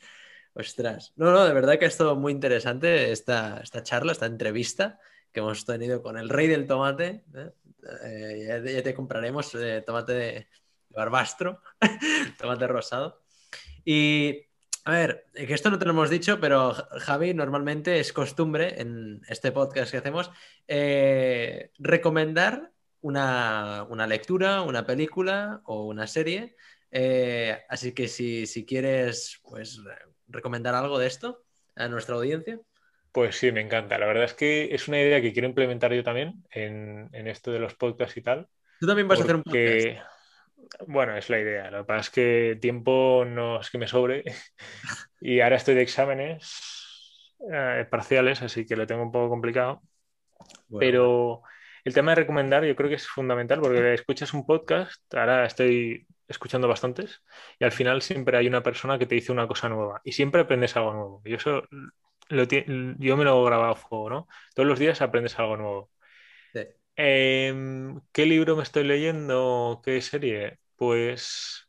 Ostras, 0.59 1.13
no, 1.15 1.31
no, 1.31 1.45
de 1.45 1.55
verdad 1.55 1.79
que 1.79 1.85
ha 1.85 1.89
estado 1.89 2.17
muy 2.17 2.33
interesante 2.33 3.13
esta, 3.13 3.61
esta 3.63 3.85
charla, 3.85 4.11
esta 4.11 4.27
entrevista. 4.27 4.99
que 5.31 5.39
hemos 5.39 5.65
tenido 5.65 6.03
con 6.03 6.19
el 6.19 6.29
rey 6.29 6.49
del 6.49 6.67
tomate. 6.67 7.23
¿eh? 7.33 7.51
Eh, 8.05 8.73
ya, 8.75 8.83
te 8.83 8.93
compraremos 8.93 9.55
eh, 9.55 9.85
tomate 9.87 10.15
de 10.15 10.49
barbastro, 10.91 11.63
tomate 12.39 12.67
rosado. 12.67 13.23
Y 13.85 14.47
a 14.85 14.91
ver, 14.91 15.27
que 15.33 15.55
esto 15.55 15.71
no 15.71 15.79
te 15.79 15.85
lo 15.85 15.93
hemos 15.93 16.11
dicho, 16.11 16.41
pero 16.41 16.75
Javi, 16.75 17.35
normalmente 17.35 18.01
es 18.01 18.13
costumbre 18.13 18.81
en 18.81 19.23
este 19.29 19.53
podcast 19.53 19.93
que 19.93 19.99
hacemos 19.99 20.33
recomendar 21.79 22.73
una, 23.01 23.87
una, 23.89 24.09
lectura, 24.09 24.63
una 24.63 24.85
película 24.85 25.63
o 25.67 25.87
una 25.87 26.09
serie. 26.09 26.57
Así 27.69 27.93
que 27.93 28.09
si, 28.09 28.47
si, 28.47 28.67
quieres, 28.67 29.41
pues 29.45 29.81
recomendar 30.29 30.75
algo 30.75 30.99
de 30.99 31.07
esto 31.07 31.43
a 31.77 31.89
nuestra 31.89 32.17
audiencia. 32.17 32.61
Pues 33.13 33.37
sí, 33.37 33.53
me 33.53 33.61
encanta. 33.61 33.99
La 33.99 34.07
verdad 34.07 34.25
es 34.25 34.35
que 34.35 34.75
es 34.75 34.89
una 34.89 35.01
idea 35.01 35.21
que 35.21 35.33
quiero 35.33 35.49
implementar 35.49 35.93
yo 35.93 36.05
también 36.05 36.45
en, 36.51 37.09
en 37.13 37.27
esto 37.27 37.51
de 37.51 37.59
los 37.59 37.75
podcasts 37.75 38.17
y 38.17 38.23
tal. 38.23 38.49
Tú 38.81 38.87
también 38.87 39.09
vas 39.09 39.19
porque... 39.19 39.33
a 39.33 39.35
hacer 39.35 39.37
un 39.37 39.43
podcast. 39.43 40.19
Bueno, 40.87 41.17
es 41.17 41.31
la 41.31 41.41
idea. 41.41 41.71
Lo 41.71 41.79
que 41.79 41.85
pasa 41.85 42.01
es 42.01 42.11
que 42.11 42.59
tiempo 42.61 43.25
no 43.27 43.61
es 43.61 43.71
que 43.71 43.79
me 43.79 43.89
sobre 43.89 44.25
y 45.21 45.41
ahora 45.41 45.57
estoy 45.57 45.75
de 45.75 45.83
exámenes 45.83 47.37
eh, 47.53 47.87
parciales, 47.91 48.43
así 48.43 48.67
que 48.67 48.77
lo 48.77 48.87
tengo 48.87 49.03
un 49.03 49.13
poco 49.13 49.31
complicado. 49.31 49.83
Bueno, 50.69 50.79
Pero 50.79 51.43
el 51.85 51.95
tema 51.95 52.13
de 52.13 52.17
recomendar 52.17 52.65
yo 52.65 52.77
creo 52.77 52.89
que 52.89 52.97
es 52.97 53.07
fundamental 53.07 53.61
porque 53.61 53.95
escuchas 53.95 54.35
un 54.35 54.45
podcast, 54.45 55.03
ahora 55.15 55.47
estoy 55.47 56.07
escuchando 56.29 56.69
bastantes 56.69 57.23
y 57.59 57.65
al 57.65 57.73
final 57.73 58.03
siempre 58.03 58.37
hay 58.37 58.47
una 58.47 58.63
persona 58.63 58.99
que 58.99 59.07
te 59.07 59.15
dice 59.17 59.33
una 59.33 59.49
cosa 59.49 59.69
nueva 59.69 60.01
y 60.05 60.13
siempre 60.13 60.43
aprendes 60.43 60.77
algo 60.77 60.93
nuevo. 60.93 61.23
Y 61.25 61.35
eso 61.35 61.63
lo 62.29 62.45
yo 62.45 63.17
me 63.17 63.25
lo 63.25 63.43
he 63.43 63.47
grabado 63.47 63.73
a 63.73 63.77
fuego, 63.77 64.11
¿no? 64.11 64.29
Todos 64.55 64.69
los 64.69 64.79
días 64.79 65.01
aprendes 65.03 65.39
algo 65.39 65.57
nuevo. 65.57 65.91
Sí. 66.53 66.61
Eh, 66.97 67.55
¿Qué 68.13 68.27
libro 68.27 68.57
me 68.57 68.63
estoy 68.63 68.85
leyendo? 68.85 69.81
¿Qué 69.85 70.01
serie? 70.03 70.59
Pues 70.77 71.69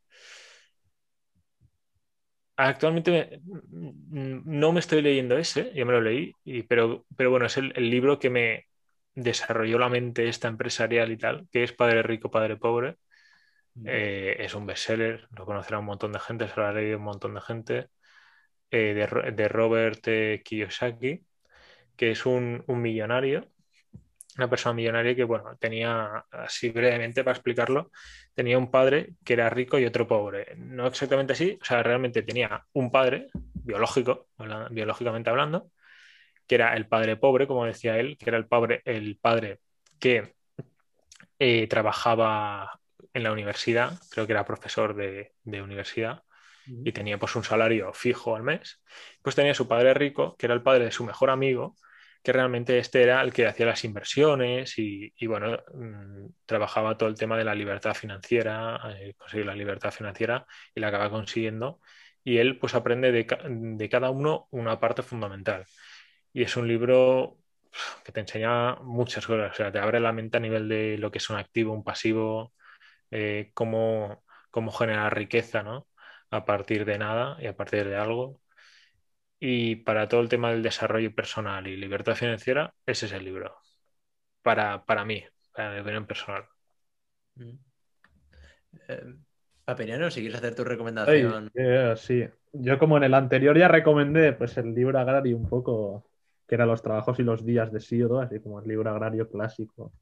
actualmente 2.60 3.42
no 3.72 4.72
me 4.74 4.80
estoy 4.80 5.02
leyendo 5.02 5.38
ese, 5.38 5.72
ya 5.74 5.86
me 5.86 5.94
lo 5.94 6.02
leí, 6.02 6.34
y, 6.44 6.64
pero, 6.64 7.06
pero 7.16 7.30
bueno, 7.32 7.46
es 7.46 7.58
el, 7.58 7.72
el, 7.76 7.90
libro 7.90 8.20
que 8.20 8.30
me 8.30 8.68
desarrolló 9.16 9.80
la 9.80 9.90
mente 9.90 10.28
esta 10.28 10.50
empresarial 10.50 11.12
y 11.12 11.18
tal, 11.18 11.48
que 11.52 11.64
es 11.64 11.72
Padre 11.74 12.04
Rico, 12.04 12.30
Padre 12.30 12.58
Pobre. 12.58 12.98
Eh, 13.86 14.36
es 14.40 14.56
un 14.56 14.66
bestseller, 14.66 15.28
lo 15.32 15.46
conocerá 15.46 15.80
un 15.80 15.86
montón 15.86 16.12
de 16.12 16.20
gente, 16.20 16.48
se 16.48 16.56
lo 16.60 16.68
ha 16.68 16.74
leído 16.74 16.98
un 16.98 17.04
montón 17.04 17.34
de 17.34 17.42
gente, 17.42 17.90
eh, 18.72 18.94
de, 18.94 19.32
de, 19.32 19.48
Robert 19.48 20.06
Kiyosaki, 20.44 21.26
que 21.96 22.12
es 22.12 22.26
un, 22.26 22.64
un 22.68 22.82
millonario 22.82 23.50
una 24.40 24.50
persona 24.50 24.74
millonaria 24.74 25.16
que, 25.16 25.24
bueno, 25.24 25.56
tenía, 25.58 26.26
así 26.32 26.70
brevemente 26.70 27.24
para 27.24 27.36
explicarlo, 27.36 27.92
tenía 28.34 28.58
un 28.58 28.72
padre 28.72 29.14
que 29.24 29.34
era 29.34 29.50
rico 29.50 29.78
y 29.80 29.86
otro 29.86 30.08
pobre. 30.08 30.56
No 30.58 30.88
exactamente 30.88 31.34
así, 31.34 31.58
o 31.62 31.66
sea, 31.66 31.84
realmente 31.84 32.24
tenía 32.24 32.66
un 32.74 32.92
padre 32.92 33.28
biológico, 33.34 34.28
biológicamente 34.72 35.30
hablando, 35.30 35.72
que 36.48 36.56
era 36.56 36.76
el 36.76 36.88
padre 36.88 37.18
pobre, 37.18 37.48
como 37.48 37.66
decía 37.66 37.98
él, 37.98 38.18
que 38.18 38.30
era 38.30 38.38
el 38.38 38.48
padre, 38.48 38.82
el 38.86 39.18
padre 39.22 39.60
que 40.00 40.36
eh, 41.40 41.68
trabajaba 41.68 42.79
en 43.14 43.24
la 43.24 43.32
universidad, 43.32 44.00
creo 44.12 44.26
que 44.26 44.34
era 44.34 44.46
profesor 44.46 44.96
de, 44.96 45.34
de 45.44 45.62
universidad, 45.62 46.24
y 46.84 46.92
tenía 46.92 47.18
pues 47.18 47.36
un 47.36 47.44
salario 47.44 47.92
fijo 47.94 48.36
al 48.36 48.44
mes. 48.44 48.82
Pues 49.22 49.36
tenía 49.36 49.54
su 49.54 49.68
padre 49.68 49.94
rico, 49.94 50.36
que 50.38 50.46
era 50.46 50.54
el 50.54 50.62
padre 50.62 50.86
de 50.86 50.92
su 50.92 51.04
mejor 51.04 51.30
amigo, 51.30 51.76
que 52.22 52.34
realmente 52.34 52.78
este 52.78 53.02
era 53.02 53.22
el 53.22 53.34
que 53.34 53.48
hacía 53.48 53.66
las 53.66 53.84
inversiones 53.86 54.78
y, 54.78 55.14
y 55.18 55.28
bueno, 55.28 55.58
mmm, 55.74 56.28
trabajaba 56.46 56.98
todo 56.98 57.10
el 57.10 57.16
tema 57.16 57.38
de 57.38 57.46
la 57.46 57.56
libertad 57.56 57.94
financiera, 57.94 58.80
eh, 59.00 59.14
conseguir 59.18 59.46
la 59.46 59.56
libertad 59.56 59.92
financiera 59.92 60.46
y 60.76 60.80
la 60.82 60.90
acaba 60.90 61.10
consiguiendo. 61.10 61.80
Y 62.24 62.38
él 62.38 62.60
pues 62.60 62.76
aprende 62.76 63.12
de, 63.12 63.26
de, 63.50 63.90
cada 63.90 64.10
uno 64.10 64.48
una 64.52 64.80
parte 64.80 65.02
fundamental. 65.02 65.66
Y 66.34 66.44
es 66.44 66.58
un 66.58 66.68
libro 66.68 67.38
que 68.04 68.12
te 68.12 68.20
enseña 68.20 68.76
muchas 68.78 69.26
cosas, 69.26 69.52
o 69.52 69.56
sea, 69.56 69.72
te 69.72 69.80
abre 69.80 70.00
la 70.00 70.12
mente 70.12 70.38
a 70.38 70.40
nivel 70.40 70.68
de 70.70 70.98
lo 70.98 71.12
que 71.12 71.20
es 71.20 71.30
un 71.30 71.38
activo, 71.38 71.74
un 71.74 71.84
pasivo, 71.84 72.54
eh, 73.12 73.52
cómo, 73.54 74.24
cómo 74.52 74.72
generar 74.72 75.16
riqueza, 75.16 75.64
¿no? 75.64 75.88
A 76.30 76.46
partir 76.46 76.86
de 76.86 76.98
nada 76.98 77.38
y 77.42 77.48
a 77.48 77.56
partir 77.56 77.88
de 77.88 77.96
algo. 77.96 78.42
Y 79.40 79.78
para 79.78 80.08
todo 80.08 80.22
el 80.22 80.30
tema 80.30 80.52
del 80.52 80.64
desarrollo 80.64 81.14
personal 81.16 81.66
y 81.68 81.78
libertad 81.78 82.16
financiera, 82.16 82.74
ese 82.86 83.06
es 83.06 83.14
el 83.14 83.26
libro. 83.26 83.56
Para, 84.42 84.86
para 84.86 85.06
mí, 85.06 85.24
para 85.54 85.74
mi 85.74 85.80
opinión 85.80 86.06
personal. 86.06 86.46
Mm. 87.36 87.52
Eh, 88.88 89.16
Papiniano, 89.64 90.10
si 90.10 90.22
quieres 90.22 90.40
hacer 90.40 90.56
tu 90.56 90.64
recomendación. 90.64 91.52
Hey, 91.54 91.64
yeah, 91.64 91.96
sí, 91.96 92.26
yo 92.54 92.80
como 92.80 92.98
en 92.98 93.04
el 93.04 93.14
anterior 93.14 93.58
ya 93.58 93.68
recomendé 93.68 94.34
pues 94.34 94.58
el 94.58 94.74
libro 94.74 94.98
agrario 95.00 95.38
un 95.38 95.48
poco, 95.48 96.10
que 96.48 96.56
era 96.56 96.66
Los 96.66 96.82
trabajos 96.82 97.20
y 97.20 97.24
los 97.24 97.46
días 97.46 97.72
de 97.72 97.80
Síodo, 97.80 98.20
así 98.20 98.40
como 98.40 98.60
el 98.60 98.68
libro 98.68 98.90
agrario 98.90 99.30
clásico 99.30 99.94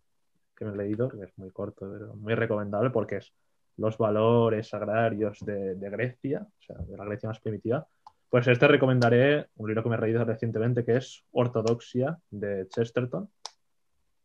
que 0.58 0.66
me 0.66 0.74
he 0.74 0.78
leído, 0.78 1.08
que 1.10 1.24
es 1.24 1.38
muy 1.38 1.52
corto, 1.52 1.90
pero 1.92 2.16
muy 2.16 2.34
recomendable 2.36 2.90
porque 2.90 3.18
es 3.18 3.34
los 3.78 3.98
valores 3.98 4.74
agrarios 4.74 5.40
de, 5.46 5.76
de 5.76 5.90
Grecia, 5.90 6.48
o 6.48 6.62
sea, 6.62 6.78
de 6.78 6.98
la 6.98 7.06
Grecia 7.06 7.30
más 7.30 7.40
primitiva, 7.40 7.88
pues 8.30 8.48
este 8.48 8.68
recomendaré 8.68 9.48
un 9.56 9.68
libro 9.68 9.84
que 9.84 9.90
me 9.90 9.96
he 9.96 10.02
leído 10.02 10.26
recientemente 10.26 10.84
que 10.84 10.98
es 10.98 11.24
Ortodoxia 11.32 12.18
de 12.30 12.68
Chesterton, 12.68 13.30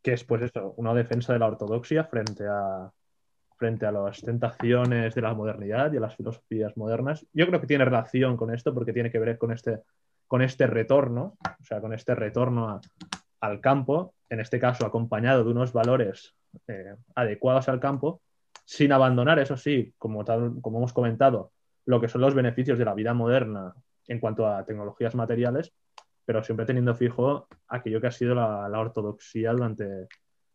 que 0.02 0.14
es 0.14 0.24
pues 0.24 0.42
eso, 0.42 0.74
una 0.76 0.94
defensa 0.94 1.32
de 1.32 1.38
la 1.38 1.46
ortodoxia 1.46 2.04
frente 2.04 2.44
a, 2.48 2.90
frente 3.56 3.86
a 3.86 3.92
las 3.92 4.20
tentaciones 4.20 5.14
de 5.14 5.22
la 5.22 5.34
modernidad 5.34 5.92
y 5.92 5.98
a 5.98 6.00
las 6.00 6.16
filosofías 6.16 6.76
modernas. 6.76 7.24
Yo 7.32 7.46
creo 7.46 7.60
que 7.60 7.68
tiene 7.68 7.84
relación 7.84 8.36
con 8.36 8.52
esto 8.52 8.74
porque 8.74 8.92
tiene 8.92 9.12
que 9.12 9.20
ver 9.20 9.38
con 9.38 9.52
este, 9.52 9.82
con 10.26 10.42
este 10.42 10.66
retorno, 10.66 11.36
o 11.44 11.64
sea, 11.64 11.80
con 11.80 11.92
este 11.92 12.16
retorno 12.16 12.68
a, 12.68 12.80
al 13.40 13.60
campo, 13.60 14.14
en 14.32 14.40
este 14.40 14.58
caso 14.58 14.86
acompañado 14.86 15.44
de 15.44 15.50
unos 15.50 15.74
valores 15.74 16.34
eh, 16.66 16.94
adecuados 17.14 17.68
al 17.68 17.78
campo, 17.78 18.22
sin 18.64 18.90
abandonar, 18.90 19.38
eso 19.38 19.58
sí, 19.58 19.92
como, 19.98 20.24
tal, 20.24 20.54
como 20.62 20.78
hemos 20.78 20.94
comentado, 20.94 21.52
lo 21.84 22.00
que 22.00 22.08
son 22.08 22.22
los 22.22 22.34
beneficios 22.34 22.78
de 22.78 22.86
la 22.86 22.94
vida 22.94 23.12
moderna 23.12 23.74
en 24.08 24.20
cuanto 24.20 24.46
a 24.46 24.64
tecnologías 24.64 25.14
materiales, 25.14 25.74
pero 26.24 26.42
siempre 26.42 26.64
teniendo 26.64 26.94
fijo 26.94 27.46
aquello 27.68 28.00
que 28.00 28.06
ha 28.06 28.10
sido 28.10 28.34
la, 28.34 28.70
ortodoxia 28.70 29.52
durante, 29.52 30.08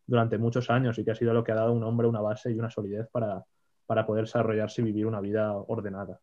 durante 0.08 0.40
muchos 0.40 0.72
años 0.72 0.98
y 0.98 1.06
que 1.06 1.12
ha 1.12 1.16
sido 1.16 1.36
lo 1.36 1.44
que 1.44 1.52
ha 1.52 1.56
dado 1.56 1.74
un 1.74 1.84
hombre 1.84 2.08
una 2.08 2.22
base 2.22 2.52
y 2.52 2.58
una 2.58 2.72
solidez 2.72 3.08
para, 3.12 3.44
para 3.86 4.08
poder 4.08 4.26
desarrollarse 4.26 4.82
y 4.82 4.86
vivir 4.86 5.06
una 5.06 5.22
vida 5.22 5.54
ordenada. 5.54 6.20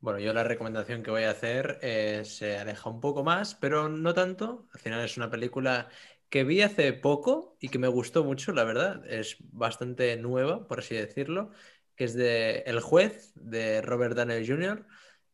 Bueno, 0.00 0.20
yo 0.20 0.32
la 0.32 0.44
recomendación 0.44 1.02
que 1.02 1.10
voy 1.10 1.24
a 1.24 1.30
hacer 1.30 1.78
eh, 1.82 2.22
se 2.24 2.56
aleja 2.56 2.88
un 2.88 3.00
poco 3.00 3.24
más, 3.24 3.54
pero 3.56 3.88
no 3.88 4.14
tanto. 4.14 4.68
Al 4.72 4.80
final 4.80 5.04
es 5.04 5.16
una 5.16 5.30
película 5.30 5.88
que 6.28 6.44
vi 6.44 6.62
hace 6.62 6.92
poco 6.92 7.56
y 7.60 7.68
que 7.68 7.78
me 7.78 7.88
gustó 7.88 8.24
mucho, 8.24 8.52
la 8.52 8.64
verdad. 8.64 9.04
Es 9.06 9.36
bastante 9.40 10.16
nueva, 10.16 10.68
por 10.68 10.80
así 10.80 10.94
decirlo 10.94 11.50
que 11.98 12.04
es 12.04 12.14
de 12.14 12.60
El 12.60 12.80
juez, 12.80 13.32
de 13.34 13.82
Robert 13.82 14.16
Downey 14.16 14.46
Jr., 14.46 14.86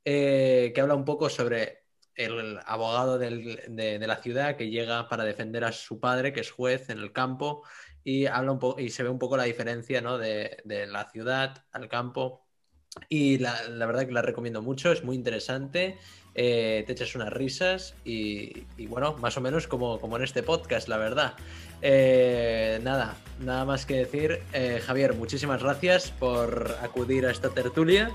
eh, 0.04 0.72
que 0.74 0.80
habla 0.80 0.94
un 0.94 1.04
poco 1.04 1.28
sobre 1.28 1.84
el 2.14 2.58
abogado 2.64 3.18
de, 3.18 3.98
la 4.00 4.16
ciudad 4.16 4.56
que 4.56 4.70
llega 4.70 5.08
para 5.08 5.24
defender 5.24 5.64
a 5.64 5.72
su 5.72 6.00
padre, 6.00 6.32
que 6.32 6.40
es 6.40 6.50
juez 6.50 6.88
en 6.88 6.98
el 6.98 7.12
campo, 7.12 7.64
y, 8.02 8.26
habla 8.26 8.52
un 8.52 8.74
y 8.78 8.88
se 8.88 9.02
ve 9.02 9.10
un 9.10 9.18
poco 9.18 9.36
la 9.36 9.44
diferencia 9.44 10.00
de, 10.00 10.86
la 10.88 11.10
ciudad 11.10 11.66
al 11.70 11.88
campo. 11.88 12.43
Y 13.08 13.38
la, 13.38 13.56
verdad 13.86 14.06
que 14.06 14.12
la 14.12 14.22
recomiendo 14.22 14.62
mucho, 14.62 14.92
es 14.92 15.04
muy 15.04 15.16
interesante, 15.16 15.98
eh, 16.34 16.84
te 16.86 16.92
echas 16.92 17.14
unas 17.14 17.32
risas 17.32 17.94
y, 18.04 18.64
bueno, 18.86 19.16
más 19.18 19.36
o 19.36 19.40
menos 19.40 19.66
como, 19.66 20.00
como 20.00 20.16
en 20.16 20.22
este 20.22 20.42
podcast, 20.42 20.88
la 20.88 20.96
verdad. 20.96 21.34
Eh, 21.82 22.80
nada, 22.82 23.16
nada 23.40 23.64
más 23.64 23.84
que 23.86 23.96
decir. 23.96 24.40
Eh, 24.52 24.80
Javier, 24.84 25.14
muchísimas 25.14 25.62
gracias 25.62 26.10
por 26.10 26.76
acudir 26.82 27.26
a 27.26 27.30
esta 27.30 27.50
tertulia 27.50 28.10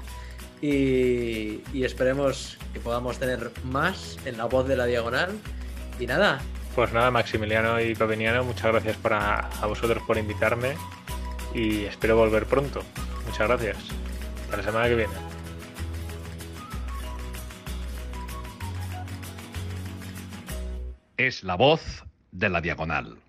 y, 0.61 1.61
esperemos 1.84 2.57
que 2.73 2.80
podamos 2.80 3.19
tener 3.19 3.51
más 3.64 4.18
en 4.26 4.38
la 4.38 4.45
voz 4.45 4.68
de 4.68 4.76
la 4.76 4.85
diagonal. 4.85 5.31
Y 5.99 6.07
nada. 6.07 6.39
Pues 6.76 6.93
nada, 6.93 7.11
Maximiliano 7.11 7.81
y 7.81 7.93
Paviniano, 7.93 8.43
muchas 8.43 8.72
gracias 8.72 8.95
para, 8.97 9.49
a 9.61 9.65
vosotros 9.65 10.01
por 10.07 10.18
invitarme 10.18 10.76
y 11.53 11.84
espero 11.84 12.15
volver 12.15 12.45
pronto. 12.45 12.84
Muchas 13.26 13.47
gracias. 13.47 14.09
Hasta 14.49 14.57
la 14.57 14.63
semana 14.63 14.88
que 14.88 14.95
viene. 14.95 15.13
Es 21.17 21.43
la 21.43 21.53
voz 21.53 22.03
de 22.31 22.49
la 22.49 22.59
diagonal. 22.59 23.19